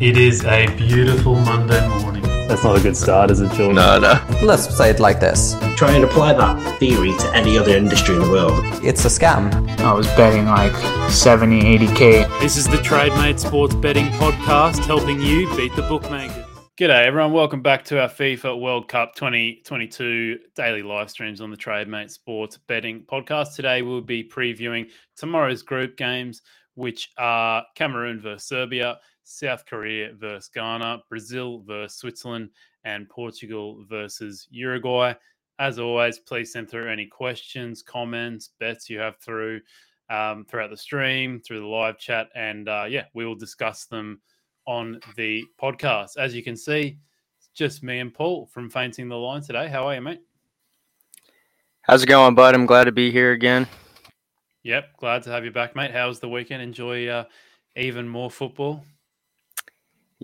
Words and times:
It 0.00 0.16
is 0.16 0.44
a 0.44 0.66
beautiful 0.76 1.36
Monday 1.36 1.86
morning. 2.00 2.22
That's 2.48 2.64
not 2.64 2.78
a 2.78 2.82
good 2.82 2.96
start, 2.96 3.30
is 3.30 3.40
it, 3.40 3.50
George? 3.52 3.74
No, 3.74 3.98
no. 3.98 4.20
Let's 4.42 4.76
say 4.76 4.90
it 4.90 5.00
like 5.00 5.20
this 5.20 5.54
Try 5.76 5.92
and 5.92 6.04
apply 6.04 6.34
that 6.34 6.78
theory 6.78 7.12
to 7.18 7.34
any 7.34 7.56
other 7.56 7.74
industry 7.76 8.16
in 8.16 8.22
the 8.22 8.30
world. 8.30 8.64
it's 8.84 9.04
a 9.04 9.08
scam. 9.08 9.52
I 9.80 9.92
was 9.94 10.06
betting 10.08 10.46
like 10.46 10.74
70, 11.10 11.78
80k. 11.78 12.40
This 12.40 12.56
is 12.56 12.66
the 12.66 12.76
TradeMate 12.78 13.38
Sports 13.38 13.74
Betting 13.74 14.06
Podcast, 14.12 14.84
helping 14.84 15.20
you 15.20 15.48
beat 15.56 15.74
the 15.76 15.82
bookmakers. 15.82 16.44
G'day, 16.76 17.06
everyone. 17.06 17.32
Welcome 17.32 17.62
back 17.62 17.84
to 17.86 18.00
our 18.00 18.08
FIFA 18.08 18.60
World 18.60 18.88
Cup 18.88 19.14
2022 19.14 20.38
daily 20.56 20.82
live 20.82 21.08
streams 21.08 21.40
on 21.40 21.50
the 21.50 21.56
TradeMate 21.56 22.10
Sports 22.10 22.58
Betting 22.66 23.04
Podcast. 23.10 23.54
Today, 23.54 23.82
we'll 23.82 24.00
be 24.00 24.24
previewing 24.24 24.86
tomorrow's 25.16 25.62
group 25.62 25.96
games, 25.96 26.42
which 26.74 27.10
are 27.16 27.64
Cameroon 27.76 28.20
versus 28.20 28.48
Serbia, 28.48 28.98
South 29.24 29.66
Korea 29.66 30.12
versus 30.14 30.48
Ghana, 30.54 31.02
Brazil 31.08 31.62
versus 31.66 31.98
Switzerland, 31.98 32.50
and 32.84 33.08
Portugal 33.08 33.84
versus 33.88 34.46
Uruguay. 34.50 35.14
As 35.58 35.78
always, 35.78 36.18
please 36.18 36.52
send 36.52 36.68
through 36.68 36.90
any 36.90 37.06
questions, 37.06 37.82
comments, 37.82 38.50
bets 38.58 38.88
you 38.90 38.98
have 38.98 39.18
through 39.18 39.60
um, 40.10 40.44
throughout 40.44 40.70
the 40.70 40.76
stream, 40.76 41.40
through 41.40 41.60
the 41.60 41.66
live 41.66 41.98
chat, 41.98 42.28
and 42.34 42.68
uh, 42.68 42.84
yeah, 42.88 43.04
we 43.14 43.24
will 43.24 43.34
discuss 43.34 43.86
them 43.86 44.20
on 44.66 45.00
the 45.16 45.44
podcast. 45.60 46.16
As 46.18 46.34
you 46.34 46.42
can 46.42 46.56
see, 46.56 46.98
it's 47.38 47.48
just 47.54 47.82
me 47.82 48.00
and 48.00 48.12
Paul 48.12 48.46
from 48.46 48.70
Fainting 48.70 49.08
the 49.08 49.16
Line 49.16 49.42
today. 49.42 49.68
How 49.68 49.86
are 49.86 49.94
you, 49.94 50.00
mate? 50.00 50.20
How's 51.82 52.02
it 52.02 52.06
going, 52.06 52.34
bud? 52.34 52.54
I'm 52.54 52.66
glad 52.66 52.84
to 52.84 52.92
be 52.92 53.10
here 53.10 53.32
again. 53.32 53.66
Yep, 54.62 54.96
glad 54.96 55.22
to 55.24 55.30
have 55.30 55.44
you 55.44 55.50
back, 55.50 55.76
mate. 55.76 55.90
How 55.90 56.08
was 56.08 56.20
the 56.20 56.28
weekend? 56.28 56.62
Enjoy 56.62 57.06
uh, 57.08 57.24
even 57.76 58.08
more 58.08 58.30
football. 58.30 58.84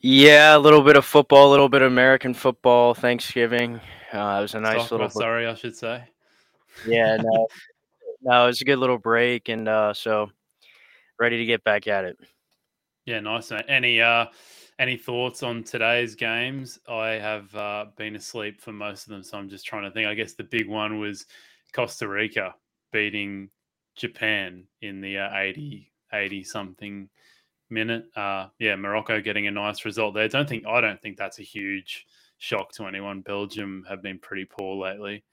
Yeah, 0.03 0.57
a 0.57 0.59
little 0.59 0.83
bit 0.83 0.97
of 0.97 1.05
football, 1.05 1.49
a 1.49 1.53
little 1.53 1.69
bit 1.69 1.83
of 1.83 1.93
American 1.93 2.33
football. 2.33 2.95
Thanksgiving. 2.95 3.81
Uh, 4.13 4.39
it 4.39 4.43
was 4.43 4.55
a 4.55 4.61
nice 4.61 4.83
Soccer, 4.83 4.95
little. 4.97 5.11
sorry, 5.11 5.47
I 5.47 5.55
should 5.55 5.77
say. 5.77 6.05
Yeah, 6.87 7.17
no, 7.17 7.47
no, 8.23 8.45
it 8.45 8.47
was 8.47 8.61
a 8.63 8.65
good 8.65 8.79
little 8.79 8.99
break, 8.99 9.49
and 9.49 9.69
uh, 9.69 9.93
so 9.93 10.31
ready 11.19 11.37
to 11.39 11.45
get 11.45 11.63
back 11.65 11.87
at 11.87 12.05
it. 12.05 12.19
Yeah, 13.05 13.21
nice. 13.21 13.51
Mate. 13.51 13.67
Any 13.69 14.01
uh, 14.01 14.27
any 14.79 14.97
thoughts 14.97 15.43
on 15.43 15.63
today's 15.63 16.15
games? 16.15 16.79
I 16.89 17.11
have 17.11 17.55
uh, 17.55 17.87
been 17.97 18.17
asleep 18.17 18.61
for 18.61 18.73
most 18.73 19.05
of 19.05 19.11
them, 19.11 19.23
so 19.23 19.37
I'm 19.37 19.51
just 19.51 19.67
trying 19.67 19.85
to 19.85 19.91
think. 19.91 20.07
I 20.07 20.15
guess 20.15 20.33
the 20.33 20.45
big 20.45 20.69
one 20.69 20.99
was 20.99 21.27
Costa 21.75 22.09
Rica 22.09 22.55
beating 22.91 23.51
Japan 23.97 24.65
in 24.81 25.03
the 25.03 25.19
uh, 25.19 25.39
80, 25.39 25.93
80 26.13 26.45
something 26.45 27.09
minute. 27.71 28.05
Uh, 28.17 28.49
yeah, 28.59 28.77
Morocco 28.77 29.21
getting 29.21 29.47
a 29.47 29.51
nice 29.51 29.85
result 29.85 30.15
there. 30.15 30.29
Don't 30.29 30.49
think 30.49 30.67
I 30.67 30.81
don't 30.81 31.01
think 31.01 31.17
that's 31.17 31.39
a 31.39 31.43
huge 31.43 32.07
shock 32.39 32.73
to 32.73 32.87
anyone. 32.87 33.21
Belgium 33.21 33.85
have 33.89 34.03
been 34.03 34.19
pretty 34.19 34.45
poor 34.45 34.77
lately. 34.77 35.25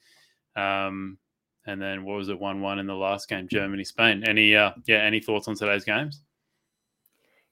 Um, 0.56 1.18
and 1.66 1.82
then 1.82 2.04
what 2.04 2.18
was 2.18 2.30
it, 2.30 2.40
one 2.40 2.62
one 2.62 2.80
in 2.80 2.88
the 2.88 2.96
last 2.96 3.28
game? 3.28 3.48
Germany 3.48 3.84
Spain. 3.84 4.24
Any 4.26 4.56
uh, 4.56 4.72
yeah, 4.86 4.98
any 4.98 5.20
thoughts 5.20 5.48
on 5.48 5.56
today's 5.56 5.84
games? 5.84 6.22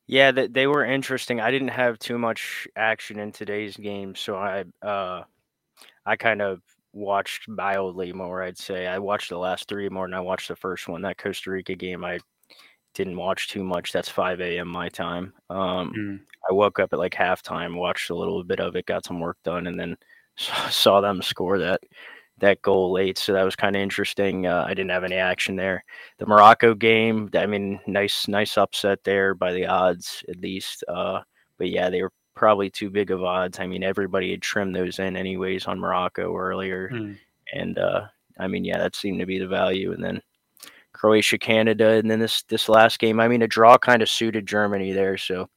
Yeah, 0.08 0.32
they, 0.32 0.48
they 0.48 0.68
were 0.68 0.86
interesting. 0.86 1.40
I 1.42 1.50
didn't 1.52 1.70
have 1.70 1.98
too 1.98 2.18
much 2.18 2.68
action 2.76 3.20
in 3.20 3.32
today's 3.32 3.76
game, 3.76 4.16
so 4.16 4.36
I 4.36 4.64
uh, 4.82 5.24
I 6.06 6.16
kind 6.16 6.42
of 6.42 6.62
watched 6.94 7.50
mildly 7.50 8.14
more. 8.14 8.42
I'd 8.42 8.58
say 8.58 8.88
I 8.88 9.00
watched 9.00 9.30
the 9.30 9.38
last 9.38 9.68
three 9.68 9.90
more 9.90 10.08
than 10.08 10.14
I 10.14 10.22
watched 10.22 10.48
the 10.48 10.56
first 10.56 10.88
one. 10.88 11.02
That 11.02 11.18
Costa 11.18 11.52
Rica 11.52 11.76
game, 11.76 12.06
I 12.06 12.20
didn't 12.96 13.18
watch 13.18 13.50
too 13.50 13.64
much. 13.64 13.92
That's 13.92 14.10
5 14.10 14.42
a.m. 14.42 14.68
my 14.68 14.90
time. 14.90 15.34
Um, 15.50 15.94
Mm. 15.96 16.20
I 16.50 16.54
woke 16.54 16.80
up 16.80 16.94
at 16.94 17.00
like 17.00 17.14
halftime, 17.14 17.76
watched 17.76 18.10
a 18.12 18.16
little 18.16 18.44
bit 18.44 18.60
of 18.60 18.76
it, 18.76 18.86
got 18.86 19.06
some 19.06 19.20
work 19.20 19.38
done, 19.44 19.68
and 19.68 19.80
then 19.80 19.96
saw, 20.38 21.02
them 21.02 21.22
score 21.22 21.58
that 21.60 21.82
that 22.40 22.62
goal 22.62 22.92
late. 22.92 23.18
So 23.18 23.34
that 23.34 23.44
was 23.44 23.56
kind 23.56 23.76
of 23.76 23.82
interesting. 23.82 24.46
Uh, 24.46 24.64
I 24.68 24.74
didn't 24.74 24.92
have 24.92 25.04
any 25.06 25.16
action 25.16 25.56
there. 25.56 25.84
The 26.20 26.26
Morocco 26.28 26.74
game, 26.76 27.30
I 27.34 27.46
mean, 27.46 27.80
nice 27.88 28.28
nice 28.28 28.58
upset 28.58 29.00
there 29.06 29.34
by 29.36 29.54
the 29.54 29.66
odds 29.68 30.24
at 30.30 30.38
least. 30.42 30.84
Uh, 30.88 31.22
but 31.58 31.70
yeah, 31.70 31.90
they 31.90 32.02
were 32.02 32.12
probably 32.36 32.70
too 32.70 32.90
big 32.90 33.10
of 33.12 33.24
odds. 33.24 33.60
I 33.60 33.66
mean, 33.68 33.84
everybody 33.84 34.32
had 34.32 34.42
trimmed 34.42 34.76
those 34.76 35.00
in 35.00 35.16
anyways 35.16 35.66
on 35.68 35.80
Morocco 35.80 36.36
earlier, 36.36 36.90
Mm. 36.94 37.18
and 37.54 37.80
uh, 37.80 38.02
I 38.40 38.48
mean, 38.48 38.66
yeah, 38.66 38.78
that 38.78 38.96
seemed 38.96 39.20
to 39.22 39.26
be 39.26 39.40
the 39.40 39.48
value. 39.48 39.94
And 39.94 40.04
then 40.04 40.22
Croatia, 40.96 41.38
Canada, 41.38 41.90
and 41.90 42.10
then 42.10 42.20
this 42.20 42.44
this 42.44 42.70
last 42.70 43.00
game. 43.00 43.20
I 43.20 43.28
mean, 43.28 43.42
a 43.42 43.48
draw 43.48 43.78
kind 43.78 44.02
of 44.02 44.10
suited 44.10 44.48
Germany 44.48 44.94
there, 44.94 45.18
so 45.18 45.50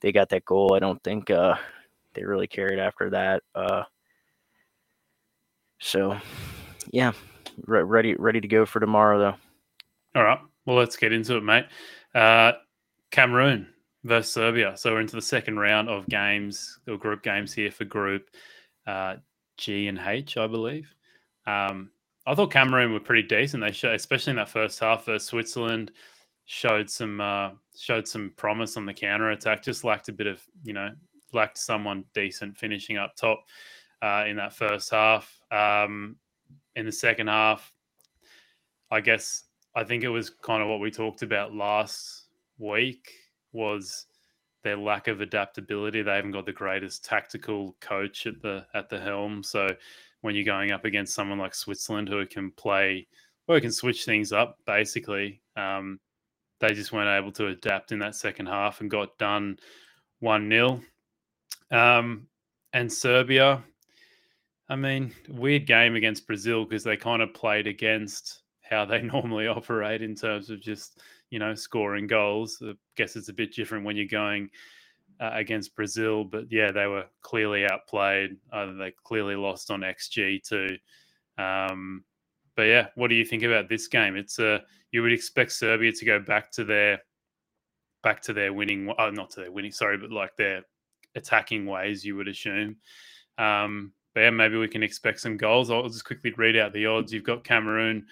they 0.00 0.12
got 0.12 0.28
that 0.30 0.44
goal. 0.44 0.74
I 0.74 0.80
don't 0.80 1.02
think 1.02 1.30
uh, 1.30 1.54
they 2.14 2.24
really 2.24 2.48
cared 2.48 2.78
after 2.78 3.10
that. 3.10 3.42
Uh, 3.54 3.84
so, 5.78 6.18
yeah, 6.90 7.12
re- 7.66 7.82
ready 7.82 8.14
ready 8.14 8.40
to 8.40 8.48
go 8.48 8.66
for 8.66 8.80
tomorrow 8.80 9.18
though. 9.18 10.18
All 10.18 10.24
right. 10.24 10.40
Well, 10.66 10.76
let's 10.76 10.96
get 10.96 11.12
into 11.12 11.36
it, 11.36 11.44
mate. 11.44 11.66
Uh, 12.14 12.52
Cameroon 13.10 13.68
versus 14.04 14.32
Serbia. 14.32 14.76
So 14.76 14.92
we're 14.92 15.00
into 15.00 15.16
the 15.16 15.22
second 15.22 15.58
round 15.58 15.88
of 15.88 16.06
games 16.08 16.78
or 16.88 16.96
group 16.96 17.22
games 17.22 17.52
here 17.52 17.70
for 17.70 17.84
Group 17.84 18.28
uh, 18.86 19.16
G 19.56 19.86
and 19.88 20.00
H, 20.04 20.36
I 20.36 20.46
believe. 20.46 20.92
Um, 21.46 21.90
I 22.30 22.34
thought 22.36 22.52
Cameroon 22.52 22.92
were 22.92 23.00
pretty 23.00 23.26
decent. 23.26 23.60
They 23.60 23.72
showed, 23.72 23.96
especially 23.96 24.30
in 24.30 24.36
that 24.36 24.48
first 24.48 24.78
half, 24.78 25.04
versus 25.04 25.26
Switzerland 25.26 25.90
showed 26.44 26.88
some 26.88 27.20
uh, 27.20 27.50
showed 27.76 28.06
some 28.06 28.32
promise 28.36 28.76
on 28.76 28.86
the 28.86 28.94
counter 28.94 29.30
attack. 29.30 29.64
Just 29.64 29.82
lacked 29.82 30.08
a 30.08 30.12
bit 30.12 30.28
of 30.28 30.40
you 30.62 30.72
know 30.72 30.90
lacked 31.32 31.58
someone 31.58 32.04
decent 32.14 32.56
finishing 32.56 32.96
up 32.96 33.16
top 33.16 33.42
uh, 34.00 34.24
in 34.28 34.36
that 34.36 34.52
first 34.52 34.92
half. 34.92 35.40
Um, 35.50 36.16
in 36.76 36.86
the 36.86 36.92
second 36.92 37.26
half, 37.26 37.72
I 38.92 39.00
guess 39.00 39.44
I 39.74 39.82
think 39.82 40.04
it 40.04 40.08
was 40.08 40.30
kind 40.30 40.62
of 40.62 40.68
what 40.68 40.78
we 40.78 40.92
talked 40.92 41.22
about 41.22 41.52
last 41.52 42.26
week 42.58 43.10
was 43.52 44.06
their 44.62 44.76
lack 44.76 45.08
of 45.08 45.20
adaptability. 45.20 46.02
They 46.02 46.14
haven't 46.14 46.30
got 46.30 46.46
the 46.46 46.52
greatest 46.52 47.04
tactical 47.04 47.74
coach 47.80 48.28
at 48.28 48.40
the 48.40 48.66
at 48.72 48.88
the 48.88 49.00
helm. 49.00 49.42
So 49.42 49.70
when 50.20 50.34
you're 50.34 50.44
going 50.44 50.70
up 50.70 50.84
against 50.84 51.14
someone 51.14 51.38
like 51.38 51.54
Switzerland 51.54 52.08
who 52.08 52.26
can 52.26 52.50
play 52.52 53.06
or 53.46 53.56
who 53.56 53.60
can 53.60 53.72
switch 53.72 54.04
things 54.04 54.32
up, 54.32 54.58
basically, 54.66 55.40
um, 55.56 55.98
they 56.60 56.74
just 56.74 56.92
weren't 56.92 57.08
able 57.08 57.32
to 57.32 57.48
adapt 57.48 57.92
in 57.92 57.98
that 58.00 58.14
second 58.14 58.46
half 58.46 58.80
and 58.80 58.90
got 58.90 59.16
done 59.18 59.56
one 60.20 60.48
0 60.50 60.80
um, 61.70 62.26
And 62.72 62.92
Serbia, 62.92 63.64
I 64.68 64.76
mean, 64.76 65.12
weird 65.28 65.66
game 65.66 65.96
against 65.96 66.26
Brazil 66.26 66.64
because 66.64 66.84
they 66.84 66.96
kind 66.96 67.22
of 67.22 67.34
played 67.34 67.66
against 67.66 68.42
how 68.62 68.84
they 68.84 69.02
normally 69.02 69.48
operate 69.48 70.02
in 70.02 70.14
terms 70.14 70.50
of 70.50 70.60
just 70.60 71.00
you 71.30 71.38
know 71.38 71.54
scoring 71.54 72.06
goals. 72.06 72.62
I 72.64 72.72
guess 72.96 73.16
it's 73.16 73.28
a 73.28 73.34
bit 73.34 73.54
different 73.54 73.84
when 73.84 73.96
you're 73.96 74.06
going 74.06 74.50
uh, 75.20 75.30
against 75.34 75.76
Brazil, 75.76 76.24
but 76.24 76.50
yeah, 76.50 76.72
they 76.72 76.86
were 76.86 77.04
clearly 77.22 77.66
outplayed. 77.66 78.36
Uh, 78.52 78.72
they 78.78 78.92
clearly 79.04 79.36
lost 79.36 79.70
on 79.70 79.80
XG 79.80 80.42
too. 80.42 80.76
Um, 81.36 82.04
but 82.56 82.62
yeah, 82.62 82.88
what 82.94 83.08
do 83.08 83.14
you 83.14 83.24
think 83.24 83.42
about 83.42 83.68
this 83.68 83.86
game? 83.86 84.16
It's 84.16 84.38
a 84.38 84.54
uh, 84.54 84.58
you 84.92 85.02
would 85.02 85.12
expect 85.12 85.52
Serbia 85.52 85.92
to 85.92 86.04
go 86.04 86.18
back 86.18 86.50
to 86.52 86.64
their 86.64 87.00
back 88.02 88.22
to 88.22 88.32
their 88.32 88.52
winning, 88.52 88.92
oh, 88.98 89.10
not 89.10 89.30
to 89.30 89.40
their 89.40 89.52
winning, 89.52 89.72
sorry, 89.72 89.98
but 89.98 90.10
like 90.10 90.36
their 90.36 90.62
attacking 91.14 91.66
ways. 91.66 92.04
You 92.04 92.16
would 92.16 92.28
assume. 92.28 92.76
Um, 93.38 93.92
but 94.14 94.20
yeah, 94.22 94.30
maybe 94.30 94.56
we 94.56 94.68
can 94.68 94.82
expect 94.82 95.20
some 95.20 95.36
goals. 95.36 95.70
I'll 95.70 95.88
just 95.88 96.04
quickly 96.04 96.32
read 96.36 96.56
out 96.56 96.72
the 96.72 96.86
odds. 96.86 97.12
You've 97.12 97.24
got 97.24 97.44
Cameroon 97.44 98.06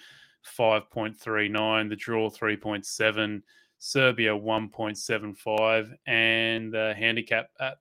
5.39, 0.57 1.89
the 1.89 1.95
draw 1.95 2.29
3.7, 2.29 3.41
Serbia 3.79 4.31
1.75, 4.31 5.95
and 6.05 6.71
the 6.73 6.93
handicap 6.97 7.49
at 7.59 7.77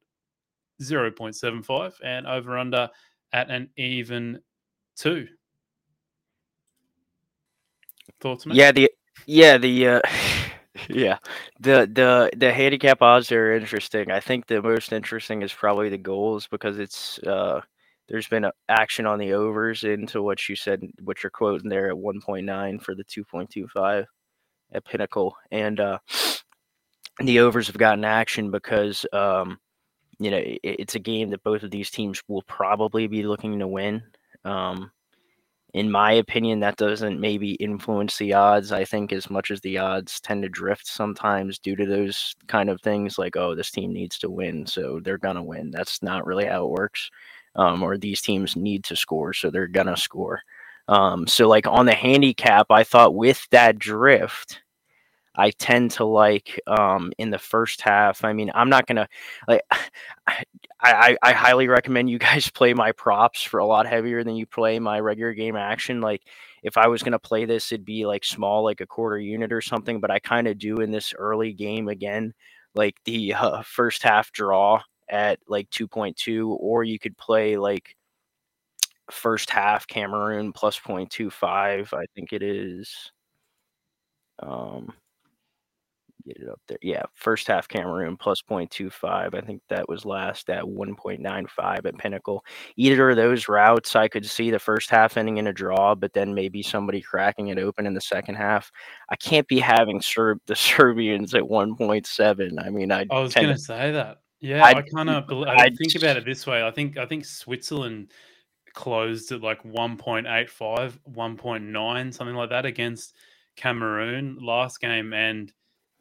0.75, 0.80 1.94
and 2.04 2.26
over 2.26 2.56
under 2.56 2.88
at 3.32 3.50
an 3.50 3.68
even 3.76 4.40
two. 4.96 5.26
Thoughts, 8.20 8.46
mate? 8.46 8.56
Yeah, 8.56 8.72
the 8.72 8.90
yeah 9.26 9.58
the 9.58 9.88
uh, 9.88 10.00
yeah 10.88 11.18
the 11.60 11.90
the 11.92 12.30
the 12.36 12.52
handicap 12.52 13.02
odds 13.02 13.30
are 13.30 13.52
interesting. 13.52 14.10
I 14.10 14.20
think 14.20 14.46
the 14.46 14.62
most 14.62 14.92
interesting 14.92 15.42
is 15.42 15.52
probably 15.52 15.88
the 15.88 15.98
goals 15.98 16.46
because 16.46 16.78
it's 16.78 17.18
uh, 17.20 17.60
there's 18.08 18.28
been 18.28 18.46
action 18.68 19.06
on 19.06 19.18
the 19.18 19.34
overs 19.34 19.84
into 19.84 20.22
what 20.22 20.48
you 20.48 20.56
said, 20.56 20.82
what 21.02 21.22
you're 21.22 21.30
quoting 21.30 21.68
there 21.68 21.90
at 21.90 21.96
1.9 21.96 22.82
for 22.82 22.94
the 22.94 23.04
2.25 23.04 24.06
at 24.72 24.84
Pinnacle, 24.84 25.36
and 25.50 25.80
uh, 25.80 25.98
the 27.20 27.40
overs 27.40 27.66
have 27.66 27.78
gotten 27.78 28.04
action 28.04 28.50
because 28.50 29.06
um, 29.12 29.58
you 30.18 30.30
know 30.30 30.38
it, 30.38 30.60
it's 30.62 30.94
a 30.94 31.00
game 31.00 31.30
that 31.30 31.42
both 31.42 31.62
of 31.62 31.70
these 31.70 31.90
teams 31.90 32.22
will 32.28 32.42
probably 32.42 33.06
be 33.06 33.22
looking 33.22 33.58
to 33.58 33.68
win. 33.68 34.02
Um, 34.44 34.90
in 35.74 35.90
my 35.90 36.12
opinion, 36.12 36.60
that 36.60 36.76
doesn't 36.76 37.20
maybe 37.20 37.52
influence 37.52 38.16
the 38.16 38.32
odds. 38.32 38.72
I 38.72 38.84
think 38.84 39.12
as 39.12 39.28
much 39.28 39.50
as 39.50 39.60
the 39.60 39.78
odds 39.78 40.18
tend 40.20 40.42
to 40.42 40.48
drift 40.48 40.86
sometimes 40.86 41.58
due 41.58 41.76
to 41.76 41.84
those 41.84 42.34
kind 42.46 42.70
of 42.70 42.80
things, 42.80 43.18
like 43.18 43.36
oh, 43.36 43.54
this 43.54 43.70
team 43.70 43.92
needs 43.92 44.18
to 44.18 44.30
win, 44.30 44.66
so 44.66 45.00
they're 45.02 45.18
gonna 45.18 45.42
win. 45.42 45.70
That's 45.70 46.02
not 46.02 46.26
really 46.26 46.46
how 46.46 46.64
it 46.64 46.70
works. 46.70 47.10
Um, 47.54 47.82
or 47.82 47.98
these 47.98 48.22
teams 48.22 48.56
need 48.56 48.84
to 48.84 48.96
score, 48.96 49.32
so 49.32 49.50
they're 49.50 49.66
gonna 49.66 49.96
score. 49.96 50.40
Um, 50.88 51.26
so 51.26 51.48
like 51.48 51.66
on 51.66 51.86
the 51.86 51.94
handicap, 51.94 52.66
I 52.70 52.82
thought 52.82 53.14
with 53.14 53.46
that 53.50 53.78
drift, 53.78 54.62
I 55.38 55.50
tend 55.50 55.92
to 55.92 56.04
like 56.04 56.60
um, 56.66 57.12
in 57.18 57.30
the 57.30 57.38
first 57.38 57.80
half. 57.82 58.24
I 58.24 58.32
mean, 58.32 58.50
I'm 58.54 58.68
not 58.68 58.86
gonna 58.86 59.08
like. 59.46 59.62
I, 60.80 61.16
I, 61.22 61.30
I 61.30 61.32
highly 61.32 61.66
recommend 61.66 62.08
you 62.08 62.20
guys 62.20 62.50
play 62.54 62.72
my 62.72 62.92
props 62.92 63.42
for 63.42 63.58
a 63.58 63.66
lot 63.66 63.86
heavier 63.86 64.22
than 64.22 64.36
you 64.36 64.46
play 64.46 64.78
my 64.78 65.00
regular 65.00 65.34
game 65.34 65.56
action. 65.56 66.00
Like 66.00 66.22
if 66.62 66.76
I 66.76 66.86
was 66.88 67.02
gonna 67.02 67.18
play 67.18 67.44
this, 67.44 67.72
it'd 67.72 67.84
be 67.84 68.06
like 68.06 68.24
small, 68.24 68.64
like 68.64 68.80
a 68.80 68.86
quarter 68.86 69.18
unit 69.18 69.52
or 69.52 69.60
something. 69.60 70.00
But 70.00 70.10
I 70.10 70.18
kind 70.18 70.46
of 70.48 70.58
do 70.58 70.76
in 70.76 70.90
this 70.90 71.14
early 71.16 71.52
game 71.52 71.88
again, 71.88 72.32
like 72.74 72.96
the 73.04 73.34
uh, 73.34 73.62
first 73.62 74.02
half 74.02 74.32
draw 74.32 74.82
at 75.08 75.38
like 75.48 75.70
2.2, 75.70 76.56
or 76.60 76.84
you 76.84 76.98
could 76.98 77.16
play 77.16 77.56
like 77.56 77.96
first 79.10 79.50
half 79.50 79.86
Cameroon 79.86 80.52
plus 80.52 80.78
0.25. 80.78 81.92
I 81.94 82.04
think 82.14 82.32
it 82.32 82.42
is. 82.42 83.10
Um, 84.40 84.92
get 86.26 86.36
it 86.36 86.48
up 86.48 86.60
there. 86.68 86.78
Yeah, 86.82 87.02
first 87.14 87.46
half 87.48 87.66
Cameroon 87.68 88.16
plus 88.16 88.42
0.25. 88.42 89.34
I 89.34 89.40
think 89.40 89.62
that 89.68 89.88
was 89.88 90.04
last 90.04 90.50
at 90.50 90.62
1.95 90.62 91.86
at 91.86 91.98
Pinnacle. 91.98 92.44
Either 92.76 93.10
of 93.10 93.16
those 93.16 93.48
routes, 93.48 93.96
I 93.96 94.08
could 94.08 94.26
see 94.26 94.50
the 94.50 94.58
first 94.58 94.90
half 94.90 95.16
ending 95.16 95.38
in 95.38 95.46
a 95.46 95.52
draw, 95.52 95.94
but 95.94 96.12
then 96.12 96.34
maybe 96.34 96.62
somebody 96.62 97.00
cracking 97.00 97.48
it 97.48 97.58
open 97.58 97.86
in 97.86 97.94
the 97.94 98.00
second 98.00 98.34
half. 98.36 98.70
I 99.08 99.16
can't 99.16 99.48
be 99.48 99.58
having 99.58 100.00
Serb 100.00 100.38
the 100.46 100.56
Serbians 100.56 101.34
at 101.34 101.42
1.7. 101.42 102.64
I 102.64 102.70
mean, 102.70 102.92
I 102.92 103.06
I 103.10 103.20
was 103.20 103.34
going 103.34 103.48
to 103.48 103.58
say 103.58 103.90
that. 103.92 104.18
Yeah, 104.40 104.64
I'd- 104.64 104.78
I 104.78 104.82
kind 104.82 105.10
of 105.10 105.24
I'd- 105.48 105.76
think 105.76 105.96
about 105.96 106.16
it 106.16 106.24
this 106.24 106.46
way. 106.46 106.62
I 106.64 106.70
think 106.70 106.96
I 106.96 107.06
think 107.06 107.24
Switzerland 107.24 108.12
closed 108.74 109.32
at 109.32 109.42
like 109.42 109.62
1.85, 109.62 110.98
1.9, 111.10 112.14
something 112.14 112.36
like 112.36 112.50
that 112.50 112.66
against 112.66 113.14
Cameroon 113.56 114.38
last 114.40 114.80
game, 114.80 115.12
and 115.12 115.52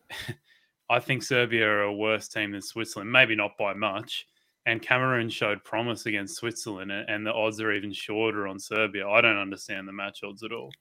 I 0.89 0.99
think 0.99 1.23
Serbia 1.23 1.67
are 1.67 1.81
a 1.83 1.93
worse 1.93 2.27
team 2.27 2.51
than 2.51 2.61
Switzerland. 2.61 3.11
Maybe 3.11 3.35
not 3.35 3.57
by 3.57 3.73
much. 3.73 4.25
And 4.65 4.81
Cameroon 4.81 5.29
showed 5.29 5.63
promise 5.63 6.05
against 6.05 6.35
Switzerland, 6.35 6.91
and 6.91 7.25
the 7.25 7.33
odds 7.33 7.61
are 7.61 7.71
even 7.71 7.93
shorter 7.93 8.47
on 8.47 8.59
Serbia. 8.59 9.07
I 9.07 9.21
don't 9.21 9.37
understand 9.37 9.87
the 9.87 9.93
match 9.93 10.19
odds 10.23 10.43
at 10.43 10.51
all. 10.51 10.71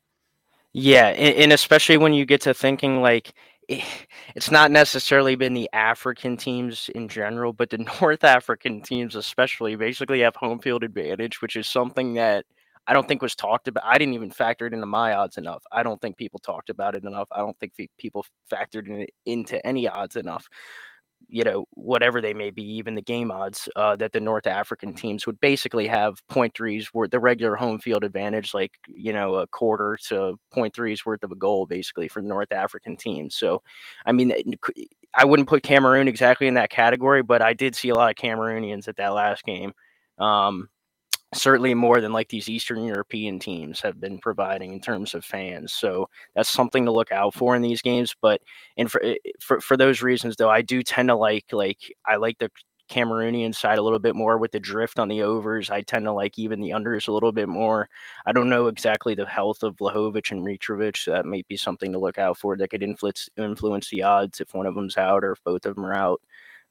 Yeah, 0.73 1.07
and, 1.07 1.53
especially 1.53 1.97
when 1.97 2.13
you 2.13 2.27
get 2.27 2.43
to 2.43 2.53
thinking 2.53 3.01
like 3.01 3.33
Eh, 3.69 3.83
it's 4.35 4.51
not 4.51 4.71
necessarily 4.71 5.35
been 5.35 5.55
the 5.55 5.69
African 5.73 6.37
teams 6.37 6.89
in 6.95 7.09
general, 7.09 7.53
but 7.53 7.71
the 7.71 7.79
North 8.01 8.25
African 8.25 8.81
teams 8.81 9.17
especially 9.17 9.77
basically 9.77 10.21
have 10.21 10.37
home 10.37 10.59
field 10.61 10.85
advantage, 10.85 11.43
which 11.43 11.57
is 11.57 11.67
something 11.67 12.15
that 12.15 12.45
I 12.87 12.93
don't 12.93 13.09
think 13.09 13.23
was 13.23 13.35
talked 13.35 13.67
about. 13.67 13.85
I 13.85 13.99
didn't 13.99 14.15
even 14.15 14.31
factor 14.31 14.67
it 14.67 14.73
into 14.73 14.87
my 14.87 15.15
odds 15.15 15.39
enough. 15.39 15.65
I 15.73 15.83
don't 15.83 16.01
think 16.01 16.17
people 16.17 16.39
talked 16.39 16.71
about 16.71 16.95
it 16.95 17.05
enough. 17.05 17.29
I 17.33 17.39
don't 17.39 17.59
think 17.59 17.73
people 17.99 18.25
factored 18.53 18.89
it 18.89 19.11
into 19.25 19.65
any 19.67 19.89
odds 19.89 20.15
enough. 20.15 20.49
You 21.29 21.43
know, 21.43 21.67
whatever 21.73 22.21
they 22.21 22.35
may 22.35 22.51
be, 22.51 22.63
even 22.63 22.95
the 22.95 23.03
game 23.03 23.31
odds 23.31 23.69
uh, 23.75 23.97
that 23.97 24.13
the 24.13 24.21
North 24.21 24.47
African 24.47 24.95
teams 24.95 25.27
would 25.27 25.41
basically 25.41 25.89
have 25.89 26.27
point 26.29 26.55
threes 26.55 26.95
worth 26.95 27.11
the 27.11 27.19
regular 27.19 27.57
home 27.57 27.81
field 27.81 28.05
advantage, 28.05 28.55
like 28.55 28.73
you 28.87 29.13
know 29.13 29.35
a 29.37 29.47
quarter 29.49 29.99
to 30.09 30.39
point 30.53 30.75
threes 30.75 31.05
worth 31.05 31.25
of 31.25 31.33
a 31.33 31.37
goal, 31.37 31.67
basically 31.67 32.09
for 32.09 32.23
the 32.23 32.29
North 32.29 32.53
African 32.53 32.97
teams. 32.97 33.35
So, 33.35 33.63
I 34.05 34.13
mean, 34.13 34.33
I 35.15 35.25
wouldn't 35.25 35.49
put 35.49 35.63
Cameroon 35.63 36.09
exactly 36.09 36.47
in 36.47 36.55
that 36.55 36.71
category, 36.71 37.23
but 37.23 37.43
I 37.43 37.55
did 37.55 37.75
see 37.75 37.89
a 37.89 37.95
lot 37.95 38.11
of 38.11 38.17
Cameroonians 38.17 38.87
at 38.87 38.97
that 38.97 39.09
last 39.15 39.45
game. 39.45 39.73
Um, 40.19 40.69
certainly 41.35 41.75
more 41.75 42.01
than 42.01 42.13
like 42.13 42.29
these 42.29 42.49
Eastern 42.49 42.85
European 42.85 43.39
teams 43.39 43.81
have 43.81 44.01
been 44.01 44.19
providing 44.19 44.73
in 44.73 44.81
terms 44.81 45.15
of 45.15 45.25
fans. 45.25 45.73
So 45.73 46.09
that's 46.35 46.49
something 46.49 46.85
to 46.85 46.93
look 46.93 47.13
out 47.13 47.35
for 47.35 47.57
in 47.57 47.63
these 47.63 47.83
games. 47.83 48.15
But 48.21 48.41
and 48.77 48.91
for 48.91 49.03
eh, 49.03 49.17
for, 49.41 49.61
for 49.61 49.77
those 49.77 50.03
reasons 50.03 50.37
though, 50.37 50.51
I 50.51 50.63
do 50.63 50.83
tend 50.83 51.09
to 51.09 51.17
like 51.17 51.47
like 51.53 51.79
I 52.07 52.17
like 52.17 52.39
the 52.39 52.51
Cameroonian 52.89 53.55
side 53.55 53.79
a 53.79 53.83
little 53.83 53.99
bit 53.99 54.15
more 54.15 54.39
with 54.39 54.53
the 54.53 54.61
drift 54.61 54.99
on 54.99 55.09
the 55.09 55.23
overs. 55.23 55.71
I 55.71 55.83
tend 55.83 56.05
to 56.05 56.13
like 56.13 56.39
even 56.39 56.61
the 56.61 56.71
unders 56.71 57.09
a 57.09 57.13
little 57.13 57.33
bit 57.33 57.49
more. 57.49 57.89
I 58.27 58.33
don't 58.33 58.49
know 58.49 58.69
exactly 58.69 59.15
the 59.15 59.27
health 59.27 59.63
of 59.65 59.77
Vlahovic 59.77 60.31
and 60.31 60.47
Mitrovic. 60.47 60.97
So 60.97 61.11
that 61.11 61.27
might 61.27 61.49
be 61.49 61.57
something 61.57 61.93
to 61.93 61.99
look 61.99 62.19
out 62.19 62.39
for 62.39 62.57
that 62.57 62.71
could 62.71 62.83
influence 62.85 63.29
influence 63.37 63.91
the 63.91 64.05
odds 64.05 64.41
if 64.41 64.55
one 64.55 64.67
of 64.67 64.75
them's 64.77 64.97
out 64.97 65.25
or 65.25 65.33
if 65.33 65.43
both 65.45 65.67
of 65.67 65.75
them 65.75 65.85
are 65.87 65.95
out. 65.95 66.21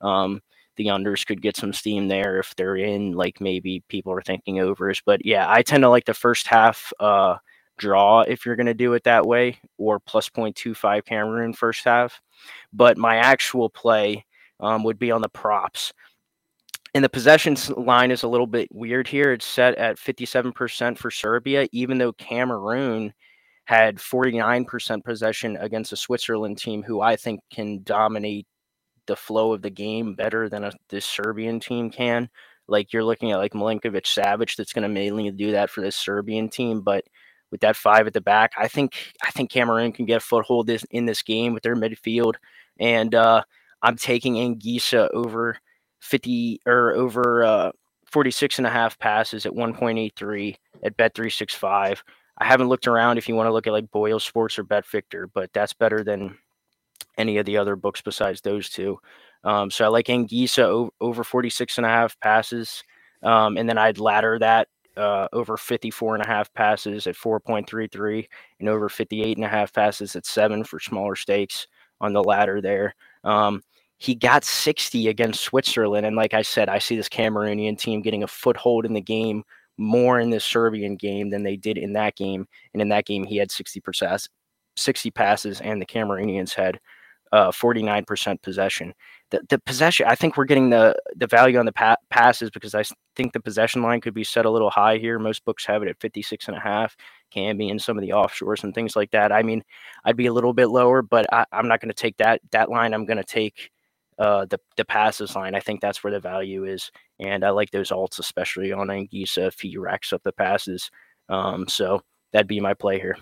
Um, 0.02 0.42
the 0.78 0.88
unders 0.88 1.26
could 1.26 1.42
get 1.42 1.58
some 1.58 1.74
steam 1.74 2.08
there 2.08 2.40
if 2.40 2.56
they're 2.56 2.76
in. 2.76 3.14
Like 3.14 3.42
maybe 3.42 3.84
people 3.88 4.14
are 4.14 4.22
thinking 4.22 4.60
overs, 4.60 5.02
but 5.06 5.26
yeah, 5.26 5.50
I 5.50 5.62
tend 5.62 5.84
to 5.84 5.90
like 5.90 6.06
the 6.06 6.14
first 6.14 6.48
half 6.48 6.92
uh, 7.00 7.38
draw 7.78 8.22
if 8.22 8.46
you're 8.46 8.56
going 8.56 8.66
to 8.66 8.74
do 8.74 8.94
it 8.94 9.04
that 9.04 9.26
way, 9.26 9.60
or 9.78 10.00
plus 10.00 10.30
0.25 10.30 11.06
Cameroon 11.06 11.54
first 11.54 11.84
half. 11.86 12.22
But 12.74 12.98
my 12.98 13.18
actual 13.18 13.70
play 13.70 14.26
um, 14.60 14.84
would 14.84 15.00
be 15.00 15.12
on 15.12 15.22
the 15.22 15.30
props. 15.30 15.94
And 16.94 17.04
the 17.04 17.10
possessions 17.10 17.70
line 17.72 18.10
is 18.10 18.24
a 18.24 18.28
little 18.28 18.48
bit 18.48 18.70
weird 18.72 19.08
here. 19.08 19.34
It's 19.34 19.46
set 19.46 19.76
at 19.76 19.98
57% 19.98 20.98
for 20.98 21.12
Serbia, 21.12 21.68
even 21.74 21.98
though 21.98 22.14
Cameroon 22.14 23.14
had 23.66 23.98
49% 23.98 25.04
possession 25.04 25.58
against 25.58 25.92
a 25.92 25.98
Switzerland 25.98 26.58
team 26.58 26.84
who 26.84 27.02
I 27.02 27.18
think 27.18 27.42
can 27.52 27.84
dominate 27.84 28.48
the 29.08 29.16
flow 29.16 29.54
of 29.54 29.62
the 29.62 29.70
game 29.70 30.16
better 30.16 30.50
than 30.50 30.64
a, 30.64 30.72
this 30.90 31.06
Serbian 31.06 31.60
team 31.60 31.90
can. 31.90 32.30
Like 32.68 32.94
you're 32.94 33.04
looking 33.04 33.32
at 33.32 33.38
like 33.38 33.54
Milinkovic 33.54 34.06
Savic 34.06 34.56
that's 34.56 34.74
going 34.74 34.84
to 34.84 34.90
mainly 34.90 35.30
do 35.32 35.52
that 35.52 35.70
for 35.70 35.82
this 35.82 35.96
Serbian 35.96 36.50
team, 36.50 36.82
but 36.82 37.04
with 37.52 37.62
that 37.62 37.76
five 37.76 38.08
at 38.08 38.14
the 38.14 38.22
back, 38.22 38.54
I 38.58 38.68
think 38.68 39.14
I 39.24 39.32
think 39.32 39.52
Cameroon 39.52 39.92
can 39.92 40.06
get 40.06 40.18
a 40.18 40.20
foothold 40.20 40.68
this, 40.68 40.84
in 40.90 41.06
this 41.06 41.22
game 41.22 41.54
with 41.54 41.64
their 41.64 41.76
midfield, 41.76 42.34
and 42.80 43.14
uh, 43.14 43.44
I'm 43.82 43.98
taking 43.98 44.36
Anguissa 44.36 45.10
over 45.14 45.58
50 46.00 46.62
or 46.66 46.94
over 46.94 47.44
uh, 47.44 47.72
46 48.12 48.58
and 48.60 48.68
a 48.68 48.70
half 48.70 48.98
passes 48.98 49.46
at 49.46 49.52
1.83 49.52 50.56
at 50.84 50.98
Bet365. 50.98 52.02
I 52.38 52.46
haven't 52.46 52.68
looked 52.68 52.88
around 52.88 53.18
if 53.18 53.30
you 53.30 53.36
want 53.36 53.48
to 53.48 53.54
look 53.54 53.68
at 53.68 53.74
like 53.74 53.92
Boyle 53.92 54.20
Sports 54.20 54.60
or 54.60 54.64
Bet 54.64 54.86
Victor, 54.86 55.30
but 55.34 55.54
that's 55.54 55.74
better 55.74 56.04
than 56.04 56.38
any 57.18 57.38
of 57.38 57.46
the 57.46 57.58
other 57.58 57.76
books 57.76 58.02
besides 58.02 58.42
those 58.42 58.70
two. 58.70 59.00
Um, 59.44 59.70
so 59.70 59.86
I 59.86 59.88
like 59.90 60.08
Anguissa 60.08 60.64
o- 60.64 60.92
over 61.00 61.24
46 61.24 61.78
and 61.78 61.86
a 61.86 61.90
half 61.90 62.20
passes. 62.20 62.84
Um, 63.24 63.58
and 63.58 63.68
then 63.68 63.78
I'd 63.78 64.00
ladder 64.00 64.40
that 64.40 64.68
uh, 64.98 65.28
over 65.34 65.58
54 65.58 66.16
and 66.16 66.24
a 66.24 66.28
half 66.28 66.54
passes 66.54 67.08
at 67.08 67.16
4.33 67.16 68.28
and 68.60 68.70
over 68.70 68.90
58 68.90 69.38
and 69.38 69.46
a 69.46 69.50
half 69.50 69.74
passes 69.74 70.16
at 70.16 70.26
seven 70.26 70.64
for 70.64 70.80
smaller 70.80 71.16
stakes 71.16 71.68
on 72.02 72.14
the 72.14 72.24
ladder 72.24 72.62
there. 72.62 72.96
Um, 73.24 73.62
he 73.98 74.16
got 74.16 74.44
60 74.44 75.08
against 75.08 75.42
Switzerland. 75.42 76.06
And 76.06 76.16
like 76.16 76.34
I 76.34 76.42
said, 76.42 76.70
I 76.70 76.80
see 76.80 76.96
this 76.96 77.10
Cameroonian 77.10 77.78
team 77.78 78.02
getting 78.02 78.24
a 78.24 78.28
foothold 78.28 78.86
in 78.86 78.94
the 78.94 79.02
game 79.02 79.44
more 79.78 80.20
in 80.20 80.30
this 80.30 80.46
Serbian 80.46 80.96
game 80.96 81.30
than 81.30 81.44
they 81.44 81.56
did 81.56 81.78
in 81.78 81.94
that 81.94 82.16
game. 82.16 82.48
And 82.74 82.82
in 82.82 82.90
that 82.90 83.06
game, 83.06 83.24
he 83.24 83.38
had 83.38 83.52
60 83.52 83.80
percent 83.82 84.28
60 84.78 85.12
passes, 85.12 85.62
and 85.62 85.82
the 85.82 85.86
Cameroonians 85.86 86.54
had 86.54 86.80
uh, 87.32 87.52
49% 87.52 88.42
possession. 88.42 88.94
The, 89.32 89.42
the 89.50 89.60
possession, 89.60 90.06
I 90.08 90.16
think 90.16 90.38
we're 90.38 90.46
getting 90.46 90.70
the 90.70 90.96
the 91.16 91.28
value 91.28 91.58
on 91.58 91.66
the 91.66 91.74
pa- 91.74 91.98
passes 92.10 92.52
because 92.52 92.76
I 92.76 92.84
think 93.16 93.34
the 93.34 93.40
possession 93.40 93.82
line 93.82 94.00
could 94.00 94.14
be 94.14 94.24
set 94.24 94.46
a 94.46 94.52
little 94.52 94.70
high 94.70 94.98
here. 94.98 95.18
Most 95.18 95.44
books 95.46 95.66
have 95.66 95.82
it 95.82 95.90
at 95.90 96.00
56 96.00 96.48
and 96.48 96.56
a 96.56 96.60
half, 96.60 96.96
can 97.32 97.58
be 97.58 97.70
in 97.70 97.80
some 97.80 97.98
of 97.98 98.04
the 98.04 98.12
offshores 98.12 98.64
and 98.64 98.74
things 98.74 98.96
like 98.96 99.12
that. 99.12 99.32
I 99.32 99.42
mean, 99.42 99.64
I'd 100.06 100.16
be 100.16 100.28
a 100.28 100.34
little 100.34 100.54
bit 100.54 100.68
lower, 100.68 101.02
but 101.02 101.26
I, 101.34 101.46
I'm 101.52 101.68
not 101.68 101.82
going 101.82 101.90
to 101.90 101.96
take 101.96 102.18
that 102.18 102.42
that 102.52 102.70
line. 102.70 102.94
I'm 102.94 103.06
going 103.06 103.18
to 103.18 103.24
take 103.24 103.72
uh, 104.20 104.46
the 104.46 104.60
the 104.78 104.86
passes 104.86 105.36
line. 105.36 105.56
I 105.56 105.60
think 105.60 105.82
that's 105.82 106.04
where 106.04 106.14
the 106.14 106.20
value 106.20 106.66
is, 106.66 106.92
and 107.20 107.44
I 107.44 107.50
like 107.50 107.72
those 107.72 107.90
alts, 107.90 108.20
especially 108.20 108.72
on 108.72 108.88
Anguissa 108.88 109.48
if 109.48 109.60
he 109.60 109.78
racks 109.78 110.14
up 110.14 110.22
the 110.24 110.32
passes. 110.32 110.90
Um, 111.30 111.68
so 111.68 112.02
that'd 112.32 112.48
be 112.48 112.60
my 112.60 112.76
play 112.76 113.00
here, 113.00 113.18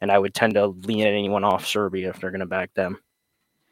and 0.00 0.10
I 0.10 0.18
would 0.18 0.34
tend 0.34 0.54
to 0.54 0.68
lean 0.68 1.02
at 1.02 1.12
anyone 1.12 1.44
off 1.44 1.66
Serbia 1.66 2.10
if 2.10 2.20
they're 2.20 2.30
going 2.30 2.40
to 2.40 2.46
back 2.46 2.72
them. 2.74 2.98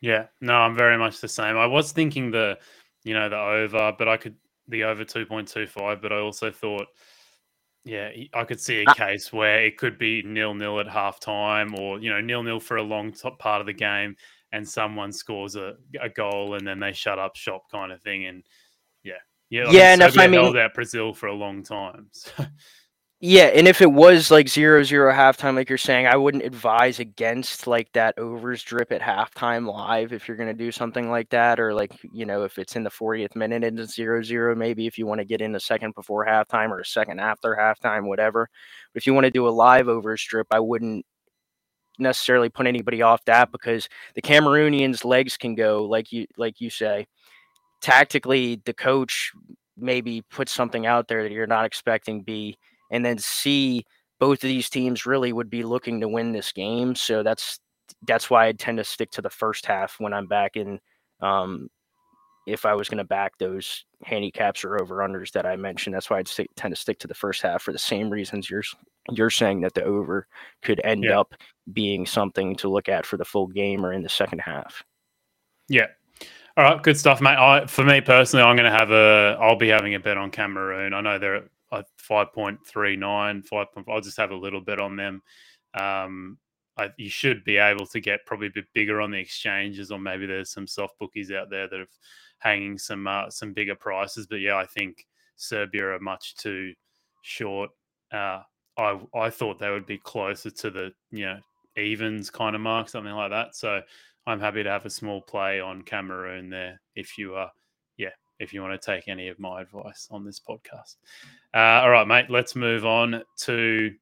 Yeah, 0.01 0.27
no, 0.41 0.55
I'm 0.55 0.75
very 0.75 0.97
much 0.97 1.21
the 1.21 1.29
same. 1.29 1.57
I 1.57 1.67
was 1.67 1.93
thinking 1.93 2.31
the, 2.31 2.59
you 3.05 3.15
know, 3.15 3.29
the 3.29 3.39
over, 3.39 3.93
but 3.99 4.09
I 4.09 4.17
could 4.17 4.37
the 4.69 4.85
over 4.85 5.05
two 5.05 5.27
point 5.27 5.49
two 5.49 5.67
five, 5.67 6.01
but 6.01 6.13
I 6.13 6.19
also 6.21 6.51
thought, 6.51 6.87
yeah, 7.85 8.11
I 8.35 8.45
could 8.45 8.61
see 8.61 8.83
a 8.87 8.91
uh 8.91 8.95
case 8.95 9.33
where 9.33 9.65
it 9.65 9.77
could 9.77 9.99
be 9.99 10.23
nil 10.23 10.55
nil 10.55 10.81
at 10.81 10.87
halftime, 10.87 11.79
or 11.79 11.99
you 11.99 12.11
know, 12.11 12.21
nil 12.21 12.43
nil 12.43 12.61
for 12.61 12.77
a 12.79 12.83
long 12.83 13.13
top 13.13 13.39
part 13.39 13.61
of 13.61 13.67
the 13.67 13.73
game, 13.73 14.17
and 14.53 14.67
someone 14.69 15.13
scores 15.13 15.57
a, 15.57 15.75
a 16.01 16.09
goal 16.09 16.55
and 16.55 16.67
then 16.67 16.81
they 16.81 16.93
shut 16.93 17.19
up 17.19 17.37
shop 17.37 17.71
kind 17.71 17.93
of 17.93 18.01
thing, 18.03 18.27
and 18.27 18.43
yeah, 19.03 19.15
yeah, 19.51 19.71
Yeah, 19.71 19.93
and 19.93 20.03
if 20.03 20.19
I 20.19 20.27
mean- 20.27 20.41
held 20.41 20.57
out 20.57 20.75
Brazil 20.75 21.13
for 21.13 21.27
a 21.27 21.35
long 21.35 21.63
time. 21.63 22.09
So, 22.15 22.45
Yeah, 23.23 23.45
and 23.55 23.69
if 23.69 23.83
it 23.83 23.93
was 23.93 24.31
like 24.31 24.49
zero 24.49 24.83
zero 24.83 25.13
halftime, 25.13 25.55
like 25.55 25.69
you're 25.69 25.77
saying, 25.77 26.07
I 26.07 26.17
wouldn't 26.17 26.43
advise 26.43 27.01
against 27.01 27.67
like 27.67 27.93
that 27.93 28.19
overs 28.19 28.63
drip 28.63 28.91
at 28.93 29.03
halftime 29.03 29.71
live 29.71 30.15
if 30.15 30.27
you're 30.27 30.39
gonna 30.39 30.55
do 30.55 30.73
something 30.73 31.11
like 31.11 31.29
that, 31.29 31.61
or 31.61 31.75
like 31.75 31.93
you 32.15 32.25
know 32.25 32.45
if 32.45 32.59
it's 32.59 32.77
in 32.77 32.83
the 32.83 32.89
40th 32.91 33.37
minute 33.37 33.63
and 33.63 33.79
it's 33.79 33.95
zero 33.95 34.23
zero, 34.23 34.55
maybe 34.55 34.87
if 34.87 34.97
you 34.97 35.07
want 35.07 35.21
to 35.21 35.27
get 35.27 35.43
in 35.43 35.55
a 35.55 35.61
second 35.61 35.95
before 35.95 36.25
halftime 36.25 36.71
or 36.71 36.81
a 36.81 36.85
second 36.87 37.21
after 37.21 37.55
halftime, 37.61 38.07
whatever. 38.07 38.49
But 38.95 39.03
if 39.03 39.07
you 39.07 39.13
want 39.13 39.27
to 39.27 39.31
do 39.31 39.47
a 39.47 39.51
live 39.51 39.89
overs 39.89 40.25
drip, 40.25 40.47
I 40.51 40.61
wouldn't 40.61 41.05
necessarily 41.99 42.49
put 42.49 42.67
anybody 42.67 43.03
off 43.03 43.25
that 43.27 43.53
because 43.53 43.89
the 44.15 44.23
Cameroonians' 44.23 45.05
legs 45.05 45.37
can 45.37 45.55
go 45.55 45.85
like 45.85 46.13
you 46.13 46.27
like 46.39 46.61
you 46.61 46.71
say. 46.71 47.07
Tactically, 47.83 48.63
the 48.67 48.75
coach 48.75 49.33
maybe 49.77 50.23
puts 50.31 50.53
something 50.53 50.87
out 50.87 51.09
there 51.09 51.23
that 51.23 51.33
you're 51.33 51.47
not 51.47 51.67
expecting. 51.67 52.23
Be 52.23 52.59
and 52.91 53.05
then 53.05 53.19
C, 53.19 53.85
both 54.19 54.43
of 54.45 54.49
these 54.49 54.71
teams 54.71 55.07
really 55.07 55.33
would 55.33 55.51
be 55.51 55.63
looking 55.63 56.01
to 56.01 56.09
win 56.09 56.33
this 56.33 56.53
game. 56.53 56.95
So 56.95 57.23
that's 57.23 57.59
that's 58.07 58.31
why 58.31 58.47
I 58.47 58.53
tend 58.53 58.79
to 58.79 58.85
stick 58.85 59.11
to 59.13 59.23
the 59.23 59.31
first 59.31 59.67
half 59.67 59.97
when 59.99 60.13
I'm 60.13 60.27
back 60.27 60.57
in. 60.57 60.81
Um, 61.21 61.69
if 62.47 62.65
I 62.65 62.75
was 62.75 62.89
going 62.89 62.99
to 62.99 63.05
back 63.05 63.37
those 63.39 63.85
handicaps 64.03 64.65
or 64.65 64.81
over 64.81 64.97
unders 64.97 65.31
that 65.33 65.47
I 65.47 65.57
mentioned, 65.57 65.95
that's 65.95 66.09
why 66.09 66.19
I'd 66.19 66.27
stick, 66.27 66.49
tend 66.57 66.75
to 66.75 66.81
stick 66.81 66.99
to 67.01 67.07
the 67.07 67.15
first 67.15 67.43
half 67.43 67.63
for 67.63 67.73
the 67.73 67.79
same 67.79 68.11
reasons 68.11 68.49
you're 68.51 68.65
you're 69.11 69.31
saying 69.31 69.61
that 69.61 69.75
the 69.75 69.85
over 69.85 70.27
could 70.63 70.81
end 70.85 71.05
Yeah. 71.05 71.21
up 71.21 71.35
being 71.73 72.07
something 72.07 72.57
to 72.57 72.69
look 72.69 72.89
at 72.89 73.07
for 73.07 73.17
the 73.17 73.25
full 73.25 73.47
game 73.47 73.85
or 73.85 73.93
in 73.93 74.03
the 74.03 74.09
second 74.09 74.41
half. 74.41 74.83
Yeah. 75.69 75.87
All 76.57 76.65
right, 76.65 76.83
good 76.83 76.99
stuff, 76.99 77.21
mate. 77.21 77.37
I, 77.39 77.67
for 77.67 77.85
me 77.85 78.01
personally, 78.01 78.45
I'm 78.45 78.57
going 78.57 78.71
to 78.71 78.77
have 78.77 78.91
a. 78.91 79.37
I'll 79.41 79.57
be 79.57 79.69
having 79.69 79.95
a 79.95 80.01
bet 80.01 80.17
on 80.19 80.31
Cameroon. 80.31 80.93
I 80.93 81.01
know 81.01 81.19
they're 81.19 81.45
5.39, 81.73 83.47
5. 83.47 83.67
I'll 83.89 84.01
just 84.01 84.17
have 84.17 84.31
a 84.31 84.37
little 84.37 84.61
bit 84.61 84.81
on 84.81 84.97
them. 84.97 85.23
Um, 85.79 86.39
I, 86.77 86.91
you 86.97 87.11
should 87.11 87.45
be 87.45 87.59
able 87.59 87.87
to 87.87 88.01
get 88.01 88.25
probably 88.27 88.49
a 88.49 88.53
bit 88.55 88.67
bigger 88.73 89.01
on 89.01 89.11
the 89.11 89.19
exchanges, 89.19 89.91
or 89.91 89.99
maybe 89.99 90.27
there's 90.27 90.51
some 90.51 90.67
soft 90.67 90.99
bookies 90.99 91.31
out 91.31 91.51
there 91.51 91.69
that 91.69 91.81
are 91.81 91.89
hanging 92.39 92.79
some 92.79 93.07
uh, 93.07 93.29
some 93.31 93.53
bigger 93.53 93.75
prices. 93.75 94.27
But 94.27 94.37
yeah, 94.37 94.57
I 94.57 94.67
think 94.67 95.07
Serbia 95.37 95.95
are 95.95 96.01
much 96.01 96.37
too 96.37 96.73
short. 97.23 97.71
Uh, 98.13 98.43
I 98.79 99.01
I 99.15 99.31
thought 99.31 99.59
they 99.59 99.71
would 99.71 99.87
be 99.87 99.99
closer 99.99 100.51
to 100.51 100.71
the 100.71 100.93
you 101.11 101.27
know 101.27 101.39
evens 101.77 102.31
kind 102.31 102.55
of 102.55 102.63
mark, 102.63 102.89
something 102.89 103.13
like 103.13 103.31
that. 103.31 103.55
So 103.55 103.81
I'm 104.27 104.41
happy 104.41 104.63
to 104.63 104.71
have 104.71 104.87
a 104.87 104.91
small 104.91 105.23
play 105.23 105.61
on 105.61 105.83
Cameroon 105.83 106.51
there 106.51 106.81
if 106.95 107.19
you 107.19 107.35
are, 107.35 107.51
if 108.41 108.53
you 108.53 108.63
want 108.63 108.81
to 108.81 108.85
take 108.85 109.07
any 109.07 109.29
of 109.29 109.39
my 109.39 109.61
advice 109.61 110.09
on 110.11 110.25
this 110.25 110.41
podcast. 110.41 110.97
Uh, 111.55 111.83
all 111.83 111.91
right, 111.91 112.07
mate, 112.07 112.27
let's 112.29 112.57
move 112.57 112.85
on 112.85 113.23
to 113.39 113.95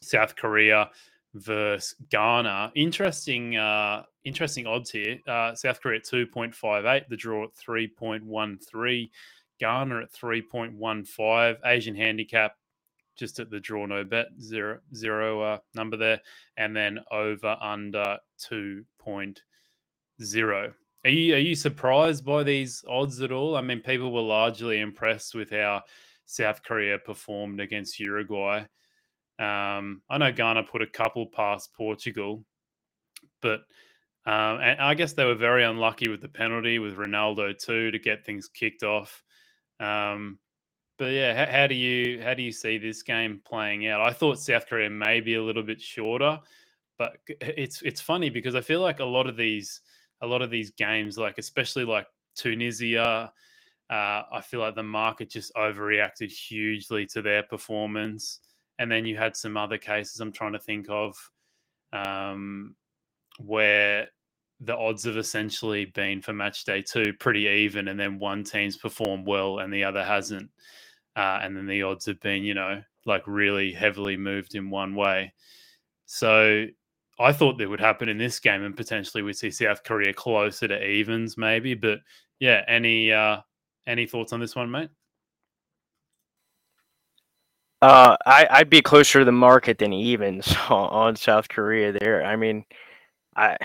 South 0.00 0.36
Korea 0.36 0.90
versus 1.34 1.94
Ghana. 2.10 2.72
Interesting, 2.74 3.56
uh, 3.56 4.04
interesting 4.24 4.66
odds 4.66 4.90
here. 4.90 5.18
Uh, 5.26 5.54
South 5.54 5.80
Korea 5.80 5.98
at 5.98 6.06
2.58, 6.06 7.08
the 7.08 7.16
draw 7.16 7.44
at 7.44 7.54
3.13, 7.54 9.10
Ghana 9.58 10.00
at 10.02 10.12
3.15, 10.12 11.56
Asian 11.64 11.94
handicap 11.94 12.56
just 13.16 13.40
at 13.40 13.50
the 13.50 13.58
draw 13.58 13.86
no 13.86 14.04
bet 14.04 14.26
zero 14.40 14.78
zero 14.94 15.40
uh, 15.40 15.58
number 15.74 15.96
there, 15.96 16.20
and 16.56 16.76
then 16.76 17.00
over 17.10 17.56
under 17.60 18.18
two 18.38 18.84
point 18.98 19.40
zero. 20.22 20.72
Are 21.06 21.10
you 21.10 21.36
are 21.36 21.38
you 21.38 21.54
surprised 21.54 22.24
by 22.24 22.42
these 22.42 22.84
odds 22.88 23.22
at 23.22 23.30
all? 23.30 23.54
I 23.54 23.60
mean, 23.60 23.78
people 23.78 24.12
were 24.12 24.22
largely 24.22 24.80
impressed 24.80 25.36
with 25.36 25.50
how 25.50 25.84
South 26.24 26.64
Korea 26.64 26.98
performed 26.98 27.60
against 27.60 28.00
Uruguay. 28.00 28.64
Um, 29.38 30.02
I 30.10 30.18
know 30.18 30.32
Ghana 30.32 30.64
put 30.64 30.82
a 30.82 30.86
couple 30.88 31.26
past 31.26 31.72
Portugal, 31.74 32.44
but 33.40 33.60
um, 34.26 34.58
and 34.60 34.80
I 34.80 34.94
guess 34.94 35.12
they 35.12 35.24
were 35.24 35.36
very 35.36 35.62
unlucky 35.62 36.10
with 36.10 36.22
the 36.22 36.28
penalty 36.28 36.80
with 36.80 36.96
Ronaldo 36.96 37.56
too 37.56 37.92
to 37.92 37.98
get 38.00 38.26
things 38.26 38.48
kicked 38.48 38.82
off. 38.82 39.22
Um, 39.78 40.40
but 40.98 41.12
yeah, 41.12 41.46
how, 41.46 41.52
how 41.52 41.66
do 41.68 41.76
you 41.76 42.20
how 42.20 42.34
do 42.34 42.42
you 42.42 42.50
see 42.50 42.78
this 42.78 43.04
game 43.04 43.40
playing 43.46 43.86
out? 43.86 44.00
I 44.00 44.12
thought 44.12 44.40
South 44.40 44.66
Korea 44.66 44.90
may 44.90 45.20
be 45.20 45.36
a 45.36 45.42
little 45.44 45.62
bit 45.62 45.80
shorter, 45.80 46.40
but 46.98 47.18
it's 47.28 47.80
it's 47.82 48.00
funny 48.00 48.28
because 48.28 48.56
I 48.56 48.60
feel 48.60 48.80
like 48.80 48.98
a 48.98 49.04
lot 49.04 49.28
of 49.28 49.36
these 49.36 49.82
a 50.22 50.26
lot 50.26 50.42
of 50.42 50.50
these 50.50 50.70
games, 50.70 51.18
like 51.18 51.38
especially 51.38 51.84
like 51.84 52.06
Tunisia, 52.34 53.32
uh, 53.90 54.22
I 54.32 54.40
feel 54.42 54.60
like 54.60 54.74
the 54.74 54.82
market 54.82 55.30
just 55.30 55.54
overreacted 55.54 56.30
hugely 56.30 57.06
to 57.06 57.22
their 57.22 57.42
performance, 57.42 58.40
and 58.78 58.90
then 58.90 59.06
you 59.06 59.16
had 59.16 59.36
some 59.36 59.56
other 59.56 59.78
cases 59.78 60.20
I'm 60.20 60.32
trying 60.32 60.52
to 60.52 60.58
think 60.58 60.86
of 60.88 61.16
um, 61.92 62.74
where 63.38 64.08
the 64.60 64.76
odds 64.76 65.04
have 65.04 65.18
essentially 65.18 65.84
been 65.84 66.22
for 66.22 66.32
match 66.32 66.64
day 66.64 66.82
two 66.82 67.12
pretty 67.20 67.46
even, 67.46 67.88
and 67.88 68.00
then 68.00 68.18
one 68.18 68.42
team's 68.42 68.76
performed 68.76 69.26
well 69.26 69.58
and 69.58 69.72
the 69.72 69.84
other 69.84 70.02
hasn't 70.02 70.50
uh, 71.16 71.40
and 71.42 71.56
then 71.56 71.66
the 71.66 71.82
odds 71.82 72.06
have 72.06 72.20
been, 72.20 72.44
you 72.44 72.54
know, 72.54 72.82
like 73.06 73.22
really 73.26 73.72
heavily 73.72 74.16
moved 74.16 74.54
in 74.54 74.68
one 74.68 74.94
way. 74.94 75.32
So 76.04 76.66
I 77.18 77.32
thought 77.32 77.58
that 77.58 77.68
would 77.68 77.80
happen 77.80 78.08
in 78.08 78.18
this 78.18 78.38
game, 78.40 78.62
and 78.62 78.76
potentially 78.76 79.22
we'd 79.22 79.36
see 79.36 79.50
South 79.50 79.82
Korea 79.84 80.12
closer 80.12 80.68
to 80.68 80.84
evens, 80.84 81.38
maybe. 81.38 81.74
But 81.74 82.00
yeah, 82.40 82.62
any 82.68 83.12
uh, 83.12 83.38
any 83.86 84.06
thoughts 84.06 84.32
on 84.32 84.40
this 84.40 84.54
one, 84.54 84.70
mate? 84.70 84.90
Uh, 87.82 88.16
I, 88.26 88.46
I'd 88.50 88.70
be 88.70 88.80
closer 88.80 89.20
to 89.20 89.24
the 89.24 89.32
market 89.32 89.78
than 89.78 89.92
evens 89.92 90.54
on, 90.68 90.88
on 91.08 91.16
South 91.16 91.48
Korea 91.48 91.92
there. 91.92 92.24
I 92.24 92.36
mean, 92.36 92.64
I 93.36 93.56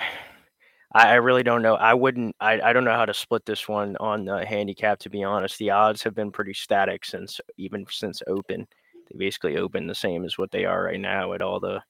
I 0.93 1.15
really 1.15 1.43
don't 1.43 1.61
know. 1.61 1.75
I 1.75 1.93
wouldn't. 1.93 2.35
I, 2.39 2.59
I 2.61 2.73
don't 2.73 2.83
know 2.83 2.95
how 2.95 3.05
to 3.05 3.13
split 3.13 3.45
this 3.45 3.67
one 3.67 3.95
on 3.99 4.25
the 4.25 4.45
handicap. 4.45 4.99
To 4.99 5.09
be 5.09 5.23
honest, 5.23 5.57
the 5.57 5.69
odds 5.71 6.03
have 6.03 6.15
been 6.15 6.31
pretty 6.31 6.53
static 6.53 7.05
since 7.05 7.39
even 7.57 7.85
since 7.89 8.21
open. 8.27 8.67
They 9.09 9.17
basically 9.17 9.57
open 9.57 9.87
the 9.87 9.95
same 9.95 10.25
as 10.25 10.37
what 10.37 10.51
they 10.51 10.65
are 10.65 10.83
right 10.83 10.99
now 10.99 11.33
at 11.33 11.41
all 11.41 11.59
the 11.59 11.81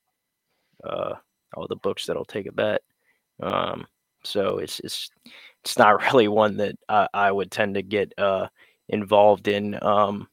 uh 0.84 1.16
all 1.54 1.68
the 1.68 1.76
books 1.76 2.06
that'll 2.06 2.26
take 2.26 2.48
a 2.48 2.52
bet. 2.52 2.82
Um, 3.42 3.86
so 4.24 4.58
it's 4.60 4.80
it's 4.82 5.10
it's 5.64 5.78
not 5.78 6.02
really 6.14 6.28
one 6.28 6.58
that 6.58 6.76
I, 6.90 7.08
I 7.14 7.32
would 7.32 7.52
tend 7.52 7.76
to 7.76 7.82
get 7.82 8.14
uh 8.18 8.48
involved 8.90 9.48
in. 9.48 9.82
Um, 9.84 10.28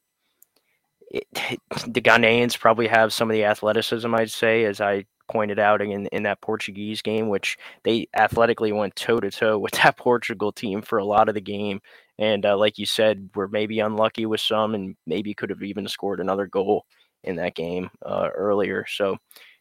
it, 1.11 1.25
the 1.87 2.01
Ghanaians 2.01 2.59
probably 2.59 2.87
have 2.87 3.13
some 3.13 3.29
of 3.29 3.33
the 3.33 3.45
athleticism, 3.45 4.13
I'd 4.13 4.31
say, 4.31 4.65
as 4.65 4.81
I 4.81 5.05
pointed 5.31 5.59
out 5.59 5.81
in 5.81 6.07
in 6.07 6.23
that 6.23 6.41
Portuguese 6.41 7.01
game, 7.01 7.29
which 7.29 7.57
they 7.83 8.07
athletically 8.15 8.71
went 8.71 8.95
toe 8.95 9.19
to 9.19 9.31
toe 9.31 9.57
with 9.59 9.73
that 9.73 9.97
Portugal 9.97 10.51
team 10.51 10.81
for 10.81 10.97
a 10.97 11.05
lot 11.05 11.29
of 11.29 11.35
the 11.35 11.41
game. 11.41 11.81
And 12.17 12.45
uh, 12.45 12.57
like 12.57 12.77
you 12.77 12.85
said, 12.85 13.29
were 13.35 13.47
maybe 13.47 13.79
unlucky 13.79 14.25
with 14.25 14.41
some, 14.41 14.75
and 14.75 14.95
maybe 15.07 15.33
could 15.33 15.49
have 15.49 15.63
even 15.63 15.87
scored 15.87 16.19
another 16.19 16.47
goal 16.47 16.85
in 17.23 17.35
that 17.37 17.55
game 17.55 17.89
uh, 18.05 18.29
earlier. 18.35 18.85
So 18.87 19.17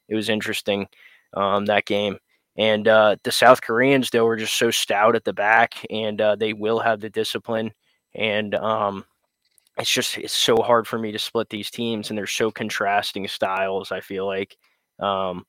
it 0.09 0.15
was 0.15 0.29
interesting 0.29 0.89
um, 1.35 1.67
that 1.67 1.85
game. 1.85 2.19
And 2.57 2.89
uh, 2.89 3.17
the 3.23 3.31
South 3.31 3.63
Koreans, 3.63 4.11
though, 4.11 4.25
were 4.25 4.37
just 4.37 4.59
so 4.59 4.71
stout 4.71 5.15
at 5.15 5.25
the 5.25 5.33
back, 5.33 5.75
and 5.91 6.21
uh, 6.21 6.35
they 6.35 6.53
will 6.53 6.81
have 6.81 7.01
the 7.01 7.11
discipline. 7.11 7.73
And 8.15 8.55
um, 8.57 9.05
it's 9.79 9.91
just 9.91 10.19
it's 10.19 10.37
so 10.37 10.57
hard 10.57 10.87
for 10.89 10.99
me 10.99 11.13
to 11.13 11.19
split 11.19 11.49
these 11.51 11.71
teams, 11.71 12.11
and 12.11 12.19
they're 12.19 12.27
so 12.27 12.51
contrasting 12.51 13.29
styles. 13.29 13.93
I 13.93 14.01
feel 14.01 14.27
like. 14.27 14.57
Um, 14.99 15.47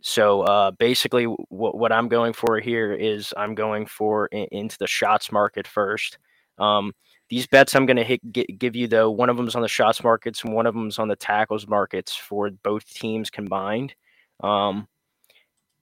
so 0.00 0.42
uh, 0.42 0.70
basically, 0.70 1.24
w- 1.24 1.44
what 1.50 1.92
I'm 1.92 2.08
going 2.08 2.32
for 2.32 2.60
here 2.60 2.94
is 2.94 3.34
I'm 3.36 3.54
going 3.54 3.86
for 3.86 4.28
in, 4.28 4.46
into 4.52 4.78
the 4.78 4.86
shots 4.86 5.30
market 5.30 5.66
first. 5.66 6.18
Um, 6.58 6.92
these 7.28 7.46
bets 7.46 7.74
I'm 7.74 7.84
going 7.84 7.96
to 7.98 8.04
hit 8.04 8.20
gi- 8.32 8.56
give 8.58 8.74
you 8.74 8.88
though. 8.88 9.10
One 9.10 9.28
of 9.28 9.36
them's 9.36 9.54
on 9.54 9.62
the 9.62 9.68
shots 9.68 10.02
markets, 10.02 10.44
and 10.44 10.54
one 10.54 10.66
of 10.66 10.74
them's 10.74 10.98
on 10.98 11.08
the 11.08 11.16
tackles 11.16 11.66
markets 11.66 12.14
for 12.14 12.50
both 12.50 12.88
teams 12.88 13.28
combined. 13.28 13.94
Um, 14.40 14.88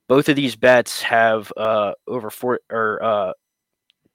both 0.08 0.28
of 0.28 0.36
these 0.36 0.56
bets 0.56 1.02
have 1.02 1.52
uh, 1.56 1.92
over 2.06 2.30
four 2.30 2.60
or 2.70 3.02
uh, 3.02 3.32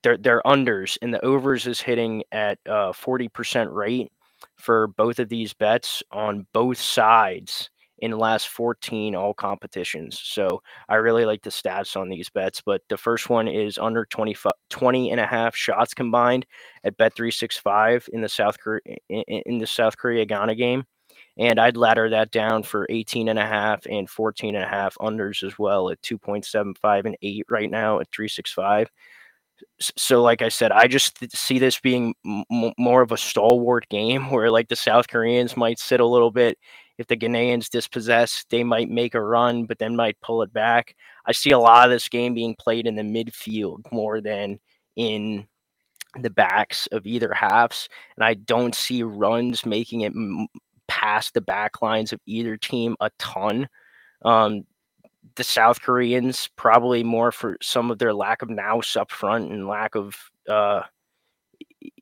they're 0.04 0.18
they're 0.18 0.42
unders, 0.46 0.98
and 1.02 1.14
the 1.14 1.24
overs 1.26 1.68
is 1.68 1.82
hitting 1.82 2.24
at 2.32 2.60
uh, 2.68 2.94
forty 2.94 3.28
percent 3.28 3.72
rate 3.72 4.12
for 4.58 4.88
both 4.88 5.20
of 5.20 5.30
these 5.30 5.54
bets 5.54 6.04
on 6.12 6.48
both 6.54 6.80
sides 6.80 7.70
in 8.02 8.12
the 8.12 8.18
last 8.18 8.50
14 8.50 9.16
all 9.16 9.34
competitions. 9.34 10.20
So 10.24 10.62
I 10.90 10.96
really 10.96 11.26
like 11.26 11.44
the 11.44 11.52
stats 11.52 11.96
on 11.96 12.10
these 12.10 12.30
bets. 12.30 12.62
But 12.66 12.82
the 12.90 12.98
first 12.98 13.30
one 13.30 13.48
is 13.48 13.78
under 13.78 14.06
20, 14.06 14.36
20 14.70 15.12
and 15.12 15.20
a 15.20 15.28
half 15.28 15.56
shots 15.56 15.94
combined 15.94 16.46
at 16.84 16.98
Bet365 16.98 18.10
in 18.10 18.22
the 18.22 18.30
South 18.30 18.60
Korea 18.60 18.82
in 19.10 19.60
the 19.60 19.68
South 19.68 19.98
Korea 19.98 20.26
Ghana 20.26 20.56
game. 20.56 20.84
And 21.38 21.60
I'd 21.60 21.78
ladder 21.78 22.10
that 22.10 22.32
down 22.32 22.64
for 22.64 22.86
18 22.90 23.30
and 23.30 23.40
a 23.40 23.46
half 23.46 23.86
and 23.88 24.10
14 24.10 24.56
and 24.56 24.64
a 24.64 24.68
half 24.68 24.96
unders 25.00 25.44
as 25.44 25.58
well 25.58 25.90
at 25.90 26.02
2.75 26.02 27.06
and 27.06 27.18
8 27.22 27.46
right 27.50 27.70
now 27.72 28.00
at 28.00 28.12
365. 28.12 28.90
so 29.80 30.22
like 30.22 30.42
I 30.42 30.50
said, 30.50 30.72
I 30.72 30.88
just 30.88 31.18
see 31.36 31.60
this 31.60 31.80
being 31.80 32.14
m- 32.26 32.74
more 32.78 33.02
of 33.02 33.12
a 33.12 33.18
stalwart 33.18 33.88
game 33.90 34.30
where 34.32 34.52
like 34.52 34.70
the 34.70 34.76
South 34.76 35.08
Koreans 35.08 35.58
might 35.58 35.80
sit 35.80 36.00
a 36.00 36.06
little 36.06 36.32
bit. 36.32 36.58
If 36.98 37.08
the 37.08 37.18
Ghanaians 37.18 37.70
dispossess, 37.70 38.46
they 38.50 38.64
might 38.64 38.90
make 38.90 39.16
a 39.16 39.22
run, 39.22 39.66
but 39.66 39.80
then 39.80 39.96
might 39.96 40.20
pull 40.22 40.44
it 40.44 40.54
back. 40.54 40.96
I 41.26 41.32
see 41.32 41.52
a 41.52 41.60
lot 41.60 41.86
of 41.86 41.92
this 41.92 42.08
game 42.10 42.34
being 42.36 42.56
played 42.60 42.86
in 42.86 42.96
the 42.96 43.02
midfield 43.04 43.92
more 43.92 44.22
than 44.22 44.60
in 44.96 45.48
the 46.20 46.30
backs 46.30 46.88
of 46.92 47.08
either 47.08 47.34
halves, 47.34 47.88
and 48.18 48.24
I 48.24 48.34
don't 48.36 48.76
see 48.76 49.02
runs 49.04 49.66
making 49.66 50.02
it 50.02 50.14
m- 50.14 50.48
past 50.92 51.34
the 51.34 51.40
back 51.40 51.82
lines 51.82 52.12
of 52.12 52.20
either 52.26 52.58
team 52.58 52.98
a 53.00 53.10
ton. 53.18 53.70
Um, 54.26 54.66
the 55.38 55.44
South 55.46 55.82
Koreans 55.82 56.50
probably 56.58 57.02
more 57.02 57.32
for 57.32 57.56
some 57.62 57.90
of 57.90 57.98
their 57.98 58.14
lack 58.14 58.42
of 58.42 58.50
nous 58.50 58.98
up 58.98 59.10
front 59.10 59.50
and 59.54 59.70
lack 59.70 59.96
of 59.96 60.18
uh, 60.50 60.82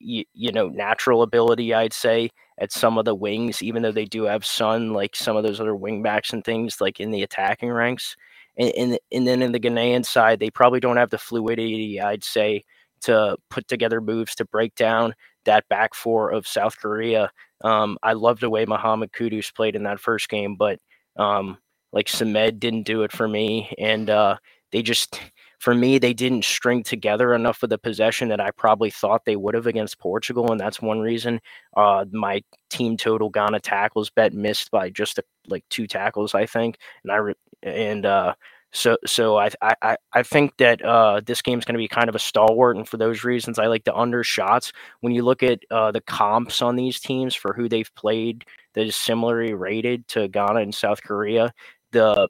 y- 0.01 0.25
you 0.33 0.51
know 0.51 0.69
natural 0.69 1.21
ability. 1.21 1.71
I'd 1.71 1.93
say 1.93 2.31
at 2.59 2.71
some 2.71 2.97
of 2.97 3.05
the 3.05 3.13
wings, 3.13 3.61
even 3.61 3.83
though 3.83 3.91
they 3.91 4.05
do 4.05 4.23
have 4.23 4.43
Son, 4.43 4.91
like 4.91 5.15
some 5.15 5.37
of 5.37 5.43
those 5.43 5.61
other 5.61 5.75
wingbacks 5.75 6.33
and 6.33 6.43
things, 6.43 6.81
like 6.81 6.99
in 6.99 7.11
the 7.11 7.21
attacking 7.21 7.69
ranks. 7.69 8.15
And, 8.57 8.73
and, 8.75 8.99
and 9.11 9.27
then 9.27 9.43
in 9.43 9.51
the 9.51 9.59
Ghanaian 9.59 10.03
side, 10.03 10.39
they 10.39 10.49
probably 10.49 10.79
don't 10.79 10.97
have 10.97 11.11
the 11.11 11.19
fluidity, 11.19 12.01
I'd 12.01 12.23
say, 12.23 12.65
to 13.01 13.37
put 13.51 13.67
together 13.67 14.01
moves 14.01 14.33
to 14.35 14.45
break 14.45 14.73
down 14.73 15.13
that 15.45 15.69
back 15.69 15.93
four 15.93 16.31
of 16.31 16.47
South 16.47 16.77
Korea. 16.77 17.31
Um, 17.63 17.97
I 18.03 18.13
love 18.13 18.39
the 18.39 18.49
way 18.49 18.65
Mohamed 18.65 19.11
Kudus 19.11 19.53
played 19.53 19.75
in 19.75 19.83
that 19.83 19.99
first 19.99 20.29
game, 20.29 20.55
but 20.55 20.79
um, 21.17 21.57
like 21.91 22.07
Samed 22.07 22.59
didn't 22.59 22.83
do 22.83 23.03
it 23.03 23.11
for 23.11 23.27
me, 23.27 23.73
and 23.77 24.09
uh, 24.09 24.37
they 24.71 24.81
just 24.81 25.19
for 25.59 25.75
me 25.75 25.97
they 25.97 26.13
didn't 26.13 26.45
string 26.45 26.83
together 26.83 27.33
enough 27.33 27.63
of 27.63 27.69
the 27.69 27.77
possession 27.77 28.29
that 28.29 28.39
I 28.39 28.51
probably 28.51 28.89
thought 28.89 29.25
they 29.25 29.35
would 29.35 29.55
have 29.55 29.67
against 29.67 29.99
Portugal, 29.99 30.51
and 30.51 30.59
that's 30.59 30.81
one 30.81 30.99
reason 30.99 31.41
uh, 31.75 32.05
my 32.11 32.41
team 32.69 32.97
total 32.97 33.29
Ghana 33.29 33.59
tackles 33.59 34.09
bet 34.09 34.33
missed 34.33 34.71
by 34.71 34.89
just 34.89 35.17
a, 35.17 35.23
like 35.47 35.63
two 35.69 35.87
tackles, 35.87 36.33
I 36.35 36.45
think, 36.45 36.77
and 37.03 37.11
I 37.11 37.15
re- 37.17 37.33
and 37.63 38.05
uh, 38.05 38.35
so 38.71 38.97
so 39.05 39.37
I 39.37 39.49
I 39.61 39.97
I 40.13 40.23
think 40.23 40.57
that 40.57 40.83
uh, 40.83 41.21
this 41.25 41.41
game's 41.41 41.65
going 41.65 41.73
to 41.73 41.79
be 41.79 41.87
kind 41.87 42.09
of 42.09 42.15
a 42.15 42.19
stalwart, 42.19 42.77
and 42.77 42.87
for 42.87 42.97
those 42.97 43.23
reasons, 43.23 43.57
I 43.59 43.67
like 43.67 43.83
the 43.83 43.95
under 43.95 44.23
shots. 44.23 44.71
When 45.01 45.13
you 45.13 45.23
look 45.23 45.41
at 45.43 45.59
uh, 45.71 45.91
the 45.91 46.01
comps 46.01 46.61
on 46.61 46.75
these 46.75 46.99
teams 46.99 47.35
for 47.35 47.53
who 47.53 47.67
they've 47.67 47.93
played 47.95 48.45
that 48.73 48.85
is 48.85 48.95
similarly 48.95 49.53
rated 49.53 50.07
to 50.09 50.27
Ghana 50.27 50.59
and 50.59 50.75
South 50.75 51.01
Korea, 51.01 51.51
the 51.91 52.27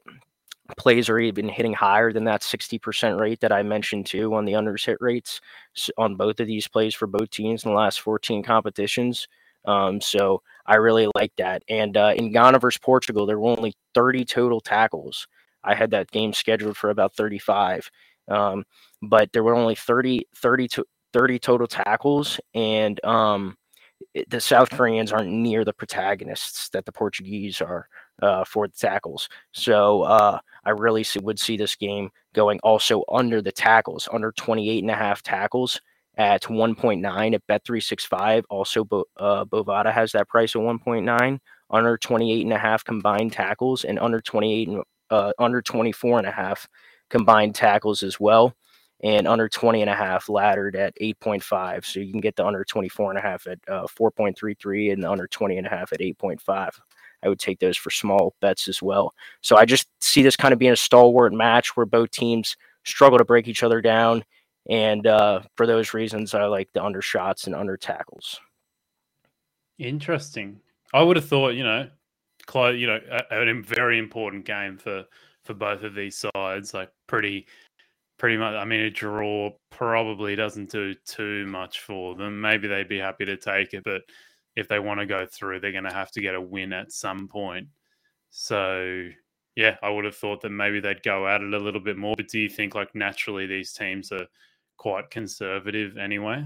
plays 0.76 1.08
are 1.08 1.18
even 1.18 1.48
hitting 1.48 1.72
higher 1.72 2.12
than 2.12 2.24
that 2.24 2.42
60% 2.42 3.18
rate 3.18 3.40
that 3.40 3.52
I 3.52 3.62
mentioned 3.62 4.06
too 4.06 4.34
on 4.34 4.44
the 4.44 4.52
unders 4.52 4.86
hit 4.86 4.98
rates 5.00 5.40
on 5.98 6.16
both 6.16 6.40
of 6.40 6.46
these 6.46 6.68
plays 6.68 6.94
for 6.94 7.06
both 7.06 7.30
teams 7.30 7.64
in 7.64 7.70
the 7.70 7.76
last 7.76 8.00
14 8.00 8.42
competitions. 8.42 9.28
Um, 9.64 10.00
so 10.00 10.42
I 10.66 10.76
really 10.76 11.08
like 11.14 11.32
that. 11.36 11.62
And 11.68 11.96
uh, 11.96 12.14
in 12.16 12.32
Ghana 12.32 12.58
versus 12.58 12.78
Portugal, 12.78 13.26
there 13.26 13.38
were 13.38 13.50
only 13.50 13.74
30 13.94 14.24
total 14.24 14.60
tackles. 14.60 15.26
I 15.64 15.74
had 15.74 15.90
that 15.90 16.10
game 16.10 16.32
scheduled 16.32 16.76
for 16.76 16.90
about 16.90 17.14
35. 17.14 17.90
Um, 18.28 18.64
but 19.02 19.32
there 19.32 19.42
were 19.42 19.54
only 19.54 19.74
30, 19.74 20.26
30 20.34 20.68
to 20.68 20.84
30 21.12 21.38
total 21.38 21.66
tackles. 21.66 22.40
And 22.54 23.04
um, 23.04 23.56
the 24.28 24.40
South 24.40 24.70
Koreans 24.70 25.12
aren't 25.12 25.30
near 25.30 25.64
the 25.64 25.72
protagonists 25.72 26.68
that 26.70 26.84
the 26.84 26.92
Portuguese 26.92 27.60
are 27.60 27.88
uh, 28.22 28.44
for 28.44 28.66
the 28.66 28.74
tackles. 28.76 29.28
So 29.52 30.02
uh, 30.02 30.38
I 30.64 30.70
really 30.70 31.04
see, 31.04 31.20
would 31.20 31.38
see 31.38 31.56
this 31.56 31.76
game 31.76 32.10
going 32.34 32.60
also 32.62 33.04
under 33.10 33.42
the 33.42 33.52
tackles, 33.52 34.08
under 34.12 34.32
28 34.32 34.82
and 34.82 34.90
a 34.90 34.94
half 34.94 35.22
tackles 35.22 35.80
at 36.16 36.42
1.9 36.42 37.34
at 37.34 37.46
Bet365. 37.46 38.44
Also, 38.50 38.84
Bo, 38.84 39.04
uh, 39.16 39.44
Bovada 39.44 39.92
has 39.92 40.12
that 40.12 40.28
price 40.28 40.54
at 40.54 40.62
1.9, 40.62 41.38
under 41.70 41.98
28 41.98 42.44
and 42.44 42.52
a 42.52 42.58
half 42.58 42.84
combined 42.84 43.32
tackles 43.32 43.84
and 43.84 43.98
under 43.98 44.20
28 44.20 44.68
and 44.68 44.82
uh, 45.10 45.32
under 45.38 45.62
24 45.62 46.18
and 46.18 46.26
a 46.26 46.30
half 46.30 46.68
combined 47.08 47.54
tackles 47.54 48.02
as 48.02 48.20
well 48.20 48.54
and 49.02 49.26
under 49.26 49.48
20 49.48 49.80
and 49.80 49.90
a 49.90 49.94
half 49.94 50.28
laddered 50.28 50.76
at 50.76 50.94
8.5 51.00 51.84
so 51.84 52.00
you 52.00 52.10
can 52.10 52.20
get 52.20 52.36
the 52.36 52.44
under 52.44 52.64
24 52.64 53.10
and 53.10 53.18
a 53.18 53.22
half 53.22 53.46
at 53.46 53.58
uh, 53.68 53.86
4.33 53.86 54.92
and 54.92 55.02
the 55.02 55.10
under 55.10 55.26
20 55.26 55.58
and 55.58 55.66
a 55.66 55.70
half 55.70 55.92
at 55.92 56.00
8.5 56.00 56.70
i 57.22 57.28
would 57.28 57.38
take 57.38 57.58
those 57.58 57.76
for 57.76 57.90
small 57.90 58.34
bets 58.40 58.68
as 58.68 58.82
well. 58.82 59.14
So 59.42 59.56
i 59.56 59.64
just 59.64 59.88
see 60.00 60.22
this 60.22 60.36
kind 60.36 60.52
of 60.52 60.58
being 60.58 60.72
a 60.72 60.76
stalwart 60.76 61.32
match 61.32 61.76
where 61.76 61.86
both 61.86 62.10
teams 62.10 62.56
struggle 62.84 63.18
to 63.18 63.24
break 63.24 63.48
each 63.48 63.62
other 63.62 63.80
down 63.80 64.24
and 64.68 65.06
uh, 65.06 65.40
for 65.56 65.66
those 65.66 65.94
reasons 65.94 66.34
i 66.34 66.44
like 66.44 66.72
the 66.72 66.82
under 66.82 67.02
shots 67.02 67.46
and 67.46 67.54
under 67.54 67.76
tackles. 67.76 68.38
Interesting. 69.78 70.60
I 70.92 71.02
would 71.02 71.16
have 71.16 71.28
thought 71.28 71.54
you 71.54 71.64
know 71.64 71.88
close 72.50 72.78
you 72.78 72.86
know 72.86 72.98
a, 73.30 73.48
a 73.48 73.62
very 73.62 73.98
important 73.98 74.44
game 74.44 74.76
for 74.76 75.04
for 75.44 75.54
both 75.54 75.82
of 75.84 75.94
these 75.94 76.22
sides 76.34 76.74
like 76.74 76.90
pretty 77.06 77.46
pretty 78.20 78.36
much. 78.36 78.54
I 78.54 78.66
mean, 78.66 78.80
a 78.80 78.90
draw 78.90 79.50
probably 79.70 80.36
doesn't 80.36 80.70
do 80.70 80.94
too 81.06 81.46
much 81.46 81.80
for 81.80 82.14
them. 82.14 82.38
Maybe 82.38 82.68
they'd 82.68 82.86
be 82.86 82.98
happy 82.98 83.24
to 83.24 83.36
take 83.38 83.72
it, 83.72 83.82
but 83.82 84.02
if 84.56 84.68
they 84.68 84.78
want 84.78 85.00
to 85.00 85.06
go 85.06 85.26
through, 85.26 85.60
they're 85.60 85.72
going 85.72 85.84
to 85.84 85.92
have 85.92 86.12
to 86.12 86.20
get 86.20 86.34
a 86.34 86.40
win 86.40 86.74
at 86.74 86.92
some 86.92 87.26
point. 87.28 87.66
So, 88.28 89.08
yeah, 89.56 89.76
I 89.82 89.88
would 89.88 90.04
have 90.04 90.14
thought 90.14 90.42
that 90.42 90.50
maybe 90.50 90.80
they'd 90.80 91.02
go 91.02 91.26
at 91.26 91.40
it 91.40 91.54
a 91.54 91.58
little 91.58 91.80
bit 91.80 91.96
more. 91.96 92.14
But 92.14 92.28
do 92.28 92.38
you 92.38 92.50
think, 92.50 92.74
like, 92.74 92.94
naturally 92.94 93.46
these 93.46 93.72
teams 93.72 94.12
are 94.12 94.26
quite 94.76 95.08
conservative 95.08 95.96
anyway? 95.96 96.44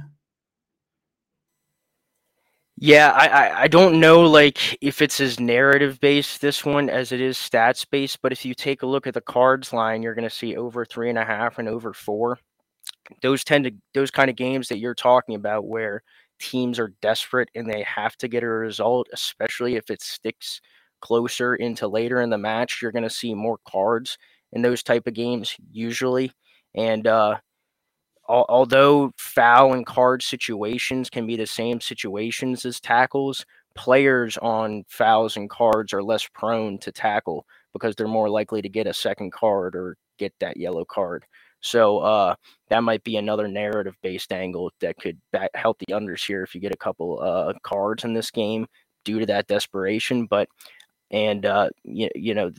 Yeah, 2.77 3.11
I, 3.13 3.27
I, 3.29 3.61
I 3.63 3.69
don't 3.69 4.01
know 4.01 4.23
like 4.23 4.77
if 4.83 5.01
it's 5.01 5.21
as 5.21 5.39
narrative 5.39 6.01
based 6.01 6.41
this 6.41 6.65
one 6.65 6.91
as 6.91 7.13
it 7.13 7.21
is 7.21 7.37
stats 7.39 7.87
based, 7.89 8.21
but 8.21 8.33
if 8.33 8.45
you 8.45 8.53
take 8.55 8.83
a 8.83 8.87
look 8.87 9.07
at 9.07 9.15
the 9.15 9.21
cards 9.21 9.73
line, 9.73 10.03
you're 10.03 10.15
gonna 10.15 10.29
see 10.31 10.57
over 10.57 10.85
three 10.85 11.09
and 11.09 11.19
a 11.19 11.25
half 11.25 11.59
and 11.59 11.69
over 11.69 11.93
four. 11.93 12.39
Those 13.23 13.45
tend 13.45 13.65
to 13.67 13.73
those 13.95 14.11
kind 14.11 14.31
of 14.31 14.37
games 14.37 14.69
that 14.69 14.79
you're 14.79 14.95
talking 14.95 15.37
about 15.37 15.67
where 15.67 16.03
teams 16.41 16.79
are 16.81 16.95
desperate 17.03 17.51
and 17.55 17.71
they 17.71 17.83
have 17.85 18.17
to 18.19 18.29
get 18.29 18.45
a 18.45 18.49
result, 18.49 19.09
especially 19.13 19.77
if 19.77 19.91
it 19.91 20.03
sticks 20.03 20.61
closer 21.03 21.57
into 21.57 21.89
later 21.89 22.21
in 22.23 22.31
the 22.31 22.39
match, 22.39 22.81
you're 22.83 22.93
gonna 22.93 23.11
see 23.11 23.35
more 23.35 23.59
cards 23.69 24.19
in 24.53 24.63
those 24.63 24.83
type 24.83 25.07
of 25.07 25.15
games 25.15 25.57
usually. 25.73 26.33
And 26.75 27.07
uh 27.07 27.39
although 28.29 29.13
foul 29.17 29.75
and 29.75 29.87
card 29.87 30.23
situations 30.23 31.11
can 31.11 31.27
be 31.27 31.37
the 31.37 31.47
same 31.47 31.81
situations 31.81 32.65
as 32.65 32.81
tackles, 32.81 33.45
players 33.75 34.39
on 34.39 34.85
fouls 34.89 35.37
and 35.37 35.51
cards 35.51 35.93
are 35.93 36.03
less 36.03 36.27
prone 36.33 36.79
to 36.79 36.93
tackle 36.93 37.45
because 37.73 37.95
they're 37.97 38.07
more 38.07 38.31
likely 38.31 38.63
to 38.63 38.69
get 38.69 38.87
a 38.87 38.95
second 38.95 39.33
card 39.33 39.75
or 39.75 39.97
get 40.19 40.33
that 40.41 40.57
yellow 40.57 40.85
card. 40.85 41.25
So 41.61 41.99
uh, 41.99 42.35
that 42.69 42.83
might 42.83 43.03
be 43.05 43.17
another 43.17 43.49
narrative 43.49 43.97
based 44.03 44.33
angle 44.33 44.71
that 44.81 44.97
could 44.99 45.19
help 45.55 45.79
the 45.79 45.95
unders 45.95 46.25
here 46.25 46.43
if 46.43 46.55
you 46.55 46.61
get 46.61 46.75
a 46.75 46.79
couple 46.79 47.21
uh, 47.21 47.55
cards 47.63 48.05
in 48.05 48.13
this 48.13 48.31
game 48.31 48.67
due 49.05 49.19
to 49.19 49.27
that 49.27 49.47
desperation. 49.47 50.27
But 50.27 50.49
and 51.11 51.47
uh, 51.47 51.71
you, 51.83 52.11
you 52.15 52.35
know 52.35 52.53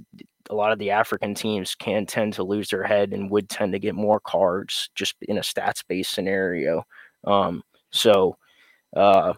a 0.49 0.55
lot 0.55 0.71
of 0.71 0.79
the 0.79 0.91
African 0.91 1.34
teams 1.34 1.75
can 1.75 2.05
tend 2.05 2.34
to 2.34 2.43
lose 2.43 2.69
their 2.69 2.84
head 2.84 3.13
and 3.13 3.29
would 3.29 3.49
tend 3.49 3.73
to 3.73 3.79
get 3.79 3.95
more 3.95 4.19
cards 4.19 4.89
just 4.95 5.15
in 5.21 5.38
a 5.38 5.41
stats 5.41 5.84
based 5.88 6.12
scenario. 6.12 6.84
Um, 7.25 7.63
so, 7.91 8.38
uh, 8.95 9.34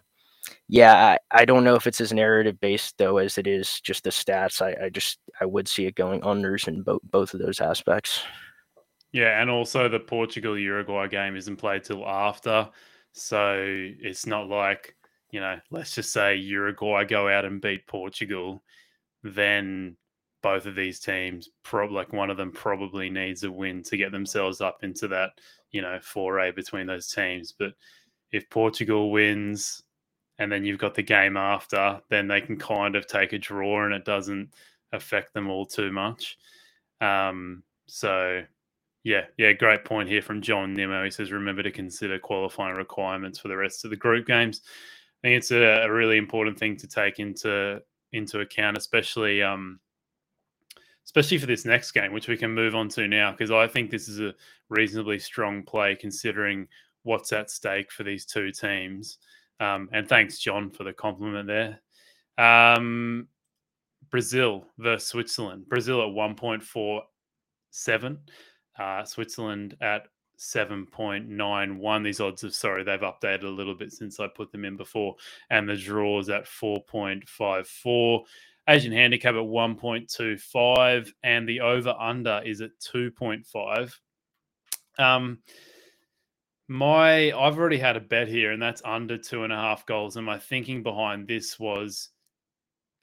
yeah, 0.67 1.17
I, 1.31 1.41
I 1.41 1.45
don't 1.45 1.63
know 1.63 1.75
if 1.75 1.87
it's 1.87 2.01
as 2.01 2.13
narrative 2.13 2.59
based 2.59 2.97
though 2.97 3.17
as 3.17 3.37
it 3.37 3.47
is 3.47 3.79
just 3.81 4.03
the 4.03 4.09
stats. 4.09 4.61
I, 4.61 4.85
I 4.85 4.89
just 4.89 5.19
I 5.41 5.45
would 5.45 5.67
see 5.67 5.85
it 5.85 5.95
going 5.95 6.21
unders 6.21 6.67
in 6.67 6.83
both 6.83 7.01
both 7.03 7.33
of 7.33 7.39
those 7.39 7.61
aspects. 7.61 8.23
Yeah, 9.11 9.41
and 9.41 9.49
also 9.49 9.87
the 9.87 9.99
Portugal 9.99 10.57
Uruguay 10.57 11.07
game 11.07 11.35
isn't 11.35 11.55
played 11.57 11.83
till 11.83 12.05
after, 12.05 12.69
so 13.13 13.55
it's 13.57 14.25
not 14.25 14.47
like 14.47 14.95
you 15.31 15.39
know, 15.39 15.59
let's 15.71 15.95
just 15.95 16.13
say 16.13 16.35
Uruguay 16.35 17.03
go 17.03 17.27
out 17.27 17.45
and 17.45 17.61
beat 17.61 17.87
Portugal, 17.87 18.63
then 19.23 19.97
both 20.41 20.65
of 20.65 20.75
these 20.75 20.99
teams, 20.99 21.49
like 21.73 22.13
one 22.13 22.29
of 22.29 22.37
them 22.37 22.51
probably 22.51 23.09
needs 23.09 23.43
a 23.43 23.51
win 23.51 23.83
to 23.83 23.97
get 23.97 24.11
themselves 24.11 24.61
up 24.61 24.83
into 24.83 25.07
that, 25.07 25.31
you 25.71 25.81
know, 25.81 25.99
foray 26.01 26.51
between 26.51 26.87
those 26.87 27.07
teams. 27.07 27.53
But 27.57 27.73
if 28.31 28.49
Portugal 28.49 29.11
wins 29.11 29.83
and 30.39 30.51
then 30.51 30.63
you've 30.63 30.79
got 30.79 30.95
the 30.95 31.03
game 31.03 31.37
after, 31.37 31.99
then 32.09 32.27
they 32.27 32.41
can 32.41 32.57
kind 32.57 32.95
of 32.95 33.07
take 33.07 33.33
a 33.33 33.39
draw 33.39 33.85
and 33.85 33.93
it 33.93 34.05
doesn't 34.05 34.53
affect 34.93 35.33
them 35.33 35.49
all 35.49 35.65
too 35.65 35.91
much. 35.91 36.37
Um, 37.01 37.63
so 37.87 38.43
yeah, 39.03 39.25
yeah, 39.37 39.53
great 39.53 39.85
point 39.85 40.09
here 40.09 40.21
from 40.21 40.41
John 40.41 40.73
Nimmo. 40.73 41.03
He 41.03 41.11
says, 41.11 41.31
remember 41.31 41.63
to 41.63 41.71
consider 41.71 42.19
qualifying 42.19 42.75
requirements 42.75 43.39
for 43.39 43.47
the 43.47 43.57
rest 43.57 43.85
of 43.85 43.89
the 43.89 43.95
group 43.95 44.27
games. 44.27 44.61
I 45.23 45.27
think 45.27 45.37
it's 45.37 45.51
a, 45.51 45.83
a 45.85 45.91
really 45.91 46.17
important 46.17 46.59
thing 46.59 46.75
to 46.77 46.87
take 46.87 47.19
into 47.19 47.81
into 48.13 48.39
account, 48.39 48.77
especially 48.77 49.41
um, 49.41 49.79
especially 51.07 51.37
for 51.37 51.45
this 51.45 51.63
next 51.63 51.91
game, 51.91 52.11
which 52.11 52.27
we 52.27 52.35
can 52.35 52.53
move 52.53 52.75
on 52.75 52.89
to 52.89 53.07
now, 53.07 53.31
because 53.31 53.49
I 53.49 53.65
think 53.65 53.89
this 53.89 54.09
is 54.09 54.19
a 54.19 54.35
reasonably 54.67 55.19
strong 55.19 55.63
play 55.63 55.95
considering 55.95 56.67
what's 57.03 57.31
at 57.31 57.49
stake 57.49 57.93
for 57.93 58.03
these 58.03 58.25
two 58.25 58.51
teams. 58.51 59.17
Um, 59.61 59.87
and 59.93 60.07
thanks, 60.07 60.37
John, 60.37 60.69
for 60.69 60.83
the 60.83 60.91
compliment 60.91 61.47
there. 61.47 61.79
Um, 62.37 63.29
Brazil 64.11 64.65
versus 64.77 65.07
Switzerland. 65.07 65.69
Brazil 65.69 66.01
at 66.01 66.09
1.47, 66.09 68.17
uh, 68.77 69.03
Switzerland 69.05 69.77
at 69.79 70.09
7.91. 70.37 72.03
These 72.03 72.19
odds 72.19 72.43
of 72.43 72.53
sorry, 72.53 72.83
they've 72.83 72.99
updated 72.99 73.43
a 73.43 73.49
little 73.49 73.75
bit 73.75 73.93
since 73.93 74.19
I 74.19 74.27
put 74.27 74.51
them 74.51 74.65
in 74.65 74.75
before. 74.75 75.15
And 75.49 75.69
the 75.69 75.77
draws 75.77 76.29
at 76.29 76.43
4.54. 76.43 78.23
Asian 78.69 78.91
handicap 78.91 79.35
at 79.35 79.41
1.25. 79.41 81.11
And 81.23 81.47
the 81.47 81.61
over 81.61 81.95
under 81.97 82.41
is 82.45 82.61
at 82.61 82.71
2.5. 82.79 83.93
Um, 84.99 85.39
my 86.67 87.31
I've 87.31 87.57
already 87.57 87.77
had 87.77 87.95
a 87.95 88.01
bet 88.01 88.27
here, 88.27 88.51
and 88.51 88.61
that's 88.61 88.81
under 88.83 89.17
two 89.17 89.43
and 89.43 89.53
a 89.53 89.55
half 89.55 89.85
goals. 89.85 90.17
And 90.17 90.25
my 90.25 90.37
thinking 90.37 90.83
behind 90.83 91.27
this 91.27 91.57
was 91.59 92.09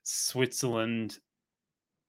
Switzerland. 0.03 1.19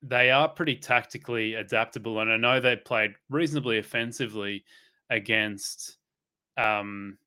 They 0.01 0.31
are 0.31 0.49
pretty 0.49 0.75
tactically 0.75 1.55
adaptable, 1.55 2.19
and 2.19 2.31
I 2.31 2.37
know 2.37 2.59
they 2.59 2.75
played 2.75 3.13
reasonably 3.29 3.79
offensively 3.79 4.65
against, 5.09 5.97
um, 6.57 7.17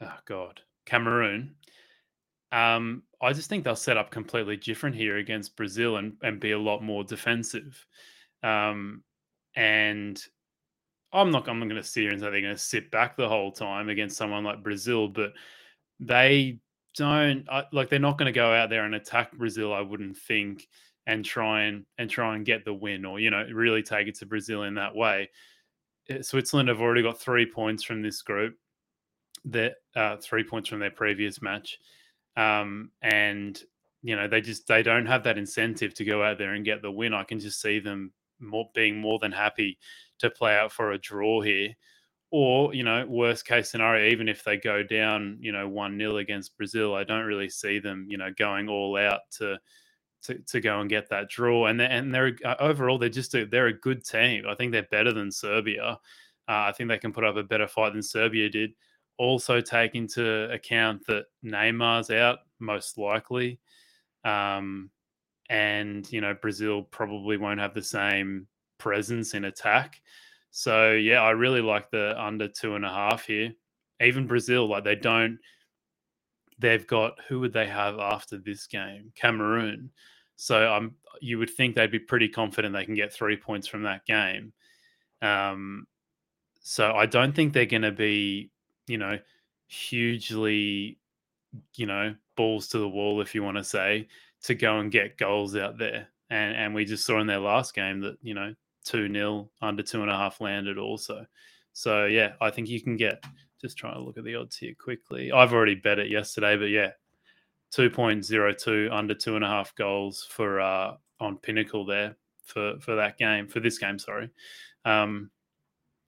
oh 0.00 0.18
god, 0.24 0.60
Cameroon. 0.86 1.56
Um, 2.52 3.02
I 3.20 3.32
just 3.32 3.48
think 3.48 3.64
they'll 3.64 3.74
set 3.74 3.96
up 3.96 4.10
completely 4.10 4.56
different 4.56 4.94
here 4.94 5.16
against 5.16 5.56
Brazil 5.56 5.96
and 5.96 6.14
and 6.22 6.38
be 6.38 6.52
a 6.52 6.58
lot 6.58 6.82
more 6.82 7.02
defensive. 7.02 7.86
Um, 8.42 9.02
and 9.56 10.22
I'm 11.12 11.30
not 11.30 11.48
I'm 11.48 11.58
not 11.58 11.68
going 11.68 11.80
to 11.80 11.86
sit 11.86 12.02
here 12.02 12.10
and 12.10 12.20
say 12.20 12.30
they're 12.30 12.40
going 12.40 12.54
to 12.54 12.58
sit 12.58 12.90
back 12.90 13.16
the 13.16 13.28
whole 13.28 13.52
time 13.52 13.88
against 13.88 14.16
someone 14.16 14.44
like 14.44 14.62
Brazil, 14.62 15.08
but 15.08 15.32
they 16.00 16.58
don't 16.96 17.46
like 17.72 17.88
they're 17.88 17.98
not 17.98 18.18
going 18.18 18.32
to 18.32 18.38
go 18.38 18.52
out 18.52 18.70
there 18.70 18.84
and 18.84 18.94
attack 18.94 19.32
Brazil. 19.32 19.72
I 19.72 19.80
wouldn't 19.80 20.16
think 20.16 20.68
and 21.06 21.24
try 21.24 21.64
and 21.64 21.84
and 21.98 22.08
try 22.08 22.36
and 22.36 22.46
get 22.46 22.64
the 22.64 22.74
win 22.74 23.04
or 23.04 23.18
you 23.18 23.30
know 23.30 23.44
really 23.52 23.82
take 23.82 24.08
it 24.08 24.14
to 24.16 24.26
Brazil 24.26 24.64
in 24.64 24.74
that 24.74 24.94
way. 24.94 25.30
Eh, 26.08 26.22
Switzerland 26.22 26.68
have 26.68 26.80
already 26.80 27.02
got 27.02 27.20
three 27.20 27.46
points 27.46 27.82
from 27.82 28.02
this 28.02 28.22
group. 28.22 28.56
That 29.46 29.74
uh, 29.96 30.16
three 30.16 30.44
points 30.44 30.68
from 30.68 30.78
their 30.78 30.90
previous 30.90 31.42
match, 31.42 31.78
um, 32.36 32.90
and 33.02 33.60
you 34.02 34.16
know 34.16 34.28
they 34.28 34.40
just 34.40 34.66
they 34.66 34.82
don't 34.82 35.06
have 35.06 35.24
that 35.24 35.38
incentive 35.38 35.94
to 35.94 36.04
go 36.04 36.22
out 36.22 36.38
there 36.38 36.54
and 36.54 36.64
get 36.64 36.82
the 36.82 36.90
win. 36.90 37.14
I 37.14 37.24
can 37.24 37.38
just 37.38 37.60
see 37.60 37.78
them 37.78 38.12
more, 38.42 38.68
being 38.74 38.98
more 38.98 39.18
than 39.18 39.32
happy 39.32 39.78
to 40.18 40.30
play 40.30 40.56
out 40.56 40.72
for 40.72 40.92
a 40.92 40.98
draw 40.98 41.40
here. 41.40 41.74
Or, 42.30 42.74
you 42.74 42.82
know, 42.82 43.04
worst 43.06 43.46
case 43.46 43.70
scenario, 43.70 44.10
even 44.10 44.26
if 44.26 44.42
they 44.42 44.56
go 44.56 44.82
down, 44.82 45.36
you 45.40 45.52
know, 45.52 45.68
1 45.68 45.98
0 45.98 46.16
against 46.16 46.56
Brazil, 46.56 46.94
I 46.94 47.04
don't 47.04 47.26
really 47.26 47.50
see 47.50 47.78
them, 47.78 48.06
you 48.08 48.16
know, 48.16 48.30
going 48.36 48.68
all 48.68 48.96
out 48.96 49.20
to 49.38 49.58
to, 50.22 50.38
to 50.38 50.60
go 50.60 50.80
and 50.80 50.88
get 50.88 51.10
that 51.10 51.28
draw. 51.28 51.66
And 51.66 51.78
they're, 51.78 51.90
and 51.90 52.14
they're 52.14 52.36
uh, 52.44 52.54
overall, 52.60 52.96
they're 52.96 53.08
just 53.08 53.34
a, 53.34 53.44
they're 53.44 53.66
a 53.66 53.78
good 53.78 54.04
team. 54.04 54.44
I 54.48 54.54
think 54.54 54.72
they're 54.72 54.86
better 54.90 55.12
than 55.12 55.30
Serbia. 55.30 55.98
Uh, 56.48 56.66
I 56.68 56.72
think 56.72 56.88
they 56.88 56.98
can 56.98 57.12
put 57.12 57.24
up 57.24 57.36
a 57.36 57.42
better 57.42 57.66
fight 57.66 57.92
than 57.92 58.02
Serbia 58.02 58.48
did. 58.48 58.72
Also, 59.18 59.60
take 59.60 59.94
into 59.94 60.50
account 60.50 61.06
that 61.06 61.26
Neymar's 61.44 62.10
out, 62.10 62.40
most 62.58 62.98
likely. 62.98 63.60
Um, 64.24 64.90
and, 65.48 66.10
you 66.10 66.20
know, 66.20 66.34
Brazil 66.34 66.82
probably 66.82 67.36
won't 67.36 67.60
have 67.60 67.74
the 67.74 67.82
same 67.82 68.46
presence 68.78 69.34
in 69.34 69.44
attack. 69.44 70.00
So 70.50 70.92
yeah, 70.92 71.22
I 71.22 71.30
really 71.30 71.62
like 71.62 71.90
the 71.90 72.14
under 72.22 72.46
two 72.46 72.74
and 72.74 72.84
a 72.84 72.90
half 72.90 73.26
here. 73.26 73.52
Even 74.00 74.26
Brazil, 74.26 74.68
like 74.68 74.84
they 74.84 74.96
don't. 74.96 75.38
They've 76.58 76.86
got 76.86 77.14
who 77.28 77.40
would 77.40 77.52
they 77.52 77.66
have 77.66 77.98
after 77.98 78.36
this 78.38 78.66
game? 78.66 79.12
Cameroon. 79.14 79.90
So 80.36 80.56
I'm. 80.56 80.84
Um, 80.84 80.94
you 81.20 81.38
would 81.38 81.50
think 81.50 81.76
they'd 81.76 81.90
be 81.90 81.98
pretty 81.98 82.28
confident 82.28 82.74
they 82.74 82.84
can 82.84 82.94
get 82.94 83.12
three 83.12 83.36
points 83.36 83.68
from 83.68 83.82
that 83.84 84.04
game. 84.06 84.52
Um, 85.20 85.86
so 86.62 86.92
I 86.92 87.06
don't 87.06 87.34
think 87.34 87.52
they're 87.52 87.66
going 87.66 87.82
to 87.82 87.92
be, 87.92 88.50
you 88.86 88.98
know, 88.98 89.18
hugely, 89.66 90.98
you 91.74 91.86
know, 91.86 92.14
balls 92.36 92.68
to 92.68 92.78
the 92.78 92.88
wall, 92.88 93.20
if 93.20 93.34
you 93.34 93.42
want 93.42 93.56
to 93.56 93.64
say, 93.64 94.08
to 94.44 94.54
go 94.54 94.78
and 94.78 94.90
get 94.90 95.18
goals 95.18 95.56
out 95.56 95.78
there. 95.78 96.08
And 96.30 96.56
and 96.56 96.74
we 96.74 96.84
just 96.84 97.04
saw 97.04 97.20
in 97.20 97.26
their 97.26 97.38
last 97.38 97.74
game 97.74 98.00
that 98.00 98.16
you 98.22 98.34
know 98.34 98.54
2 98.84 99.12
0 99.12 99.50
under 99.60 99.82
two 99.82 100.02
and 100.02 100.10
a 100.10 100.16
half 100.16 100.40
landed 100.40 100.78
also. 100.78 101.26
So, 101.72 102.04
yeah, 102.04 102.32
I 102.40 102.50
think 102.50 102.68
you 102.68 102.80
can 102.80 102.96
get 102.96 103.24
just 103.60 103.78
trying 103.78 103.94
to 103.94 104.00
look 104.00 104.18
at 104.18 104.24
the 104.24 104.34
odds 104.34 104.56
here 104.56 104.74
quickly. 104.78 105.32
I've 105.32 105.52
already 105.52 105.76
bet 105.76 105.98
it 105.98 106.10
yesterday, 106.10 106.56
but 106.56 106.66
yeah, 106.66 106.90
2.02 107.74 108.92
under 108.92 109.14
two 109.14 109.36
and 109.36 109.44
a 109.44 109.48
half 109.48 109.74
goals 109.74 110.26
for 110.28 110.60
uh, 110.60 110.94
on 111.20 111.38
Pinnacle 111.38 111.86
there 111.86 112.16
for 112.44 112.74
for 112.80 112.96
that 112.96 113.16
game 113.16 113.48
for 113.48 113.60
this 113.60 113.78
game. 113.78 113.98
Sorry, 113.98 114.28
um, 114.84 115.30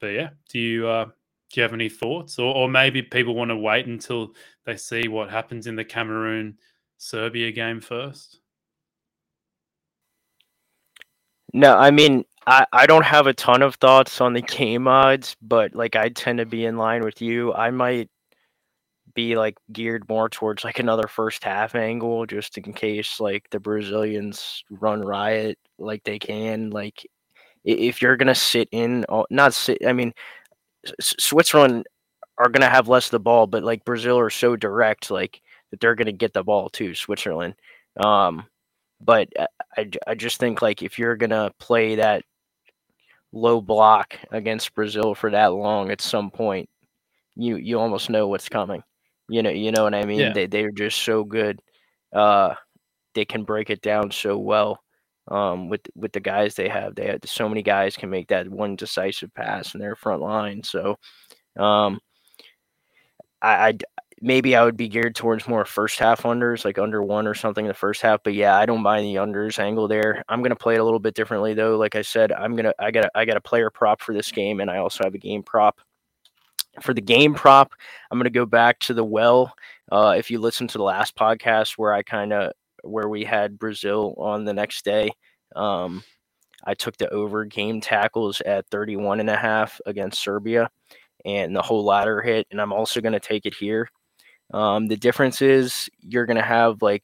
but 0.01 0.09
yeah, 0.09 0.31
do 0.51 0.59
you 0.59 0.87
uh, 0.89 1.07
do 1.55 1.61
you 1.61 1.63
have 1.63 1.73
any 1.73 1.89
thoughts, 1.89 2.39
or, 2.39 2.53
or 2.55 2.69
maybe 2.69 3.01
people 3.01 3.35
want 3.35 3.51
to 3.51 3.57
wait 3.57 3.87
until 3.87 4.35
they 4.65 4.77
see 4.77 5.07
what 5.07 5.31
happens 5.31 5.67
in 5.69 5.77
the 5.77 5.85
Cameroon 5.85 6.59
Serbia 6.99 7.53
game 7.53 7.81
first? 7.81 8.41
No, 11.53 11.77
I 11.77 11.93
mean 11.93 12.25
I, 12.47 12.67
I 12.73 12.87
don't 12.87 13.05
have 13.05 13.29
a 13.29 13.33
ton 13.33 13.63
of 13.63 13.77
thoughts 13.77 14.21
on 14.21 14.33
the 14.33 14.43
game 14.43 14.89
odds, 14.89 15.37
but 15.41 15.75
like 15.77 15.95
I 15.95 16.09
tend 16.09 16.39
to 16.39 16.47
be 16.47 16.65
in 16.65 16.77
line 16.77 17.03
with 17.05 17.23
you. 17.23 17.55
I 17.55 17.71
might 17.71 18.11
be 19.15 19.37
like 19.37 19.57
geared 19.73 20.09
more 20.09 20.29
towards 20.29 20.65
like 20.65 20.81
another 20.81 21.07
first 21.07 21.45
half 21.45 21.77
angle 21.77 22.27
just 22.27 22.59
in 22.59 22.73
case 22.73 23.21
like 23.21 23.49
the 23.51 23.61
Brazilians 23.61 24.65
run 24.71 25.01
riot 25.03 25.57
like 25.79 26.03
they 26.03 26.19
can. 26.19 26.71
Like 26.71 27.07
if 27.65 28.03
you're 28.03 28.17
gonna 28.17 28.35
sit 28.35 28.69
in, 28.73 29.05
uh, 29.09 29.23
not 29.31 29.55
sit. 29.55 29.79
I 29.87 29.93
mean, 29.93 30.13
Switzerland 31.01 31.87
are 32.39 32.49
gonna 32.49 32.69
have 32.69 32.89
less 32.89 33.07
of 33.07 33.13
the 33.13 33.21
ball, 33.21 33.47
but 33.47 33.63
like 33.63 33.85
Brazil 33.85 34.19
are 34.19 34.31
so 34.31 34.57
direct, 34.57 35.11
like 35.11 35.41
that 35.71 35.81
they're 35.81 35.95
gonna 35.95 36.13
get 36.13 36.33
the 36.33 36.45
ball 36.45 36.69
too. 36.69 36.95
Switzerland. 36.95 37.55
Um, 37.97 38.47
but 39.01 39.29
uh, 39.39 39.47
I, 39.77 39.91
I 40.07 40.15
just 40.15 40.41
think 40.41 40.63
like 40.63 40.83
if 40.83 40.99
you're 40.99 41.17
gonna 41.17 41.53
play 41.59 41.97
that 41.97 42.25
low 43.33 43.61
block 43.61 44.19
against 44.31 44.75
Brazil 44.75 45.15
for 45.15 45.31
that 45.31 45.53
long, 45.53 45.91
at 45.91 46.01
some 46.01 46.31
point, 46.31 46.69
you 47.37 47.57
you 47.57 47.79
almost 47.79 48.11
know 48.11 48.29
what's 48.29 48.49
coming. 48.49 48.83
You 49.29 49.43
know, 49.43 49.51
you 49.51 49.73
know 49.73 49.85
what 49.85 49.95
I 49.95 50.05
mean. 50.05 50.21
Yeah. 50.21 50.33
They 50.33 50.47
they're 50.47 50.71
just 50.71 51.03
so 51.03 51.25
good. 51.25 51.61
Uh, 52.13 52.55
they 53.15 53.25
can 53.25 53.45
break 53.45 53.71
it 53.71 53.81
down 53.81 54.11
so 54.11 54.39
well. 54.39 54.84
Um, 55.29 55.69
with 55.71 55.81
with 55.95 56.13
the 56.13 56.21
guys 56.21 56.55
they 56.55 56.69
have, 56.69 56.95
they 56.95 57.07
have 57.07 57.21
so 57.25 57.49
many 57.49 57.63
guys 57.63 57.97
can 57.97 58.11
make 58.11 58.29
that 58.29 58.49
one 58.49 58.77
decisive 58.77 59.33
pass 59.35 59.75
in 59.75 59.81
their 59.81 59.97
front 59.97 60.21
line. 60.21 60.63
So, 60.63 60.99
um, 61.59 62.01
I, 63.41 63.69
I 63.69 63.79
maybe 64.21 64.57
I 64.57 64.65
would 64.65 64.77
be 64.77 64.89
geared 64.89 65.15
towards 65.15 65.47
more 65.47 65.65
first 65.65 65.99
half 65.99 66.23
unders, 66.23 66.65
like 66.65 66.79
under 66.79 67.03
one 67.03 67.27
or 67.27 67.35
something 67.35 67.65
in 67.65 67.69
the 67.69 67.75
first 67.75 68.01
half. 68.01 68.23
But 68.23 68.35
yeah, 68.35 68.57
I 68.57 68.67
don't 68.67 68.83
mind 68.83 69.05
the 69.05 69.17
unders 69.21 69.59
angle 69.59 69.89
there. 69.89 70.25
I'm 70.29 70.43
gonna 70.43 70.57
play 70.57 70.75
it 70.75 70.81
a 70.81 70.85
little 70.85 70.99
bit 70.99 71.15
differently 71.15 71.55
though. 71.55 71.77
Like 71.77 71.95
I 71.95 72.03
said, 72.03 72.33
I'm 72.33 72.57
gonna 72.57 72.73
I 72.79 72.91
got 72.91 73.11
I 73.15 73.25
got 73.25 73.37
a 73.37 73.41
player 73.41 73.71
prop 73.71 74.01
for 74.01 74.15
this 74.15 74.33
game, 74.33 74.61
and 74.61 74.71
I 74.71 74.79
also 74.79 75.05
have 75.05 75.15
a 75.15 75.19
game 75.19 75.43
prop. 75.43 75.81
For 76.83 76.93
the 76.93 77.01
game 77.01 77.35
prop, 77.35 77.73
I'm 78.11 78.19
gonna 78.19 78.31
go 78.31 78.47
back 78.47 78.79
to 78.81 78.95
the 78.95 79.05
well. 79.05 79.55
Uh, 79.93 80.15
if 80.19 80.31
you 80.31 80.41
listen 80.41 80.67
to 80.69 80.79
the 80.79 80.85
last 80.85 81.15
podcast 81.17 81.73
where 81.73 81.93
I 81.93 82.03
kind 82.03 82.33
of 82.33 82.53
where 82.85 83.09
we 83.09 83.25
had 83.25 83.59
Brazil 83.59 84.15
on 84.19 84.45
the 84.45 84.55
next 84.55 84.85
day, 84.85 85.11
um, 85.57 86.03
I 86.65 86.75
took 86.75 86.97
the 86.97 87.09
over 87.11 87.45
game 87.45 87.81
tackles 87.81 88.41
at 88.41 88.67
31 88.71 89.21
and 89.21 89.31
a 89.31 89.37
half 89.37 89.81
against 89.87 90.23
Serbia 90.23 90.71
and 91.25 91.55
the 91.55 91.63
whole 91.63 91.85
ladder 91.85 92.21
hit. 92.23 92.47
And 92.51 92.61
I'm 92.61 92.73
also 92.73 93.01
going 93.01 93.13
to 93.13 93.21
take 93.21 93.47
it 93.47 93.55
here. 93.55 93.89
Um, 94.53 94.89
the 94.89 94.97
difference 94.97 95.43
is 95.43 95.89
you're 96.01 96.27
going 96.27 96.37
to 96.37 96.43
have 96.43 96.83
like 96.83 97.03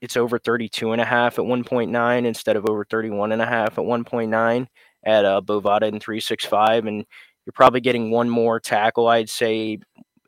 it's 0.00 0.16
over 0.16 0.38
32 0.38 0.92
and 0.92 1.00
a 1.00 1.04
half 1.04 1.38
at 1.38 1.44
1.9 1.44 2.26
instead 2.26 2.56
of 2.56 2.68
over 2.68 2.84
31 2.84 3.32
and 3.32 3.42
a 3.42 3.46
half 3.46 3.78
at 3.78 3.84
1.9 3.84 4.66
at 5.04 5.24
uh, 5.24 5.40
Bovada 5.44 5.88
and 5.88 6.00
365 6.00 6.86
and 6.86 7.04
you're 7.44 7.52
probably 7.54 7.80
getting 7.80 8.10
one 8.10 8.28
more 8.28 8.60
tackle 8.60 9.08
I'd 9.08 9.30
say 9.30 9.78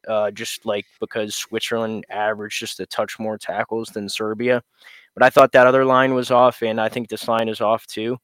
uh, 0.09 0.31
just 0.31 0.65
like 0.67 0.87
because 1.01 1.35
Switzerland 1.35 2.05
averaged 2.11 2.59
just 2.59 2.81
a 2.81 2.87
touch 2.87 3.19
more 3.19 3.39
tackles 3.39 3.89
than 3.89 4.09
Serbia 4.09 4.63
but 5.15 5.23
I 5.25 5.31
thought 5.31 5.53
that 5.53 5.67
other 5.67 5.85
line 5.85 6.15
was 6.15 6.31
off 6.31 6.63
and 6.63 6.81
I 6.81 6.89
think 6.89 7.09
this 7.09 7.29
line 7.29 7.49
is 7.49 7.61
off 7.61 7.87
too 7.87 8.17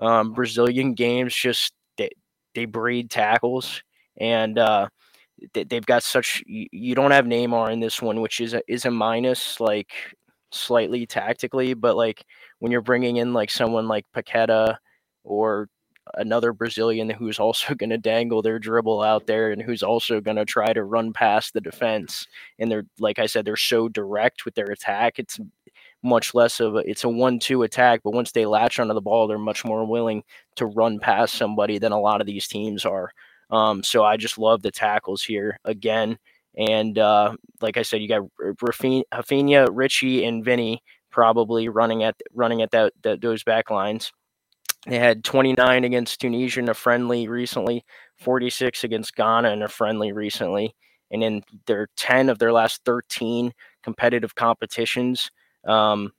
um, 0.00 0.32
Brazilian 0.32 0.94
games 0.94 1.34
just 1.34 1.72
they, 1.96 2.10
they 2.54 2.64
breed 2.64 3.10
tackles 3.10 3.82
and 4.18 4.58
uh, 4.58 4.88
they've 5.52 5.86
got 5.86 6.02
such 6.02 6.42
you 6.46 6.94
don't 6.94 7.10
have 7.10 7.24
Neymar 7.24 7.72
in 7.72 7.80
this 7.80 8.02
one, 8.02 8.20
which 8.20 8.40
is 8.40 8.54
a, 8.54 8.62
is 8.68 8.84
a 8.84 8.90
minus. 8.90 9.60
Like 9.60 9.92
slightly 10.50 11.06
tactically, 11.06 11.74
but 11.74 11.96
like 11.96 12.24
when 12.58 12.72
you're 12.72 12.80
bringing 12.80 13.16
in 13.16 13.32
like 13.32 13.50
someone 13.50 13.88
like 13.88 14.04
Paqueta 14.14 14.76
or 15.24 15.68
another 16.14 16.52
Brazilian 16.52 17.10
who's 17.10 17.38
also 17.38 17.74
going 17.76 17.90
to 17.90 17.98
dangle 17.98 18.42
their 18.42 18.58
dribble 18.58 19.02
out 19.02 19.26
there 19.26 19.50
and 19.50 19.62
who's 19.62 19.82
also 19.82 20.20
going 20.20 20.36
to 20.36 20.44
try 20.44 20.72
to 20.72 20.84
run 20.84 21.12
past 21.12 21.52
the 21.52 21.60
defense. 21.60 22.26
And 22.58 22.70
they're, 22.70 22.84
like 22.98 23.18
I 23.18 23.26
said, 23.26 23.44
they're 23.44 23.56
so 23.56 23.88
direct 23.88 24.44
with 24.44 24.54
their 24.54 24.66
attack. 24.66 25.18
It's 25.18 25.38
much 26.02 26.34
less 26.34 26.60
of 26.60 26.76
a, 26.76 26.78
it's 26.78 27.04
a 27.04 27.08
one-two 27.08 27.62
attack, 27.64 28.00
but 28.04 28.12
once 28.12 28.32
they 28.32 28.46
latch 28.46 28.78
onto 28.78 28.94
the 28.94 29.00
ball, 29.00 29.26
they're 29.26 29.38
much 29.38 29.64
more 29.64 29.84
willing 29.84 30.22
to 30.56 30.66
run 30.66 30.98
past 30.98 31.34
somebody 31.34 31.78
than 31.78 31.92
a 31.92 32.00
lot 32.00 32.20
of 32.20 32.26
these 32.26 32.46
teams 32.46 32.84
are. 32.84 33.10
Um, 33.50 33.82
so 33.82 34.04
I 34.04 34.16
just 34.16 34.38
love 34.38 34.62
the 34.62 34.70
tackles 34.70 35.22
here 35.22 35.58
again. 35.64 36.18
And 36.56 36.98
uh, 36.98 37.34
like 37.60 37.76
I 37.76 37.82
said, 37.82 38.02
you 38.02 38.08
got 38.08 38.22
Raphinha, 38.40 39.68
Richie, 39.72 40.24
and 40.24 40.44
Vinny 40.44 40.82
probably 41.10 41.68
running 41.68 42.02
at 42.02 42.16
running 42.34 42.62
at 42.62 42.70
that, 42.72 42.92
that 43.02 43.20
those 43.20 43.42
back 43.42 43.70
lines. 43.70 44.12
They 44.86 44.98
had 44.98 45.24
29 45.24 45.84
against 45.84 46.20
Tunisia 46.20 46.60
in 46.60 46.68
a 46.68 46.74
friendly 46.74 47.28
recently, 47.28 47.84
46 48.18 48.84
against 48.84 49.16
Ghana 49.16 49.50
in 49.50 49.62
a 49.62 49.68
friendly 49.68 50.12
recently, 50.12 50.74
and 51.10 51.22
in 51.22 51.42
their 51.66 51.88
10 51.96 52.28
of 52.28 52.38
their 52.38 52.52
last 52.52 52.82
13 52.84 53.52
competitive 53.82 54.34
competitions 54.34 55.30
um, 55.66 56.12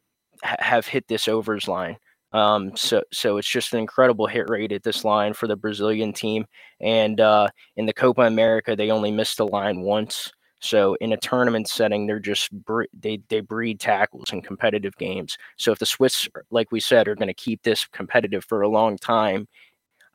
ha- 0.44 0.58
have 0.60 0.88
hit 0.88 1.08
this 1.08 1.28
overs 1.28 1.68
line. 1.68 1.98
Um, 2.32 2.76
so 2.76 3.02
so 3.12 3.38
it's 3.38 3.50
just 3.50 3.74
an 3.74 3.80
incredible 3.80 4.28
hit 4.28 4.50
rate 4.50 4.72
at 4.72 4.84
this 4.84 5.04
line 5.04 5.34
for 5.34 5.48
the 5.48 5.56
Brazilian 5.56 6.14
team. 6.14 6.46
And 6.80 7.20
uh, 7.20 7.48
in 7.76 7.86
the 7.86 7.94
Copa 7.94 8.22
America, 8.22 8.76
they 8.76 8.92
only 8.92 9.12
missed 9.12 9.38
the 9.38 9.48
line 9.48 9.82
once. 9.82 10.32
So 10.60 10.96
in 10.96 11.14
a 11.14 11.18
tournament 11.18 11.68
setting, 11.68 12.06
they're 12.06 12.20
just 12.20 12.50
they 12.94 13.22
they 13.30 13.40
breed 13.40 13.80
tackles 13.80 14.32
in 14.34 14.42
competitive 14.42 14.96
games. 14.98 15.38
So 15.58 15.72
if 15.72 15.80
the 15.80 15.86
Swiss, 15.86 16.28
like 16.52 16.72
we 16.72 16.80
said, 16.80 17.08
are 17.08 17.16
going 17.16 17.28
to 17.28 17.34
keep 17.34 17.64
this 17.64 17.86
competitive 17.86 18.46
for 18.46 18.62
a 18.62 18.70
long 18.70 18.98
time, 18.98 19.48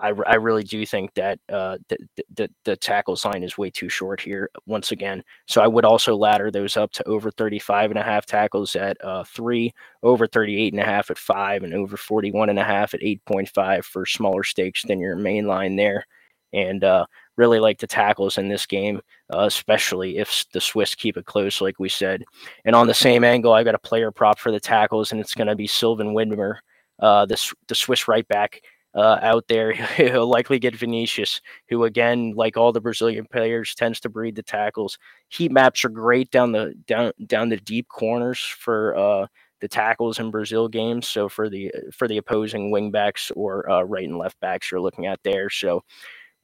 I, 0.01 0.13
I 0.27 0.35
really 0.35 0.65
do 0.65 0.85
think 0.85 1.15
that 1.15 1.39
uh, 1.49 1.79
the, 1.89 1.97
the 2.35 2.51
the 2.65 2.77
tackle 2.77 3.17
sign 3.17 3.43
is 3.43 3.57
way 3.57 3.71
too 3.71 3.89
short 3.89 4.21
here 4.21 4.51
once 4.67 4.93
again. 4.93 5.23
So 5.47 5.63
I 5.63 5.67
would 5.67 5.85
also 5.85 6.17
ladder 6.17 6.51
those 6.51 6.77
up 6.77 6.93
to 6.93 7.09
over 7.09 7.31
35 7.31 7.91
and 7.93 7.99
a 7.99 8.03
half 8.03 8.27
tackles 8.27 8.77
at 8.77 9.03
uh, 9.05 9.25
three, 9.25 9.73
over 10.03 10.27
38 10.27 10.73
and 10.73 10.83
a 10.83 10.85
half 10.85 11.11
at 11.11 11.19
five, 11.19 11.63
and 11.63 11.73
over 11.73 11.97
41 11.97 12.51
and 12.51 12.59
a 12.59 12.65
half 12.65 12.93
at 12.93 13.01
8.5 13.01 13.85
for 13.85 14.05
smaller 14.05 14.43
stakes 14.43 14.83
than 14.83 15.01
your 15.01 15.17
main 15.17 15.47
line 15.47 15.77
there. 15.77 16.05
And 16.53 16.85
uh, 16.85 17.07
really 17.37 17.59
like 17.59 17.79
the 17.79 17.87
tackles 17.87 18.39
in 18.39 18.49
this 18.49 18.67
game, 18.67 19.01
uh, 19.35 19.41
especially 19.41 20.19
if 20.19 20.45
the 20.53 20.61
Swiss 20.61 20.95
keep 20.95 21.17
it 21.17 21.27
close, 21.27 21.61
like 21.61 21.79
we 21.79 21.89
said. 21.89 22.25
And 22.65 22.77
on 22.77 22.87
the 22.87 22.95
same 22.95 23.25
angle, 23.25 23.53
I've 23.53 23.65
got 23.65 23.75
a 23.75 23.81
player 23.81 24.11
prop 24.11 24.39
for 24.39 24.53
the 24.53 24.61
tackles, 24.61 25.13
and 25.13 25.21
it's 25.21 25.35
going 25.35 25.49
to 25.49 25.57
be 25.57 25.67
Silvan 25.67 26.15
Widmer, 26.15 26.59
uh, 27.01 27.27
the, 27.27 27.53
the 27.69 27.75
Swiss 27.75 28.09
right 28.09 28.27
back. 28.29 28.61
Uh, 28.95 29.19
out 29.23 29.45
there, 29.49 29.73
he'll 29.97 30.29
likely 30.29 30.61
get 30.61 30.77
Vinicius, 30.77 31.41
who 31.69 31.83
again, 31.83 32.33
like 32.37 32.57
all 32.57 32.71
the 32.71 32.81
Brazilian 32.81 33.27
players, 33.27 33.75
tends 33.75 33.99
to 33.99 34.09
breed 34.09 34.37
the 34.37 34.43
tackles. 34.43 34.99
Heat 35.31 35.51
maps 35.51 35.85
are 35.85 35.89
great 35.89 36.31
down 36.31 36.53
the 36.53 36.75
down 36.87 37.11
down 37.27 37.49
the 37.49 37.57
deep 37.57 37.89
corners 37.89 38.39
for 38.39 38.97
uh, 38.97 39.27
the 39.61 39.69
tackles 39.69 40.19
in 40.19 40.31
Brazil 40.31 40.69
games. 40.69 41.09
So 41.09 41.29
for 41.29 41.49
the 41.49 41.73
for 41.93 42.07
the 42.07 42.19
opposing 42.19 42.71
wingbacks 42.71 43.33
or 43.35 43.69
uh, 43.71 43.83
right 43.83 44.07
and 44.07 44.19
left 44.19 44.39
backs, 44.39 44.71
you're 44.71 44.81
looking 44.81 45.07
at 45.07 45.19
there. 45.25 45.49
So 45.51 45.83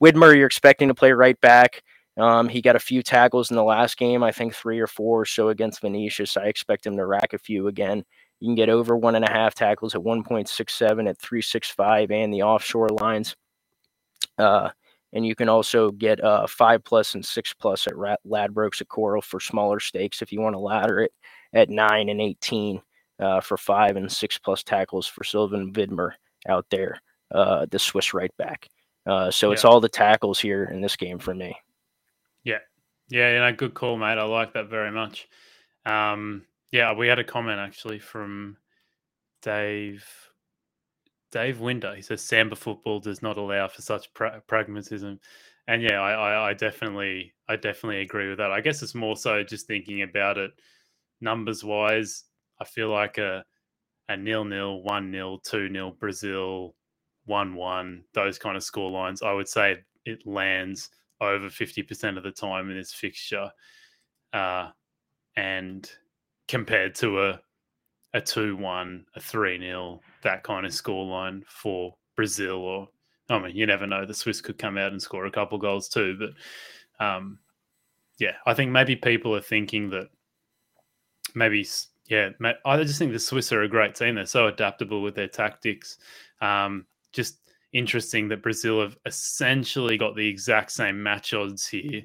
Widmer, 0.03 0.35
you're 0.35 0.47
expecting 0.47 0.89
to 0.89 0.95
play 0.95 1.13
right 1.13 1.41
back. 1.41 1.83
Um, 2.17 2.49
he 2.49 2.61
got 2.61 2.77
a 2.77 2.81
few 2.81 3.03
tackles 3.03 3.51
in 3.51 3.57
the 3.57 3.63
last 3.65 3.97
game, 3.97 4.23
I 4.23 4.33
think 4.33 4.55
three 4.55 4.81
or 4.81 4.87
four 4.87 5.21
or 5.21 5.25
so 5.25 5.49
against 5.49 5.81
Vinicius. 5.81 6.37
I 6.37 6.47
expect 6.47 6.87
him 6.87 6.97
to 6.97 7.07
rack 7.07 7.33
a 7.33 7.39
few 7.39 7.69
again. 7.69 8.05
You 8.41 8.49
can 8.49 8.55
get 8.55 8.69
over 8.69 8.97
one 8.97 9.15
and 9.15 9.25
a 9.25 9.31
half 9.31 9.55
tackles 9.55 9.95
at 9.95 10.01
1.67 10.01 11.09
at 11.09 11.19
365 11.19 12.11
and 12.11 12.33
the 12.33 12.43
offshore 12.43 12.89
lines. 12.89 13.37
Uh, 14.39 14.71
and 15.13 15.27
you 15.27 15.35
can 15.35 15.49
also 15.49 15.91
get 15.91 16.23
uh, 16.23 16.47
five 16.47 16.85
plus 16.85 17.15
and 17.15 17.25
six 17.25 17.53
plus 17.53 17.87
at 17.87 17.95
Ladbrokes 17.95 18.81
at 18.81 18.89
Coral 18.89 19.23
for 19.23 19.41
smaller 19.41 19.81
stakes 19.81 20.23
if 20.23 20.33
you 20.33 20.41
want 20.41 20.55
to 20.55 20.61
ladder 20.61 21.01
it 21.01 21.13
at 21.53 21.69
nine 21.69 22.09
and 22.09 22.21
18 22.21 22.81
uh, 23.19 23.41
for 23.41 23.57
five 23.57 23.97
and 23.97 24.11
six 24.11 24.39
plus 24.39 24.63
tackles 24.63 25.07
for 25.07 25.25
Silvan 25.25 25.73
Widmer 25.73 26.13
out 26.49 26.67
there, 26.71 27.01
uh, 27.35 27.67
the 27.71 27.79
Swiss 27.79 28.15
right 28.15 28.35
back. 28.39 28.69
Uh, 29.11 29.29
so 29.29 29.49
yeah. 29.49 29.55
it's 29.55 29.65
all 29.65 29.81
the 29.81 29.89
tackles 29.89 30.39
here 30.39 30.65
in 30.65 30.81
this 30.81 30.95
game 30.95 31.19
for 31.19 31.35
me. 31.35 31.57
Yeah, 32.45 32.59
yeah, 33.09 33.33
yeah. 33.33 33.51
Good 33.51 33.75
call, 33.75 33.97
mate. 33.97 34.19
I 34.19 34.23
like 34.23 34.55
that 34.55 34.71
very 34.71 34.93
much. 34.93 35.29
Um, 35.85 36.45
yeah, 36.71 36.95
we 36.95 37.09
had 37.09 37.19
a 37.19 37.25
comment 37.25 37.59
actually 37.59 37.99
from 37.99 38.57
Dave. 39.43 40.07
Dave 41.33 41.59
Winder. 41.59 41.95
He 41.95 42.03
says 42.03 42.23
Samba 42.23 42.55
football 42.55 43.01
does 43.01 43.21
not 43.21 43.37
allow 43.37 43.67
for 43.67 43.83
such 43.83 44.13
pra- 44.15 44.43
pragmatism, 44.47 45.19
and 45.67 45.83
yeah, 45.83 46.01
I, 46.01 46.13
I, 46.13 46.51
I 46.51 46.55
definitely, 46.55 47.33
I 47.49 47.57
definitely 47.57 48.03
agree 48.03 48.29
with 48.29 48.39
that. 48.39 48.53
I 48.53 48.61
guess 48.61 48.83
it's 48.83 48.95
more 48.95 49.17
so 49.17 49.43
just 49.43 49.67
thinking 49.67 50.03
about 50.03 50.39
it 50.39 50.53
numbers 51.21 51.65
wise. 51.65 52.25
I 52.61 52.65
feel 52.65 52.91
like 52.91 53.19
a 53.19 53.45
a 54.09 54.17
nil 54.17 54.45
nil, 54.45 54.83
one 54.83 55.11
nil, 55.11 55.39
two 55.39 55.69
nil 55.69 55.93
Brazil 55.93 56.75
one 57.27 57.55
one, 57.55 58.05
those 58.15 58.39
kind 58.39 58.57
of 58.57 58.63
score 58.63 58.91
lines, 58.91 59.23
I 59.23 59.33
would 59.33 59.49
say 59.49 59.79
it 60.05 60.27
lands 60.27 60.91
over 61.21 61.49
50% 61.49 62.17
of 62.17 62.23
the 62.23 62.31
time 62.31 62.71
in 62.71 62.77
this 62.77 62.93
fixture. 62.93 63.51
Uh, 64.33 64.69
and 65.37 65.91
compared 66.49 66.95
to 66.97 67.23
a 67.23 67.41
a 68.13 68.21
2 68.21 68.57
1, 68.57 69.07
a 69.15 69.21
3 69.21 69.59
0, 69.61 70.01
that 70.23 70.43
kind 70.43 70.67
of 70.67 70.75
score 70.75 71.07
line 71.07 71.45
for 71.47 71.95
Brazil 72.17 72.57
or 72.57 72.89
I 73.29 73.39
mean, 73.39 73.55
you 73.55 73.65
never 73.65 73.87
know. 73.87 74.05
The 74.05 74.13
Swiss 74.13 74.41
could 74.41 74.59
come 74.59 74.77
out 74.77 74.91
and 74.91 75.01
score 75.01 75.27
a 75.27 75.31
couple 75.31 75.57
goals 75.59 75.89
too, 75.89 76.19
but 76.19 77.05
um, 77.05 77.39
yeah, 78.19 78.35
I 78.45 78.55
think 78.55 78.73
maybe 78.73 78.97
people 78.97 79.35
are 79.37 79.41
thinking 79.41 79.91
that 79.91 80.09
maybe 81.35 81.65
yeah, 82.09 82.31
I 82.65 82.83
just 82.83 82.99
think 82.99 83.13
the 83.13 83.21
Swiss 83.21 83.53
are 83.53 83.63
a 83.63 83.69
great 83.69 83.95
team. 83.95 84.17
They're 84.17 84.27
so 84.27 84.49
adaptable 84.49 85.01
with 85.01 85.15
their 85.15 85.29
tactics. 85.29 85.99
Um, 86.41 86.87
just 87.13 87.39
interesting 87.73 88.29
that 88.29 88.43
Brazil 88.43 88.81
have 88.81 88.97
essentially 89.07 89.97
got 89.97 90.17
the 90.17 90.27
exact 90.27 90.73
same 90.73 91.03
match 91.03 91.33
odds 91.33 91.67
here 91.67 92.03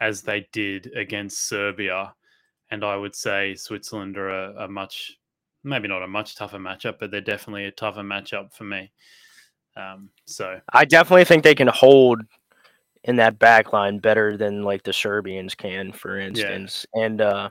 as 0.00 0.22
they 0.22 0.46
did 0.52 0.90
against 0.96 1.48
Serbia. 1.48 2.14
And 2.70 2.84
I 2.84 2.96
would 2.96 3.14
say 3.14 3.54
Switzerland 3.54 4.16
are 4.16 4.30
a, 4.30 4.64
a 4.64 4.68
much, 4.68 5.12
maybe 5.64 5.88
not 5.88 6.02
a 6.02 6.08
much 6.08 6.34
tougher 6.34 6.58
matchup, 6.58 6.96
but 6.98 7.10
they're 7.10 7.20
definitely 7.20 7.66
a 7.66 7.72
tougher 7.72 8.00
matchup 8.00 8.54
for 8.54 8.64
me. 8.64 8.90
Um, 9.76 10.08
so 10.26 10.60
I 10.72 10.86
definitely 10.86 11.24
think 11.24 11.44
they 11.44 11.54
can 11.54 11.68
hold 11.68 12.22
in 13.04 13.16
that 13.16 13.38
back 13.38 13.72
line 13.72 13.98
better 13.98 14.36
than 14.36 14.62
like 14.62 14.82
the 14.82 14.92
Serbians 14.92 15.54
can, 15.54 15.92
for 15.92 16.18
instance. 16.18 16.86
Yeah. 16.94 17.04
And 17.04 17.20
uh, 17.20 17.50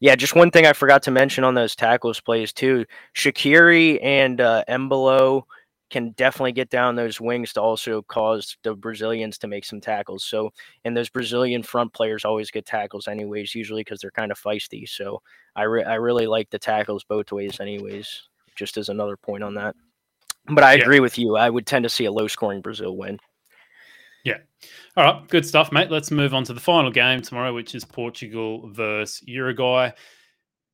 yeah, 0.00 0.16
just 0.16 0.34
one 0.34 0.50
thing 0.50 0.66
I 0.66 0.74
forgot 0.74 1.02
to 1.04 1.10
mention 1.10 1.44
on 1.44 1.54
those 1.54 1.74
tackles 1.74 2.20
plays 2.20 2.52
too. 2.52 2.84
Shaqiri 3.16 4.04
and 4.04 4.42
uh, 4.42 4.64
Embolo– 4.68 5.44
can 5.90 6.10
definitely 6.12 6.52
get 6.52 6.70
down 6.70 6.94
those 6.94 7.20
wings 7.20 7.52
to 7.52 7.60
also 7.60 8.02
cause 8.02 8.56
the 8.62 8.74
Brazilians 8.74 9.38
to 9.38 9.48
make 9.48 9.64
some 9.64 9.80
tackles. 9.80 10.24
So, 10.24 10.52
and 10.84 10.96
those 10.96 11.08
Brazilian 11.08 11.62
front 11.62 11.92
players 11.92 12.24
always 12.24 12.50
get 12.50 12.66
tackles 12.66 13.08
anyways, 13.08 13.54
usually 13.54 13.82
because 13.82 14.00
they're 14.00 14.10
kind 14.10 14.30
of 14.30 14.40
feisty. 14.40 14.88
So, 14.88 15.20
I 15.56 15.64
re- 15.64 15.84
I 15.84 15.94
really 15.94 16.26
like 16.26 16.50
the 16.50 16.58
tackles 16.58 17.04
both 17.04 17.32
ways, 17.32 17.60
anyways. 17.60 18.28
Just 18.56 18.76
as 18.76 18.88
another 18.88 19.16
point 19.16 19.42
on 19.42 19.54
that. 19.54 19.74
But 20.46 20.64
I 20.64 20.74
yeah. 20.74 20.82
agree 20.82 21.00
with 21.00 21.18
you. 21.18 21.36
I 21.36 21.50
would 21.50 21.66
tend 21.66 21.82
to 21.84 21.88
see 21.88 22.04
a 22.06 22.12
low 22.12 22.28
scoring 22.28 22.60
Brazil 22.60 22.96
win. 22.96 23.18
Yeah. 24.24 24.38
All 24.96 25.04
right. 25.04 25.28
Good 25.28 25.46
stuff, 25.46 25.72
mate. 25.72 25.90
Let's 25.90 26.10
move 26.10 26.34
on 26.34 26.44
to 26.44 26.52
the 26.52 26.60
final 26.60 26.90
game 26.90 27.22
tomorrow, 27.22 27.54
which 27.54 27.74
is 27.74 27.84
Portugal 27.84 28.68
versus 28.70 29.22
Uruguay 29.26 29.90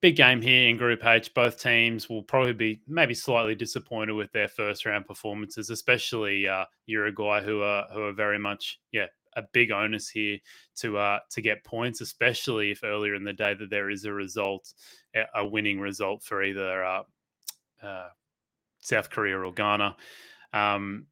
big 0.01 0.17
game 0.17 0.43
here 0.43 0.69
in 0.69 0.77
Group 0.77 1.05
H. 1.05 1.33
Both 1.35 1.61
teams 1.61 2.09
will 2.09 2.23
probably 2.23 2.53
be 2.53 2.81
maybe 2.87 3.15
slightly 3.15 3.55
disappointed 3.55 4.13
with 4.13 4.33
their 4.33 4.49
first 4.49 4.87
round 4.87 5.07
performances, 5.07 5.71
especially 5.71 6.49
uh, 6.49 6.65
Uruguay, 6.87 7.43
who 7.43 7.63
are 7.63 7.87
who 7.93 8.03
are 8.03 8.13
very 8.13 8.39
much 8.39 8.81
yeah 8.93 9.07
a 9.37 9.43
big 9.53 9.71
onus 9.71 10.09
here 10.09 10.39
to 10.77 10.99
uh, 10.99 11.19
to 11.31 11.41
get 11.41 11.65
points, 11.65 12.01
especially 12.01 12.71
if 12.71 12.83
earlier 12.83 13.15
in 13.15 13.25
the 13.25 13.33
day 13.33 13.55
that 13.55 13.71
there 13.71 13.91
is 13.91 14.05
a 14.05 14.13
result, 14.13 14.73
a 15.35 15.47
winning 15.47 15.79
result 15.79 16.23
for 16.23 16.43
either 16.43 16.85
uh, 16.85 17.03
uh, 17.83 18.09
South 18.81 19.11
Korea 19.11 19.39
or 19.39 19.53
Ghana. 19.53 19.97
Um, 20.53 21.07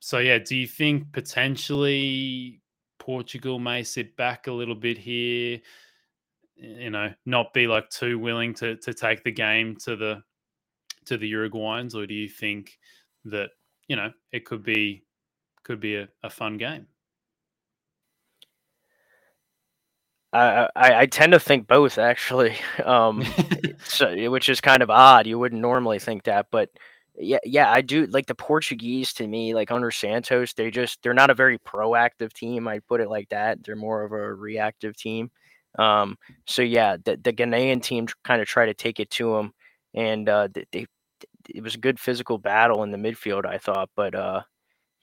so 0.00 0.18
yeah, 0.18 0.38
do 0.38 0.54
you 0.56 0.66
think 0.66 1.12
potentially 1.12 2.60
Portugal 2.98 3.58
may 3.58 3.82
sit 3.82 4.16
back 4.16 4.46
a 4.46 4.52
little 4.52 4.74
bit 4.74 4.98
here? 4.98 5.60
You 6.56 6.90
know, 6.90 7.12
not 7.24 7.52
be 7.52 7.66
like 7.66 7.88
too 7.90 8.18
willing 8.18 8.54
to 8.54 8.76
to 8.76 8.94
take 8.94 9.24
the 9.24 9.32
game 9.32 9.76
to 9.84 9.96
the 9.96 10.22
to 11.06 11.16
the 11.16 11.32
Uruguayans, 11.32 11.94
or 11.94 12.06
do 12.06 12.14
you 12.14 12.28
think 12.28 12.78
that 13.26 13.50
you 13.88 13.96
know 13.96 14.12
it 14.32 14.44
could 14.44 14.62
be 14.62 15.04
could 15.64 15.80
be 15.80 15.96
a, 15.96 16.08
a 16.22 16.30
fun 16.30 16.56
game? 16.58 16.86
I, 20.32 20.68
I 20.76 21.00
I 21.02 21.06
tend 21.06 21.32
to 21.32 21.40
think 21.40 21.66
both 21.66 21.98
actually, 21.98 22.56
um, 22.84 23.24
so, 23.84 24.30
which 24.30 24.48
is 24.48 24.60
kind 24.60 24.82
of 24.82 24.90
odd. 24.90 25.26
You 25.26 25.38
wouldn't 25.38 25.60
normally 25.60 25.98
think 25.98 26.24
that, 26.24 26.46
but 26.50 26.70
yeah, 27.18 27.38
yeah, 27.44 27.70
I 27.72 27.80
do 27.80 28.06
like 28.06 28.26
the 28.26 28.34
Portuguese 28.34 29.12
to 29.14 29.26
me, 29.26 29.54
like 29.54 29.70
under 29.70 29.90
Santos, 29.90 30.52
they 30.54 30.70
just 30.70 31.02
they're 31.02 31.14
not 31.14 31.30
a 31.30 31.34
very 31.34 31.58
proactive 31.58 32.32
team. 32.32 32.68
I 32.68 32.80
put 32.80 33.00
it 33.00 33.08
like 33.08 33.28
that. 33.30 33.64
They're 33.64 33.76
more 33.76 34.04
of 34.04 34.12
a 34.12 34.34
reactive 34.34 34.96
team. 34.96 35.30
Um, 35.78 36.16
so 36.46 36.62
yeah, 36.62 36.96
the, 37.04 37.16
the 37.16 37.32
Ghanaian 37.32 37.82
team 37.82 38.06
kind 38.24 38.40
of 38.40 38.48
tried 38.48 38.66
to 38.66 38.74
take 38.74 39.00
it 39.00 39.10
to 39.10 39.34
them, 39.34 39.52
and 39.94 40.28
uh, 40.28 40.48
they, 40.72 40.86
it 41.48 41.62
was 41.62 41.74
a 41.74 41.78
good 41.78 42.00
physical 42.00 42.38
battle 42.38 42.82
in 42.82 42.90
the 42.90 42.98
midfield, 42.98 43.46
I 43.46 43.58
thought. 43.58 43.90
But 43.96 44.14
uh, 44.14 44.42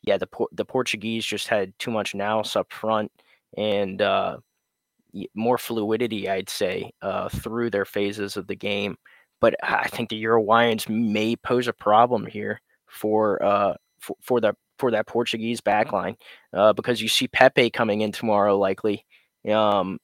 yeah, 0.03 0.17
the 0.17 0.27
the 0.51 0.65
Portuguese 0.65 1.25
just 1.25 1.47
had 1.47 1.73
too 1.79 1.91
much 1.91 2.15
nous 2.15 2.55
up 2.55 2.71
front 2.71 3.11
and 3.57 4.01
uh, 4.01 4.37
more 5.35 5.57
fluidity, 5.57 6.29
I'd 6.29 6.49
say, 6.49 6.91
uh, 7.01 7.29
through 7.29 7.69
their 7.69 7.85
phases 7.85 8.37
of 8.37 8.47
the 8.47 8.55
game. 8.55 8.97
But 9.41 9.55
I 9.63 9.87
think 9.89 10.09
the 10.09 10.23
Uruguayans 10.23 10.89
may 10.89 11.35
pose 11.35 11.67
a 11.67 11.73
problem 11.73 12.25
here 12.25 12.61
for 12.87 13.43
uh, 13.43 13.75
for, 13.99 14.15
for 14.21 14.41
the 14.41 14.53
for 14.79 14.91
that 14.91 15.07
Portuguese 15.07 15.61
backline 15.61 16.15
uh, 16.53 16.73
because 16.73 17.01
you 17.01 17.07
see 17.07 17.27
Pepe 17.27 17.69
coming 17.69 18.01
in 18.01 18.11
tomorrow 18.11 18.57
likely. 18.57 19.05
Um, 19.49 19.99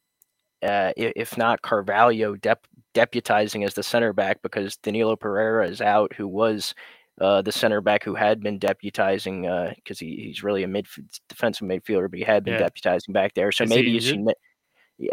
uh, 0.64 0.94
if 0.96 1.38
not 1.38 1.62
Carvalho 1.62 2.36
dep- 2.36 2.68
deputizing 2.94 3.66
as 3.66 3.74
the 3.74 3.84
center 3.84 4.14
back 4.14 4.42
because 4.42 4.78
Danilo 4.78 5.16
Pereira 5.16 5.68
is 5.68 5.82
out, 5.82 6.14
who 6.14 6.28
was 6.28 6.74
uh, 7.22 7.42
the 7.42 7.52
center 7.52 7.82
back 7.82 8.04
who 8.04 8.16
had 8.16 8.42
been 8.42 8.60
deputizing 8.60 9.42
because 9.76 10.02
uh, 10.02 10.06
he, 10.06 10.24
he's 10.28 10.44
really 10.44 10.64
a 10.64 10.84
defensive 11.28 11.68
midfielder, 11.68 12.10
but 12.10 12.20
he 12.20 12.26
had 12.26 12.44
been 12.44 12.60
yeah. 12.60 12.68
deputizing 12.68 13.14
back 13.14 13.34
there. 13.34 13.52
So 13.52 13.64
is 13.64 13.70
maybe 13.70 13.92
you 13.92 14.02
see. 14.02 14.26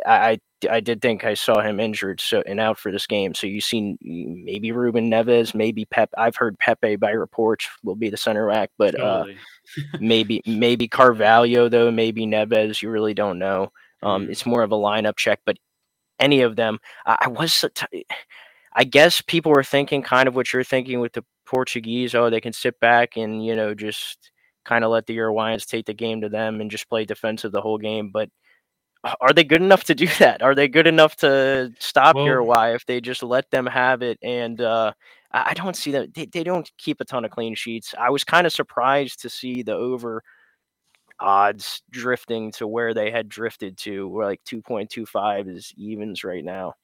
I 0.04 0.40
I 0.68 0.80
did 0.80 1.00
think 1.00 1.24
I 1.24 1.34
saw 1.34 1.60
him 1.60 1.78
injured 1.78 2.20
so 2.20 2.42
and 2.46 2.58
out 2.58 2.78
for 2.78 2.90
this 2.90 3.06
game. 3.06 3.34
So 3.34 3.46
you've 3.46 3.64
seen 3.64 3.98
maybe 4.00 4.72
Ruben 4.72 5.10
Neves, 5.10 5.54
maybe 5.54 5.84
Pep. 5.84 6.10
I've 6.16 6.36
heard 6.36 6.58
Pepe 6.58 6.96
by 6.96 7.10
reports 7.10 7.68
will 7.84 7.94
be 7.94 8.10
the 8.10 8.16
center 8.16 8.48
back, 8.48 8.70
but 8.78 8.98
uh, 8.98 9.26
maybe 10.00 10.42
maybe 10.46 10.88
Carvalho 10.88 11.68
though, 11.68 11.90
maybe 11.90 12.26
Neves. 12.26 12.82
You 12.82 12.90
really 12.90 13.14
don't 13.14 13.38
know. 13.38 13.70
Um, 14.02 14.26
mm. 14.26 14.30
It's 14.30 14.46
more 14.46 14.62
of 14.62 14.72
a 14.72 14.76
lineup 14.76 15.16
check, 15.16 15.40
but 15.44 15.56
any 16.18 16.42
of 16.42 16.56
them, 16.56 16.78
I, 17.04 17.18
I 17.22 17.28
was. 17.28 17.64
I 18.78 18.84
guess 18.84 19.22
people 19.22 19.52
were 19.52 19.64
thinking 19.64 20.02
kind 20.02 20.28
of 20.28 20.36
what 20.36 20.52
you're 20.52 20.62
thinking 20.62 21.00
with 21.00 21.14
the 21.14 21.24
Portuguese. 21.46 22.14
Oh, 22.14 22.28
they 22.28 22.42
can 22.42 22.52
sit 22.52 22.78
back 22.78 23.16
and 23.16 23.44
you 23.44 23.56
know 23.56 23.74
just 23.74 24.30
kind 24.64 24.84
of 24.84 24.90
let 24.90 25.06
the 25.06 25.16
Uruguayans 25.16 25.66
take 25.66 25.86
the 25.86 25.94
game 25.94 26.20
to 26.20 26.28
them 26.28 26.60
and 26.60 26.70
just 26.70 26.88
play 26.88 27.04
defensive 27.04 27.52
the 27.52 27.60
whole 27.60 27.78
game, 27.78 28.10
but 28.12 28.28
are 29.20 29.32
they 29.32 29.44
good 29.44 29.62
enough 29.62 29.84
to 29.84 29.94
do 29.94 30.06
that? 30.18 30.42
Are 30.42 30.54
they 30.54 30.68
good 30.68 30.86
enough 30.86 31.16
to 31.16 31.72
stop 31.78 32.16
well, 32.16 32.24
Uruguay 32.24 32.74
if 32.74 32.84
they 32.86 33.00
just 33.00 33.22
let 33.22 33.50
them 33.50 33.66
have 33.66 34.02
it? 34.02 34.18
And 34.22 34.60
uh, 34.60 34.92
I 35.32 35.54
don't 35.54 35.76
see 35.76 35.92
that 35.92 36.14
they, 36.14 36.26
they 36.26 36.44
don't 36.44 36.70
keep 36.78 37.00
a 37.00 37.04
ton 37.04 37.24
of 37.24 37.30
clean 37.30 37.54
sheets. 37.54 37.94
I 37.98 38.10
was 38.10 38.24
kind 38.24 38.46
of 38.46 38.52
surprised 38.52 39.20
to 39.22 39.30
see 39.30 39.62
the 39.62 39.74
over 39.74 40.22
odds 41.20 41.82
drifting 41.90 42.52
to 42.52 42.66
where 42.66 42.94
they 42.94 43.10
had 43.10 43.28
drifted 43.28 43.76
to, 43.78 44.08
where 44.08 44.26
like 44.26 44.42
2.25 44.44 45.54
is 45.54 45.72
evens 45.76 46.24
right 46.24 46.44
now. 46.44 46.74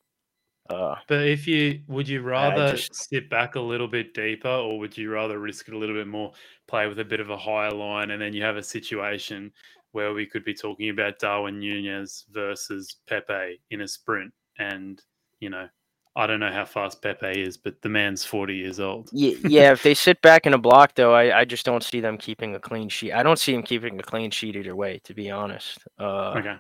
Uh, 0.70 0.94
but 1.08 1.26
if 1.26 1.46
you 1.46 1.80
would 1.88 2.08
you 2.08 2.22
rather 2.22 2.72
just, 2.72 2.94
sit 2.94 3.28
back 3.28 3.56
a 3.56 3.60
little 3.60 3.88
bit 3.88 4.14
deeper, 4.14 4.48
or 4.48 4.78
would 4.78 4.96
you 4.96 5.10
rather 5.10 5.38
risk 5.38 5.68
it 5.68 5.74
a 5.74 5.78
little 5.78 5.94
bit 5.94 6.06
more, 6.06 6.32
play 6.68 6.86
with 6.86 7.00
a 7.00 7.04
bit 7.04 7.20
of 7.20 7.30
a 7.30 7.36
higher 7.36 7.72
line, 7.72 8.12
and 8.12 8.22
then 8.22 8.32
you 8.32 8.42
have 8.42 8.56
a 8.56 8.62
situation 8.62 9.52
where 9.90 10.14
we 10.14 10.24
could 10.24 10.44
be 10.44 10.54
talking 10.54 10.88
about 10.88 11.18
Darwin 11.18 11.58
Nunez 11.58 12.24
versus 12.30 12.96
Pepe 13.06 13.60
in 13.70 13.82
a 13.82 13.88
sprint. 13.88 14.32
And, 14.58 15.02
you 15.40 15.50
know, 15.50 15.68
I 16.14 16.26
don't 16.26 16.40
know 16.40 16.52
how 16.52 16.66
fast 16.66 17.00
Pepe 17.00 17.40
is, 17.40 17.56
but 17.56 17.80
the 17.80 17.88
man's 17.88 18.24
40 18.24 18.54
years 18.54 18.80
old. 18.80 19.08
yeah, 19.12 19.34
yeah, 19.48 19.72
if 19.72 19.82
they 19.82 19.94
sit 19.94 20.20
back 20.20 20.46
in 20.46 20.52
a 20.52 20.58
block, 20.58 20.94
though, 20.94 21.14
I, 21.14 21.40
I 21.40 21.44
just 21.44 21.64
don't 21.64 21.82
see 21.82 22.00
them 22.00 22.18
keeping 22.18 22.54
a 22.54 22.60
clean 22.60 22.88
sheet. 22.88 23.12
I 23.12 23.22
don't 23.22 23.38
see 23.38 23.54
him 23.54 23.62
keeping 23.62 23.98
a 23.98 24.02
clean 24.02 24.30
sheet 24.30 24.56
either 24.56 24.76
way, 24.76 25.00
to 25.04 25.14
be 25.14 25.30
honest. 25.30 25.78
Uh, 25.98 26.34
okay. 26.36 26.56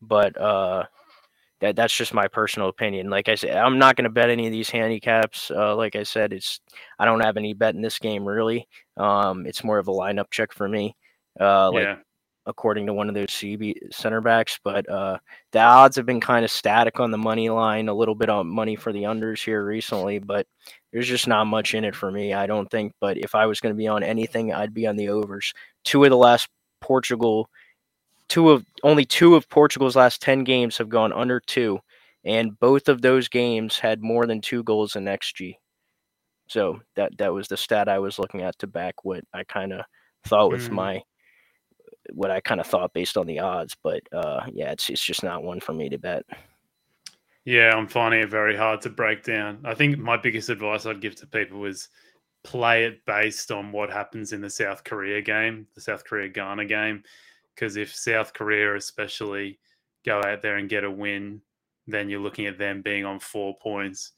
But 0.00 0.40
uh, 0.40 0.84
that 1.60 1.76
that's 1.76 1.94
just 1.94 2.14
my 2.14 2.26
personal 2.26 2.68
opinion. 2.68 3.10
Like 3.10 3.28
I 3.28 3.34
said, 3.34 3.56
I'm 3.56 3.78
not 3.78 3.96
going 3.96 4.04
to 4.04 4.10
bet 4.10 4.30
any 4.30 4.46
of 4.46 4.52
these 4.52 4.70
handicaps. 4.70 5.50
Uh, 5.50 5.76
like 5.76 5.94
I 5.94 6.02
said, 6.02 6.32
it's 6.32 6.60
I 6.98 7.04
don't 7.04 7.24
have 7.24 7.36
any 7.36 7.52
bet 7.52 7.74
in 7.74 7.82
this 7.82 7.98
game 7.98 8.24
really. 8.24 8.66
Um, 8.96 9.46
it's 9.46 9.64
more 9.64 9.78
of 9.78 9.88
a 9.88 9.92
lineup 9.92 10.30
check 10.30 10.52
for 10.52 10.68
me. 10.68 10.96
Uh, 11.38 11.70
like 11.70 11.82
yeah 11.82 11.96
according 12.46 12.86
to 12.86 12.92
one 12.92 13.08
of 13.08 13.14
those 13.14 13.28
CB 13.28 13.92
center 13.92 14.20
backs. 14.20 14.58
But 14.62 14.88
uh, 14.88 15.18
the 15.52 15.60
odds 15.60 15.96
have 15.96 16.06
been 16.06 16.20
kind 16.20 16.44
of 16.44 16.50
static 16.50 17.00
on 17.00 17.10
the 17.10 17.18
money 17.18 17.48
line, 17.50 17.88
a 17.88 17.94
little 17.94 18.14
bit 18.14 18.28
on 18.28 18.46
money 18.46 18.76
for 18.76 18.92
the 18.92 19.04
unders 19.04 19.44
here 19.44 19.64
recently, 19.64 20.18
but 20.18 20.46
there's 20.92 21.08
just 21.08 21.26
not 21.26 21.46
much 21.46 21.74
in 21.74 21.84
it 21.84 21.94
for 21.94 22.10
me, 22.10 22.34
I 22.34 22.46
don't 22.46 22.70
think. 22.70 22.92
But 23.00 23.18
if 23.18 23.34
I 23.34 23.46
was 23.46 23.60
going 23.60 23.74
to 23.74 23.78
be 23.78 23.88
on 23.88 24.02
anything, 24.02 24.52
I'd 24.52 24.74
be 24.74 24.86
on 24.86 24.96
the 24.96 25.08
overs. 25.08 25.52
Two 25.84 26.04
of 26.04 26.10
the 26.10 26.16
last 26.16 26.48
Portugal, 26.80 27.48
two 28.28 28.50
of 28.50 28.64
only 28.82 29.04
two 29.04 29.34
of 29.34 29.48
Portugal's 29.48 29.96
last 29.96 30.20
10 30.22 30.44
games 30.44 30.76
have 30.78 30.88
gone 30.88 31.12
under 31.12 31.40
two. 31.40 31.80
And 32.24 32.58
both 32.58 32.88
of 32.88 33.02
those 33.02 33.28
games 33.28 33.78
had 33.78 34.02
more 34.02 34.26
than 34.26 34.40
two 34.40 34.62
goals 34.62 34.96
in 34.96 35.04
XG. 35.04 35.56
So 36.46 36.80
that 36.96 37.16
that 37.18 37.32
was 37.32 37.48
the 37.48 37.56
stat 37.56 37.88
I 37.88 37.98
was 37.98 38.18
looking 38.18 38.42
at 38.42 38.58
to 38.58 38.66
back 38.66 39.04
what 39.04 39.24
I 39.32 39.44
kind 39.44 39.72
of 39.72 39.84
thought 40.26 40.50
was 40.50 40.68
mm. 40.68 40.72
my 40.72 41.02
what 42.12 42.30
I 42.30 42.40
kind 42.40 42.60
of 42.60 42.66
thought 42.66 42.92
based 42.92 43.16
on 43.16 43.26
the 43.26 43.38
odds. 43.38 43.76
But 43.82 44.02
uh, 44.12 44.46
yeah, 44.52 44.72
it's 44.72 44.90
it's 44.90 45.04
just 45.04 45.22
not 45.22 45.42
one 45.42 45.60
for 45.60 45.72
me 45.72 45.88
to 45.88 45.98
bet. 45.98 46.24
Yeah, 47.44 47.74
I'm 47.74 47.88
finding 47.88 48.20
it 48.20 48.30
very 48.30 48.56
hard 48.56 48.80
to 48.82 48.90
break 48.90 49.22
down. 49.22 49.60
I 49.64 49.74
think 49.74 49.98
my 49.98 50.16
biggest 50.16 50.48
advice 50.48 50.86
I'd 50.86 51.02
give 51.02 51.16
to 51.16 51.26
people 51.26 51.64
is 51.66 51.88
play 52.42 52.84
it 52.84 53.04
based 53.04 53.50
on 53.50 53.72
what 53.72 53.90
happens 53.90 54.32
in 54.32 54.40
the 54.40 54.48
South 54.50 54.82
Korea 54.84 55.20
game, 55.20 55.66
the 55.74 55.80
South 55.80 56.04
Korea 56.04 56.28
Ghana 56.28 56.64
game. 56.66 57.02
Because 57.54 57.76
if 57.76 57.94
South 57.94 58.32
Korea, 58.32 58.74
especially, 58.76 59.58
go 60.04 60.22
out 60.22 60.42
there 60.42 60.56
and 60.56 60.68
get 60.68 60.84
a 60.84 60.90
win, 60.90 61.40
then 61.86 62.08
you're 62.08 62.20
looking 62.20 62.46
at 62.46 62.58
them 62.58 62.82
being 62.82 63.04
on 63.04 63.20
four 63.20 63.56
points, 63.58 64.12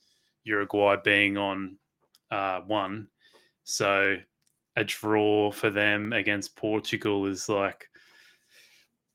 Uruguay 0.45 0.97
being 1.03 1.37
on 1.37 1.77
uh, 2.31 2.61
one. 2.61 3.09
So 3.65 4.17
a 4.77 4.85
draw 4.85 5.51
for 5.51 5.71
them 5.71 6.13
against 6.13 6.57
Portugal 6.57 7.27
is 7.27 7.49
like 7.49 7.89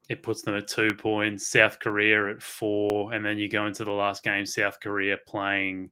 it 0.09 0.23
puts 0.23 0.41
them 0.41 0.55
at 0.55 0.67
two 0.67 0.89
points, 0.89 1.47
South 1.47 1.79
Korea 1.79 2.31
at 2.31 2.41
four, 2.41 3.13
and 3.13 3.23
then 3.23 3.37
you 3.37 3.47
go 3.47 3.67
into 3.67 3.85
the 3.85 3.91
last 3.91 4.23
game, 4.23 4.45
South 4.45 4.79
Korea 4.81 5.17
playing 5.25 5.91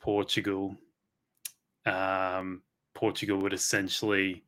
Portugal. 0.00 0.76
Um, 1.86 2.62
Portugal 2.94 3.38
would 3.38 3.52
essentially, 3.52 4.42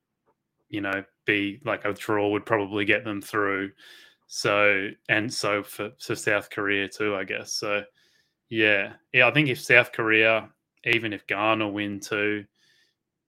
you 0.68 0.80
know, 0.80 1.04
be 1.26 1.60
like 1.64 1.84
a 1.84 1.92
draw 1.92 2.30
would 2.30 2.46
probably 2.46 2.84
get 2.84 3.04
them 3.04 3.20
through. 3.20 3.70
So 4.26 4.88
and 5.08 5.32
so 5.32 5.62
for, 5.62 5.92
for 6.00 6.16
South 6.16 6.50
Korea 6.50 6.88
too, 6.88 7.14
I 7.14 7.24
guess. 7.24 7.52
So 7.52 7.84
yeah, 8.48 8.94
yeah, 9.12 9.28
I 9.28 9.30
think 9.32 9.48
if 9.48 9.60
South 9.60 9.92
Korea, 9.92 10.48
even 10.84 11.12
if 11.12 11.26
Ghana 11.26 11.68
win 11.68 12.00
too, 12.00 12.44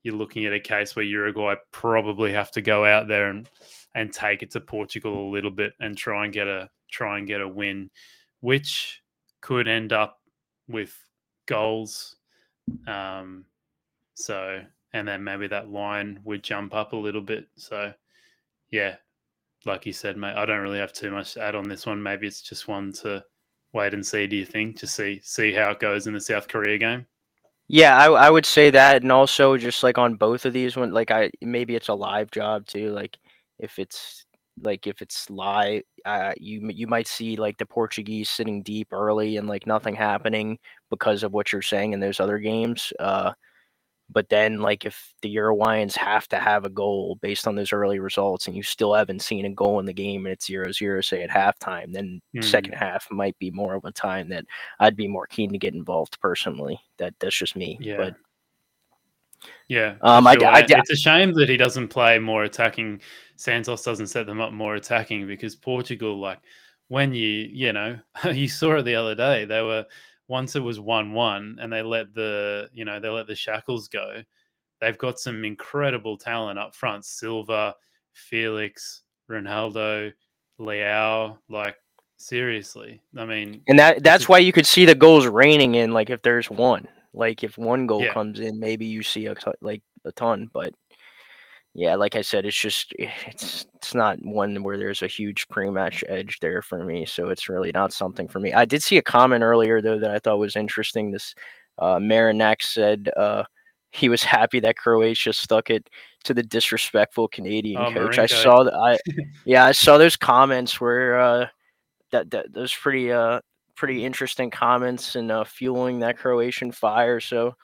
you're 0.07 0.15
looking 0.15 0.47
at 0.47 0.53
a 0.53 0.61
case 0.61 0.95
where 0.95 1.05
Uruguay 1.05 1.57
probably 1.73 2.33
have 2.33 2.53
to 2.53 2.63
go 2.63 2.85
out 2.85 3.09
there 3.09 3.29
and 3.29 3.49
and 3.97 4.13
take 4.13 4.45
it 4.45 4.53
to 4.53 4.61
Portugal 4.61 5.29
a 5.29 5.33
little 5.33 5.51
bit 5.51 5.73
and 5.81 5.99
try 5.99 6.25
and 6.25 6.33
get 6.33 6.47
a 6.47 6.71
try 6.89 7.19
and 7.19 7.27
get 7.27 7.41
a 7.41 7.49
win, 7.49 7.91
which 8.41 9.03
could 9.41 9.67
end 9.67 9.93
up 9.93 10.21
with 10.69 10.97
goals. 11.47 12.15
Um, 12.87 13.47
so 14.15 14.63
and 14.93 15.09
then 15.09 15.25
maybe 15.25 15.49
that 15.49 15.71
line 15.71 16.21
would 16.23 16.45
jump 16.45 16.73
up 16.73 16.93
a 16.93 16.97
little 16.97 17.21
bit. 17.21 17.49
So 17.57 17.93
yeah, 18.71 18.95
like 19.65 19.87
you 19.87 19.93
said, 19.93 20.17
mate, 20.17 20.37
I 20.37 20.47
don't 20.47 20.63
really 20.63 20.79
have 20.79 20.93
too 20.93 21.11
much 21.11 21.35
to 21.35 21.43
add 21.43 21.57
on 21.57 21.69
this 21.69 21.85
one. 21.85 22.01
Maybe 22.01 22.29
it's 22.29 22.43
just 22.43 22.69
one 22.69 22.93
to 23.03 23.25
wait 23.73 23.93
and 23.93 24.07
see. 24.07 24.29
Do 24.29 24.37
you 24.37 24.47
think 24.47 24.79
to 24.79 24.87
see 24.87 25.21
see 25.25 25.53
how 25.53 25.73
it 25.73 25.81
goes 25.81 26.07
in 26.07 26.15
the 26.15 26.21
South 26.21 26.47
Korea 26.47 26.79
game? 26.79 27.07
Yeah, 27.69 27.97
I 27.97 28.07
I 28.13 28.31
would 28.31 28.47
say 28.47 28.71
that, 28.71 29.03
and 29.03 29.11
also 29.11 29.57
just 29.57 29.83
like 29.83 29.99
on 29.99 30.15
both 30.15 30.45
of 30.47 30.53
these, 30.53 30.77
when 30.77 30.93
like 30.93 31.11
I 31.11 31.31
maybe 31.41 31.75
it's 31.75 31.89
a 31.89 31.95
live 31.95 32.31
job 32.31 32.67
too. 32.67 32.91
Like 32.93 33.19
if 33.59 33.79
it's 33.79 34.25
like 34.63 34.87
if 34.87 35.03
it's 35.03 35.29
live, 35.31 35.83
uh, 36.05 36.33
you 36.39 36.69
you 36.73 36.87
might 36.87 37.09
see 37.09 37.37
like 37.37 37.59
the 37.59 37.67
Portuguese 37.67 38.31
sitting 38.31 38.63
deep 38.63 38.93
early 38.93 39.37
and 39.37 39.49
like 39.49 39.67
nothing 39.67 39.97
happening 39.97 40.59
because 40.91 41.23
of 41.25 41.33
what 41.33 41.53
you're 41.53 41.63
saying 41.63 41.93
in 41.93 42.01
those 42.01 42.21
other 42.21 42.39
games. 42.39 42.93
Uh, 43.01 43.33
but 44.09 44.29
then, 44.29 44.61
like, 44.61 44.85
if 44.85 45.13
the 45.23 45.35
Uruguayans 45.35 45.97
have 45.97 46.29
to 46.29 46.39
have 46.39 46.65
a 46.65 46.71
goal 46.71 47.19
based 47.21 47.49
on 47.49 47.57
those 47.57 47.73
early 47.73 47.99
results, 47.99 48.47
and 48.47 48.57
you 48.57 48.63
still 48.63 48.95
haven't 48.95 49.23
seen 49.23 49.45
a 49.45 49.51
goal 49.51 49.81
in 49.81 49.87
the 49.87 49.93
game, 49.93 50.27
and 50.27 50.33
it's 50.33 50.47
zero 50.47 50.71
zero, 50.71 51.01
say 51.01 51.23
at 51.23 51.31
halftime, 51.31 51.93
then 51.93 52.21
mm. 52.35 52.45
second 52.45 52.75
half 52.75 53.07
might 53.11 53.39
be 53.39 53.51
more 53.51 53.75
of 53.75 53.85
a 53.85 53.93
time 53.93 54.29
that 54.29 54.45
I'd 54.79 54.97
be 54.97 55.09
more 55.09 55.27
keen 55.27 55.51
to 55.53 55.59
get 55.59 55.75
involved 55.75 56.21
personally. 56.21 56.79
That 56.99 57.15
that's 57.19 57.37
just 57.37 57.57
me. 57.57 57.79
Yeah. 57.81 57.97
But 57.97 58.15
yeah, 59.69 59.97
um, 60.03 60.25
sure. 60.25 60.47
I, 60.47 60.51
I, 60.51 60.59
I, 60.61 60.67
it's 60.69 60.91
a 60.91 60.97
shame 60.97 61.33
that 61.35 61.49
he 61.49 61.57
doesn't 61.57 61.89
play 61.89 62.19
more 62.19 62.45
attacking. 62.45 63.01
Santos 63.37 63.83
doesn't 63.83 64.07
set 64.07 64.27
them 64.27 64.41
up 64.41 64.53
more 64.53 64.77
attacking 64.77 65.27
because 65.27 65.57
Portugal, 65.57 66.19
like 66.19 66.39
when 66.89 67.13
you 67.13 67.49
you 67.53 67.73
know 67.73 67.99
you 68.33 68.49
saw 68.49 68.77
it 68.77 68.85
the 68.85 68.95
other 68.95 69.15
day, 69.15 69.45
they 69.45 69.63
were 69.63 69.85
once 70.29 70.57
it 70.57 70.61
was 70.61 70.81
one 70.81 71.13
one 71.13 71.57
and 71.61 71.73
they 71.73 71.83
let 71.83 72.13
the 72.15 72.69
you 72.73 72.85
know 72.85 72.99
they 73.01 73.09
let 73.09 73.27
the 73.27 73.35
shackles 73.35 73.89
go. 73.89 74.23
They've 74.81 74.99
got 74.99 75.19
some 75.19 75.45
incredible 75.45 76.19
talent 76.19 76.59
up 76.59 76.75
front: 76.75 77.05
Silva, 77.05 77.75
Felix, 78.13 79.03
Ronaldo, 79.31 80.13
Leao. 80.61 81.39
Like 81.49 81.77
seriously, 82.17 83.01
I 83.17 83.25
mean, 83.25 83.63
And 83.69 83.79
that 83.79 84.03
that's 84.03 84.29
why 84.29 84.39
you 84.39 84.53
could 84.53 84.67
see 84.67 84.85
the 84.85 84.95
goals 84.95 85.27
raining 85.27 85.75
in. 85.77 85.93
Like 85.93 86.11
if 86.11 86.23
there's 86.23 86.51
one, 86.51 86.87
like 87.15 87.45
if 87.45 87.57
one 87.59 87.87
goal 87.87 88.03
Yeah. 88.03 88.13
comes 88.13 88.41
in, 88.41 88.59
maybe 88.59 88.87
you 88.87 89.03
see 89.03 89.27
a 89.27 89.35
like 89.61 89.83
a 90.05 90.13
ton. 90.13 90.49
But 90.53 90.75
yeah, 91.79 91.95
like 91.95 92.17
I 92.17 92.23
said, 92.23 92.47
it's 92.47 92.57
just 92.57 92.95
eh, 92.99 93.11
it's 93.27 93.67
it's 93.75 93.95
not 93.95 94.19
one 94.25 94.63
where 94.63 94.79
there's 94.79 95.03
a 95.03 95.07
huge 95.07 95.47
pre-match 95.49 96.03
edge 96.09 96.39
there 96.41 96.63
for 96.63 96.83
me. 96.83 97.05
So 97.05 97.29
it's 97.29 97.51
really 97.51 97.71
not 97.71 97.93
something 97.93 98.29
for 98.29 98.41
me. 98.41 98.55
I 98.55 98.65
did 98.65 98.83
see 98.83 98.97
a 98.97 99.03
comment 99.03 99.45
earlier 99.45 99.83
though 99.83 99.99
that 99.99 100.11
I 100.11 100.19
thought 100.19 100.39
was 100.39 100.57
interesting. 100.57 101.11
This 101.11 101.35
uh, 101.79 101.99
Marinak 101.99 102.63
said 102.63 103.11
uh, 103.15 103.45
he 103.91 104.09
was 104.09 104.23
happy 104.37 104.59
that 104.61 104.79
Croatia 104.79 105.35
stuck 105.35 105.69
it 105.69 105.91
to 106.25 106.33
the 106.33 106.43
disrespectful 106.43 107.29
Canadian 107.29 107.83
Oh, 107.83 107.93
coach. 107.93 108.19
I 108.19 108.25
saw 108.27 108.63
that. 108.65 108.75
I 108.75 108.99
yeah, 109.45 109.67
I 109.67 109.73
saw 109.73 109.99
those 109.99 110.17
comments 110.17 110.81
where 110.81 111.21
uh, 111.21 111.47
that 112.11 112.31
that 112.31 112.55
those 112.55 112.75
pretty 112.75 113.13
uh 113.13 113.41
pretty 113.75 114.03
interesting 114.03 114.51
comments 114.51 115.15
and 115.15 115.31
uh, 115.31 115.45
fueling 115.45 115.99
that 115.99 116.17
Croatian 116.17 116.73
fire. 116.73 117.21
So 117.21 117.55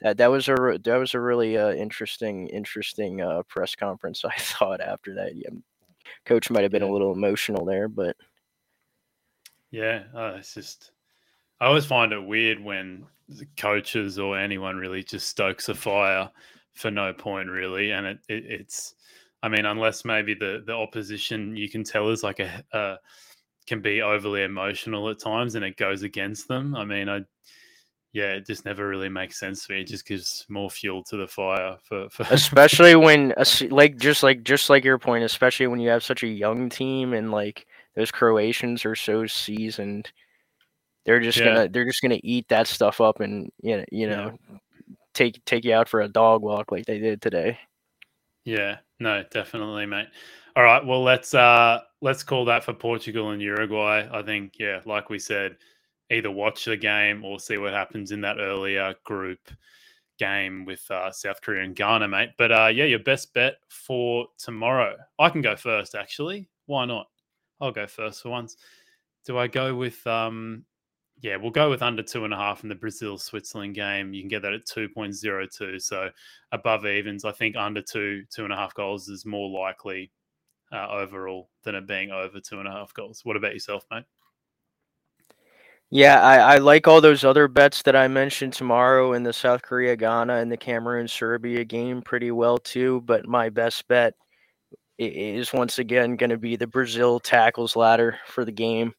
that 0.00 0.16
that 0.18 0.28
was 0.28 0.48
a 0.48 0.78
that 0.84 0.96
was 0.96 1.14
a 1.14 1.20
really 1.20 1.56
uh, 1.56 1.72
interesting 1.72 2.48
interesting 2.48 3.20
uh, 3.20 3.42
press 3.44 3.74
conference. 3.74 4.24
I 4.26 4.34
thought 4.36 4.80
after 4.80 5.14
that, 5.14 5.36
yeah, 5.36 5.50
coach 6.26 6.50
might 6.50 6.62
have 6.64 6.72
been 6.72 6.82
Yeah. 6.82 6.88
a 6.88 6.90
little 6.90 7.12
emotional 7.12 7.64
there, 7.66 7.88
but 7.88 8.16
Yeah, 9.70 10.04
uh, 10.14 10.36
it's 10.38 10.54
just 10.54 10.92
I 11.60 11.66
always 11.66 11.86
find 11.86 12.12
it 12.12 12.20
weird 12.20 12.60
when 12.60 13.08
the 13.28 13.46
coaches 13.58 14.18
or 14.18 14.38
anyone 14.38 14.76
really 14.78 15.04
just 15.04 15.28
stokes 15.28 15.68
a 15.68 15.74
fire 15.76 16.30
for 16.74 16.90
no 16.90 17.14
point 17.14 17.50
really, 17.50 17.92
and 17.92 18.06
it, 18.06 18.20
it 18.28 18.46
it's 18.46 18.94
I 19.42 19.48
mean 19.48 19.66
unless 19.66 20.04
maybe 20.04 20.34
the 20.34 20.62
the 20.66 20.74
opposition 20.74 21.56
you 21.56 21.70
can 21.70 21.84
tell 21.84 22.10
is 22.10 22.22
like 22.24 22.40
a, 22.40 22.64
a 22.72 22.98
can 23.66 23.82
be 23.82 24.02
overly 24.02 24.44
emotional 24.44 25.10
at 25.10 25.20
times 25.20 25.54
and 25.56 25.64
it 25.64 25.76
goes 25.78 26.02
against 26.02 26.48
them. 26.48 26.76
I 26.76 26.84
mean 26.84 27.08
I 27.08 27.22
yeah, 28.12 28.32
it 28.32 28.46
just 28.46 28.64
never 28.64 28.88
really 28.88 29.08
makes 29.08 29.38
sense 29.38 29.66
to 29.66 29.72
me. 29.72 29.82
It 29.82 29.86
just 29.88 30.06
gives 30.06 30.46
more 30.48 30.70
fuel 30.70 31.04
to 31.04 31.16
the 31.16 31.26
fire 31.26 31.76
for, 31.84 32.08
for 32.10 32.26
especially 32.30 32.96
when 32.96 33.34
like 33.70 33.96
just 33.96 34.22
like 34.22 34.42
just 34.42 34.70
like 34.70 34.84
your 34.84 34.98
point, 34.98 35.24
especially 35.24 35.66
when 35.66 35.80
you 35.80 35.90
have 35.90 36.02
such 36.04 36.22
a 36.22 36.28
young 36.28 36.68
team 36.68 37.12
and 37.12 37.30
like 37.30 37.66
those 37.94 38.10
Croatians 38.10 38.84
are 38.84 38.96
so 38.96 39.26
seasoned. 39.26 40.10
They're 41.04 41.20
just 41.20 41.38
Yeah. 41.38 41.44
gonna 41.44 41.68
they're 41.68 41.86
just 41.86 42.02
gonna 42.02 42.20
eat 42.22 42.48
that 42.48 42.66
stuff 42.66 43.00
up 43.00 43.20
and 43.20 43.50
you 43.62 43.78
know 43.78 43.84
you 43.90 44.06
Yeah. 44.08 44.16
know 44.16 44.38
take 45.14 45.44
take 45.44 45.64
you 45.64 45.74
out 45.74 45.88
for 45.88 46.00
a 46.00 46.08
dog 46.08 46.42
walk 46.42 46.70
like 46.70 46.86
they 46.86 46.98
did 46.98 47.20
today. 47.20 47.58
Yeah, 48.44 48.78
no, 49.00 49.24
definitely, 49.30 49.84
mate. 49.86 50.08
All 50.56 50.62
right, 50.62 50.84
well 50.84 51.02
let's 51.02 51.34
uh 51.34 51.80
let's 52.00 52.22
call 52.22 52.44
that 52.46 52.64
for 52.64 52.72
Portugal 52.72 53.30
and 53.30 53.42
Uruguay. 53.42 54.08
I 54.10 54.22
think, 54.22 54.54
yeah, 54.58 54.80
like 54.86 55.10
we 55.10 55.18
said, 55.18 55.56
either 56.10 56.30
watch 56.30 56.64
the 56.64 56.76
game 56.76 57.24
or 57.24 57.38
see 57.38 57.58
what 57.58 57.72
happens 57.72 58.12
in 58.12 58.20
that 58.22 58.38
earlier 58.38 58.94
group 59.04 59.40
game 60.18 60.64
with 60.64 60.88
uh, 60.90 61.10
South 61.10 61.40
Korea 61.40 61.64
and 61.64 61.76
Ghana, 61.76 62.08
mate. 62.08 62.30
But 62.36 62.52
uh, 62.52 62.70
yeah, 62.72 62.84
your 62.84 62.98
best 62.98 63.32
bet 63.34 63.56
for 63.68 64.26
tomorrow. 64.38 64.96
I 65.18 65.30
can 65.30 65.42
go 65.42 65.56
first, 65.56 65.94
actually. 65.94 66.48
Why 66.66 66.84
not? 66.84 67.08
I'll 67.60 67.72
go 67.72 67.86
first 67.86 68.22
for 68.22 68.30
once. 68.30 68.56
Do 69.24 69.38
I 69.38 69.46
go 69.46 69.74
with 69.74 70.06
um 70.06 70.64
yeah, 71.20 71.36
we'll 71.36 71.50
go 71.50 71.68
with 71.68 71.82
under 71.82 72.02
two 72.02 72.24
and 72.24 72.32
a 72.32 72.36
half 72.36 72.62
in 72.62 72.68
the 72.68 72.74
Brazil 72.74 73.18
Switzerland 73.18 73.74
game. 73.74 74.12
You 74.12 74.22
can 74.22 74.28
get 74.28 74.42
that 74.42 74.52
at 74.52 74.66
2.02. 74.66 75.82
So 75.82 76.10
above 76.52 76.86
evens. 76.86 77.24
I 77.24 77.32
think 77.32 77.56
under 77.56 77.82
two, 77.82 78.22
two 78.30 78.44
and 78.44 78.52
a 78.52 78.56
half 78.56 78.72
goals 78.74 79.08
is 79.08 79.26
more 79.26 79.50
likely 79.50 80.12
uh, 80.72 80.88
overall 80.88 81.50
than 81.64 81.74
it 81.74 81.88
being 81.88 82.12
over 82.12 82.38
two 82.38 82.60
and 82.60 82.68
a 82.68 82.72
half 82.72 82.94
goals. 82.94 83.22
What 83.24 83.36
about 83.36 83.52
yourself, 83.52 83.84
mate? 83.90 84.04
Yeah, 85.90 86.20
I, 86.20 86.36
I 86.36 86.58
like 86.58 86.86
all 86.86 87.00
those 87.00 87.24
other 87.24 87.48
bets 87.48 87.82
that 87.82 87.96
I 87.96 88.08
mentioned 88.08 88.52
tomorrow 88.52 89.14
in 89.14 89.22
the 89.22 89.32
South 89.32 89.62
Korea 89.62 89.96
Ghana 89.96 90.34
and 90.34 90.52
the 90.52 90.56
Cameroon 90.56 91.08
Serbia 91.08 91.64
game 91.64 92.02
pretty 92.02 92.30
well 92.30 92.58
too. 92.58 93.00
But 93.06 93.26
my 93.26 93.48
best 93.48 93.88
bet 93.88 94.14
is 94.98 95.52
once 95.54 95.78
again 95.78 96.16
going 96.16 96.30
to 96.30 96.36
be 96.36 96.56
the 96.56 96.66
Brazil 96.66 97.18
tackles 97.20 97.74
ladder 97.74 98.18
for 98.26 98.44
the 98.44 98.52
game. 98.52 98.92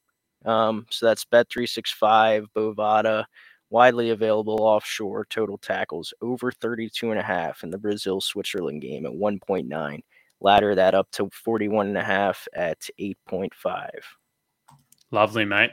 Um, 0.45 0.87
so 0.89 1.05
that's 1.05 1.25
bet 1.25 1.47
three 1.51 1.67
six 1.67 1.91
five 1.91 2.45
Bovada, 2.55 3.25
widely 3.69 4.09
available 4.09 4.63
offshore 4.63 5.25
total 5.29 5.59
tackles 5.59 6.11
over 6.21 6.51
32 6.51 7.11
and 7.11 7.19
a 7.19 7.23
half 7.23 7.63
in 7.63 7.69
the 7.69 7.77
Brazil 7.77 8.19
Switzerland 8.19 8.81
game 8.81 9.05
at 9.05 9.11
1.9. 9.11 9.99
Ladder 10.41 10.73
that 10.73 10.95
up 10.95 11.11
to 11.11 11.29
41 11.33 11.87
and 11.87 11.97
a 11.97 12.03
half 12.03 12.47
at 12.55 12.79
8.5. 12.99 13.89
Lovely, 15.11 15.45
mate. 15.45 15.71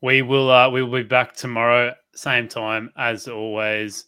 We 0.00 0.22
will 0.22 0.50
uh, 0.50 0.70
we 0.70 0.82
will 0.82 1.02
be 1.02 1.08
back 1.08 1.34
tomorrow, 1.34 1.92
same 2.14 2.46
time 2.48 2.90
as 2.96 3.26
always. 3.26 4.04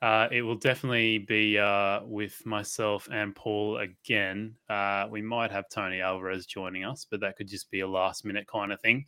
Uh, 0.00 0.28
it 0.30 0.42
will 0.42 0.56
definitely 0.56 1.18
be 1.18 1.58
uh, 1.58 2.00
with 2.04 2.44
myself 2.46 3.08
and 3.12 3.34
Paul 3.34 3.78
again. 3.78 4.54
Uh, 4.68 5.06
we 5.10 5.22
might 5.22 5.50
have 5.50 5.68
Tony 5.68 6.00
Alvarez 6.00 6.46
joining 6.46 6.84
us, 6.84 7.06
but 7.08 7.20
that 7.20 7.36
could 7.36 7.48
just 7.48 7.70
be 7.70 7.80
a 7.80 7.88
last 7.88 8.24
minute 8.24 8.46
kind 8.46 8.72
of 8.72 8.80
thing. 8.80 9.04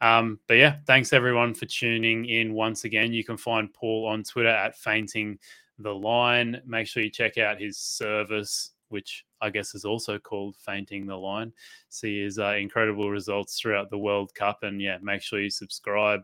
Um, 0.00 0.40
but 0.48 0.54
yeah, 0.54 0.76
thanks 0.86 1.12
everyone 1.12 1.54
for 1.54 1.66
tuning 1.66 2.26
in 2.26 2.52
once 2.52 2.84
again. 2.84 3.12
You 3.12 3.24
can 3.24 3.36
find 3.36 3.72
Paul 3.72 4.06
on 4.06 4.24
Twitter 4.24 4.48
at 4.48 4.76
fainting 4.76 5.38
the 5.78 5.94
line. 5.94 6.60
Make 6.66 6.88
sure 6.88 7.02
you 7.02 7.10
check 7.10 7.38
out 7.38 7.60
his 7.60 7.78
service, 7.78 8.72
which 8.88 9.24
I 9.44 9.50
guess 9.50 9.74
is 9.74 9.84
also 9.84 10.18
called 10.18 10.56
fainting 10.56 11.06
the 11.06 11.16
line. 11.16 11.52
See 11.90 12.22
his 12.22 12.38
uh, 12.38 12.54
incredible 12.54 13.10
results 13.10 13.60
throughout 13.60 13.90
the 13.90 13.98
World 13.98 14.34
Cup, 14.34 14.62
and 14.62 14.80
yeah, 14.80 14.96
make 15.02 15.20
sure 15.20 15.40
you 15.40 15.50
subscribe 15.50 16.22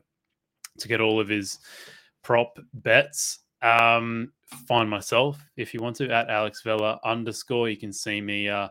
to 0.78 0.88
get 0.88 1.00
all 1.00 1.20
of 1.20 1.28
his 1.28 1.58
prop 2.22 2.58
bets. 2.72 3.40
Um, 3.62 4.32
find 4.66 4.88
myself 4.88 5.38
if 5.58 5.74
you 5.74 5.80
want 5.80 5.96
to 5.96 6.10
at 6.10 6.30
Alex 6.30 6.62
Vella 6.62 6.98
underscore. 7.04 7.68
You 7.68 7.76
can 7.76 7.92
see 7.92 8.22
me 8.22 8.48
uh, 8.48 8.68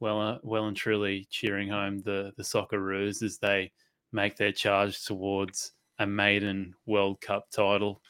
well, 0.00 0.20
uh, 0.20 0.38
well 0.42 0.66
and 0.66 0.76
truly 0.76 1.26
cheering 1.30 1.70
home 1.70 2.02
the 2.02 2.32
the 2.36 2.42
Socceroos 2.42 3.22
as 3.22 3.38
they 3.38 3.72
make 4.12 4.36
their 4.36 4.52
charge 4.52 5.02
towards 5.04 5.72
a 5.98 6.06
maiden 6.06 6.74
World 6.86 7.20
Cup 7.20 7.50
title 7.50 8.02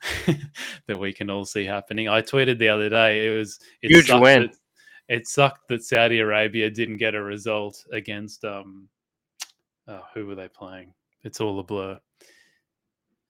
that 0.86 0.98
we 0.98 1.12
can 1.12 1.30
all 1.30 1.44
see 1.44 1.64
happening. 1.64 2.08
I 2.08 2.22
tweeted 2.22 2.58
the 2.58 2.68
other 2.68 2.88
day. 2.88 3.26
It 3.26 3.36
was 3.36 3.60
Huge 3.82 4.10
win. 4.12 4.50
It 5.08 5.26
sucked 5.26 5.68
that 5.68 5.84
Saudi 5.84 6.20
Arabia 6.20 6.70
didn't 6.70 6.96
get 6.96 7.14
a 7.14 7.22
result 7.22 7.84
against 7.92 8.44
um 8.44 8.88
oh, 9.88 10.02
who 10.14 10.26
were 10.26 10.34
they 10.34 10.48
playing? 10.48 10.92
It's 11.22 11.40
all 11.40 11.58
a 11.58 11.62
blur. 11.62 11.98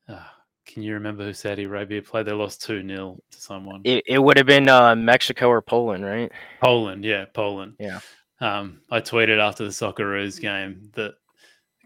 Ah, 0.08 0.34
can 0.66 0.82
you 0.82 0.94
remember 0.94 1.24
who 1.24 1.32
Saudi 1.32 1.64
Arabia 1.64 2.02
played? 2.02 2.26
They 2.26 2.32
lost 2.32 2.62
2 2.62 2.86
0 2.86 3.18
to 3.30 3.40
someone. 3.40 3.80
It, 3.84 4.04
it 4.06 4.18
would 4.18 4.36
have 4.36 4.46
been 4.46 4.68
uh, 4.68 4.94
Mexico 4.94 5.48
or 5.48 5.62
Poland, 5.62 6.04
right? 6.04 6.30
Poland, 6.60 7.04
yeah, 7.04 7.24
Poland. 7.32 7.74
Yeah. 7.78 8.00
Um, 8.40 8.80
I 8.90 9.00
tweeted 9.00 9.38
after 9.40 9.64
the 9.64 9.70
Socceroos 9.70 10.40
game 10.40 10.90
that 10.94 11.14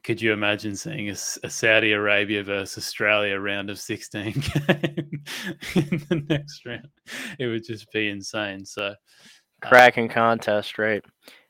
could 0.03 0.21
you 0.21 0.33
imagine 0.33 0.75
seeing 0.75 1.11
a 1.11 1.15
Saudi 1.15 1.93
Arabia 1.93 2.43
versus 2.43 2.79
Australia 2.79 3.39
round 3.39 3.69
of 3.69 3.79
16 3.79 4.25
game 4.33 4.33
in 5.75 6.05
the 6.09 6.25
next 6.29 6.65
round? 6.65 6.89
It 7.39 7.47
would 7.47 7.65
just 7.65 7.93
be 7.93 8.09
insane. 8.09 8.65
So, 8.65 8.87
uh, 8.87 8.95
Cracking 9.63 10.09
contest, 10.09 10.79
right? 10.79 11.03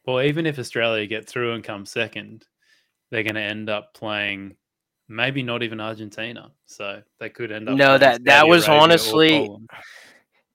well, 0.07 0.23
even 0.23 0.47
if 0.47 0.59
Australia 0.59 1.07
get 1.07 1.29
through 1.29 1.53
and 1.53 1.63
come 1.63 1.87
second, 1.87 2.45
they're 3.11 3.23
going 3.23 3.35
to 3.37 3.41
end 3.41 3.69
up 3.69 3.95
playing 3.95 4.57
maybe 5.09 5.43
not 5.43 5.63
even 5.63 5.81
Argentina. 5.81 6.51
So 6.67 7.03
they 7.19 7.29
could 7.29 7.53
end 7.53 7.69
up. 7.69 7.77
No, 7.77 7.99
that- 7.99 8.25
that 8.25 8.49
was 8.49 8.67
Arabia 8.67 8.83
honestly- 8.83 9.49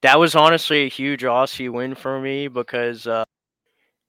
That 0.01 0.19
was 0.19 0.35
honestly 0.35 0.83
a 0.85 0.89
huge 0.89 1.21
Aussie 1.23 1.69
win 1.71 1.95
for 1.95 2.19
me 2.19 2.47
because, 2.47 3.07
uh, 3.07 3.23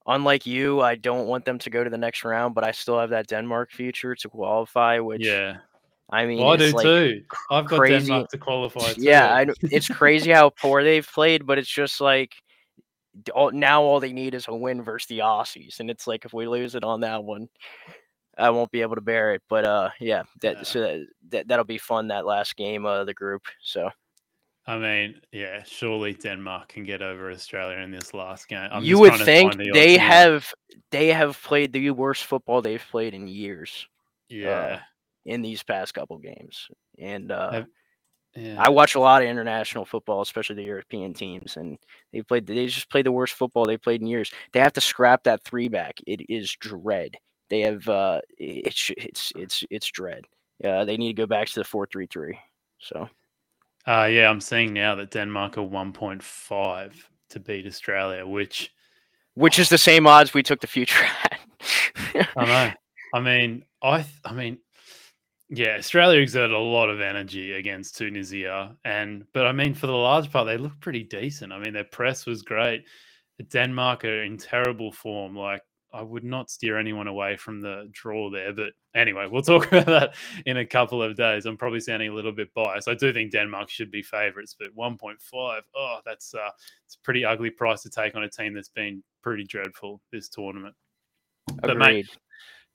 unlike 0.07 0.47
you, 0.47 0.81
I 0.81 0.95
don't 0.97 1.27
want 1.27 1.45
them 1.45 1.59
to 1.61 1.71
go 1.71 1.83
to 1.85 1.91
the 1.91 1.97
next 1.99 2.25
round, 2.25 2.55
but 2.55 2.65
I 2.65 2.73
still 2.73 2.99
have 2.99 3.11
that 3.11 3.29
Denmark 3.29 3.71
future 3.73 4.15
to 4.15 4.29
qualify, 4.29 4.99
which 4.99 5.25
Yeah. 5.25 5.59
I 6.11 6.25
mean, 6.27 6.39
Well, 6.39 6.51
I 6.53 6.57
do 6.57 6.71
like 6.71 6.85
too. 6.85 7.23
I've 7.51 7.67
got 7.67 7.79
crazy- 7.79 8.07
Denmark 8.07 8.29
to 8.31 8.39
qualify 8.39 8.93
too. 8.93 9.03
yeah, 9.03 9.35
I, 9.35 9.47
it's 9.63 9.89
crazy 9.89 10.31
how 10.31 10.51
poor 10.51 10.85
they've 10.85 11.07
played, 11.07 11.47
but 11.47 11.59
it's 11.59 11.69
just 11.69 12.01
like 12.01 12.33
all, 13.35 13.51
now 13.51 13.83
all 13.83 14.01
they 14.01 14.13
need 14.13 14.35
is 14.35 14.49
a 14.49 14.55
win 14.55 14.83
versus 14.83 15.07
the 15.09 15.19
Aussies, 15.21 15.81
and 15.81 15.91
it's 15.91 16.07
like 16.07 16.25
if 16.25 16.33
we 16.33 16.47
lose 16.47 16.75
it 16.75 16.85
on 16.85 17.01
that 17.01 17.25
one, 17.25 17.49
I 18.39 18.51
won't 18.51 18.71
be 18.71 18.83
able 18.83 18.97
to 18.97 19.01
bear 19.01 19.35
it. 19.35 19.43
But 19.49 19.65
uh, 19.65 19.91
yeah, 20.01 20.25
that 20.43 20.57
Yeah. 20.57 20.63
so 20.63 20.81
that, 20.81 21.07
that 21.31 21.49
that'll 21.49 21.65
be 21.65 21.79
fun 21.79 22.09
that 22.09 22.27
last 22.27 22.57
game 22.57 22.85
of 22.87 23.07
the 23.07 23.15
group. 23.15 23.43
So 23.63 23.91
I 24.67 24.79
mean, 24.79 25.21
yeah, 25.33 25.63
surely 25.65 26.13
Denmark 26.13 26.69
can 26.69 26.85
get 26.85 27.01
over 27.01 27.31
Australia 27.31 27.79
in 27.79 27.93
this 27.93 28.13
last 28.13 28.49
game. 28.49 28.69
I'm 28.73 28.83
you 28.83 28.99
would 28.99 29.15
think 29.15 29.57
the 29.57 29.71
they 29.73 29.97
have 29.97 30.53
they 30.91 31.09
have 31.13 31.41
played 31.43 31.73
the 31.73 31.91
worst 31.91 32.25
football 32.25 32.63
they've 32.63 32.85
played 32.91 33.15
in 33.15 33.29
years 33.29 33.87
Yeah, 34.29 34.81
in 35.25 35.43
these 35.43 35.63
past 35.63 35.95
couple 35.95 36.19
games. 36.19 36.69
And 36.99 37.31
uh, 37.31 37.53
Have- 37.53 37.67
yeah. 38.37 38.57
I 38.59 38.69
watch 38.69 38.95
a 38.95 39.01
lot 39.01 39.23
of 39.23 39.29
international 39.29 39.85
football, 39.85 40.21
especially 40.21 40.57
the 40.57 40.65
European 40.65 41.15
teams, 41.15 41.57
and 41.57 41.79
they 42.13 42.23
played. 42.23 42.47
They 42.47 42.67
just 42.67 42.91
played 42.91 43.07
the 43.07 43.13
worst 43.13 43.35
football 43.35 43.65
they 43.65 43.77
played 43.77 44.01
in 44.01 44.07
years. 44.07 44.31
They 44.53 44.61
have 44.61 44.75
to 44.75 44.81
scrap 44.81 45.25
that 45.25 45.43
three 45.45 45.69
back. 45.69 45.99
It 46.07 46.23
is 46.29 46.53
dread. 46.53 47.17
They 47.51 47.61
have. 47.61 47.89
Uh, 47.89 48.21
it's 48.39 48.91
it's 48.97 49.33
it's 49.37 49.65
it's 49.71 49.91
dread. 49.91 50.25
Yeah, 50.63 50.85
they 50.85 50.97
need 50.97 51.17
to 51.17 51.23
go 51.23 51.27
back 51.27 51.49
to 51.49 51.61
the 51.61 51.65
four 51.65 51.87
three 51.87 52.07
three. 52.07 52.39
So 52.79 53.09
Uh, 53.87 54.09
yeah, 54.11 54.29
I'm 54.29 54.41
seeing 54.41 54.73
now 54.73 54.97
that 54.97 55.13
Denmark 55.13 55.59
are 55.59 55.63
1.5 55.63 56.93
to 57.31 57.41
beat 57.41 57.67
Australia, 57.67 58.27
which 58.27 58.73
which 59.35 59.59
is 59.59 59.69
the 59.69 59.79
same 59.79 60.07
odds 60.07 60.35
we 60.35 60.43
took 60.43 60.61
the 60.61 60.67
future 60.67 61.05
at. 61.25 62.29
I 62.37 62.45
know. 62.45 62.73
I 63.15 63.21
mean, 63.21 63.65
I, 63.83 64.05
I 64.25 64.33
mean, 64.33 64.59
yeah, 65.49 65.77
Australia 65.79 66.21
exerted 66.21 66.53
a 66.53 66.59
lot 66.59 66.91
of 66.91 67.01
energy 67.01 67.53
against 67.53 67.97
Tunisia, 67.97 68.77
and 68.85 69.25
but 69.33 69.47
I 69.47 69.53
mean, 69.53 69.75
for 69.75 69.87
the 69.87 69.93
large 69.93 70.31
part, 70.31 70.47
they 70.47 70.57
looked 70.57 70.81
pretty 70.81 71.05
decent. 71.05 71.53
I 71.53 71.59
mean, 71.59 71.73
their 71.73 71.85
press 71.85 72.27
was 72.27 72.43
great. 72.43 72.85
Denmark 73.51 74.05
are 74.05 74.23
in 74.23 74.39
terrible 74.39 74.91
form. 74.91 75.37
Like, 75.37 75.63
I 75.93 76.03
would 76.03 76.25
not 76.25 76.51
steer 76.51 76.79
anyone 76.79 77.07
away 77.07 77.37
from 77.37 77.61
the 77.61 77.89
draw 77.93 78.31
there. 78.31 78.53
But 78.53 78.73
anyway, 78.95 79.29
we'll 79.31 79.43
talk 79.43 79.67
about 79.73 79.87
that 79.87 80.15
in 80.47 80.57
a 80.57 80.67
couple 80.67 81.03
of 81.03 81.17
days. 81.17 81.47
I'm 81.47 81.57
probably 81.57 81.81
sounding 81.81 82.11
a 82.11 82.15
little 82.15 82.33
bit 82.33 82.53
biased. 82.55 82.89
I 82.89 82.95
do 82.95 83.13
think 83.13 83.33
Denmark 83.33 83.71
should 83.71 83.91
be 83.91 84.03
favourites, 84.03 84.57
but 84.59 84.75
1.5, 84.77 85.61
oh, 85.77 85.99
that's 86.05 86.35
uh, 86.35 86.51
it's 86.85 86.97
a 86.97 87.01
pretty 87.05 87.25
ugly 87.25 87.51
price 87.51 87.83
to 87.83 87.91
take 87.91 88.15
on 88.15 88.25
a 88.25 88.29
team 88.29 88.55
that's 88.55 88.69
been 88.69 89.03
pretty 89.23 89.45
dreadful 89.45 90.01
this 90.13 90.29
tournament. 90.29 90.75
But 91.63 91.79
mate, 91.79 91.89
Agreed. 91.89 92.09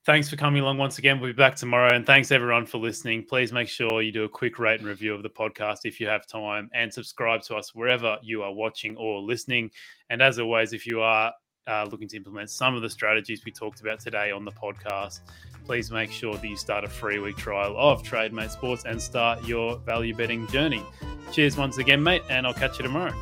Thanks 0.06 0.30
for 0.30 0.36
coming 0.36 0.62
along 0.62 0.78
once 0.78 0.98
again. 0.98 1.20
We'll 1.20 1.32
be 1.32 1.36
back 1.36 1.56
tomorrow. 1.56 1.94
And 1.94 2.06
thanks 2.06 2.32
everyone 2.32 2.66
for 2.66 2.78
listening. 2.78 3.26
Please 3.28 3.52
make 3.52 3.68
sure 3.68 4.02
you 4.02 4.12
do 4.12 4.24
a 4.24 4.30
quick 4.30 4.60
rate 4.60 4.80
and 4.80 4.88
review 4.88 5.14
of 5.14 5.24
the 5.24 5.30
podcast 5.30 5.80
if 5.84 6.00
you 6.00 6.08
have 6.08 6.26
time 6.28 6.70
and 6.74 6.94
subscribe 6.94 7.42
to 7.44 7.56
us 7.56 7.76
wherever 7.76 8.18
you 8.22 8.44
are 8.44 8.54
watching 8.54 8.96
or 8.98 9.22
listening. 9.22 9.72
And 10.10 10.22
as 10.22 10.40
always, 10.40 10.74
if 10.74 10.86
you 10.86 11.02
are 11.02 11.32
uh, 11.68 11.88
looking 11.92 12.08
to 12.10 12.18
implement 12.18 12.50
some 12.50 12.76
of 12.76 12.82
the 12.82 12.90
strategies 12.90 13.46
we 13.46 13.52
talked 13.52 13.82
about 13.82 14.00
today 14.00 14.32
on 14.32 14.46
the 14.46 14.52
podcast, 14.52 15.22
please 15.66 15.92
make 15.92 16.12
sure 16.12 16.34
that 16.34 16.48
you 16.48 16.58
start 16.58 16.84
a 16.84 16.90
free 16.90 17.20
week 17.20 17.38
trial 17.38 17.76
of 17.78 18.02
TradeMate 18.04 18.50
Sports 18.50 18.86
and 18.86 19.02
start 19.02 19.46
your 19.46 19.78
value 19.80 20.16
betting 20.16 20.48
journey. 20.48 20.84
Cheers 21.32 21.58
once 21.58 21.78
again, 21.78 22.02
mate, 22.02 22.24
and 22.30 22.48
I'll 22.48 22.54
catch 22.54 22.80
you 22.80 22.84
tomorrow. 22.84 23.14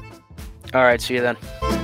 All 0.74 0.84
right. 0.84 1.02
See 1.02 1.16
you 1.16 1.22
then. 1.22 1.79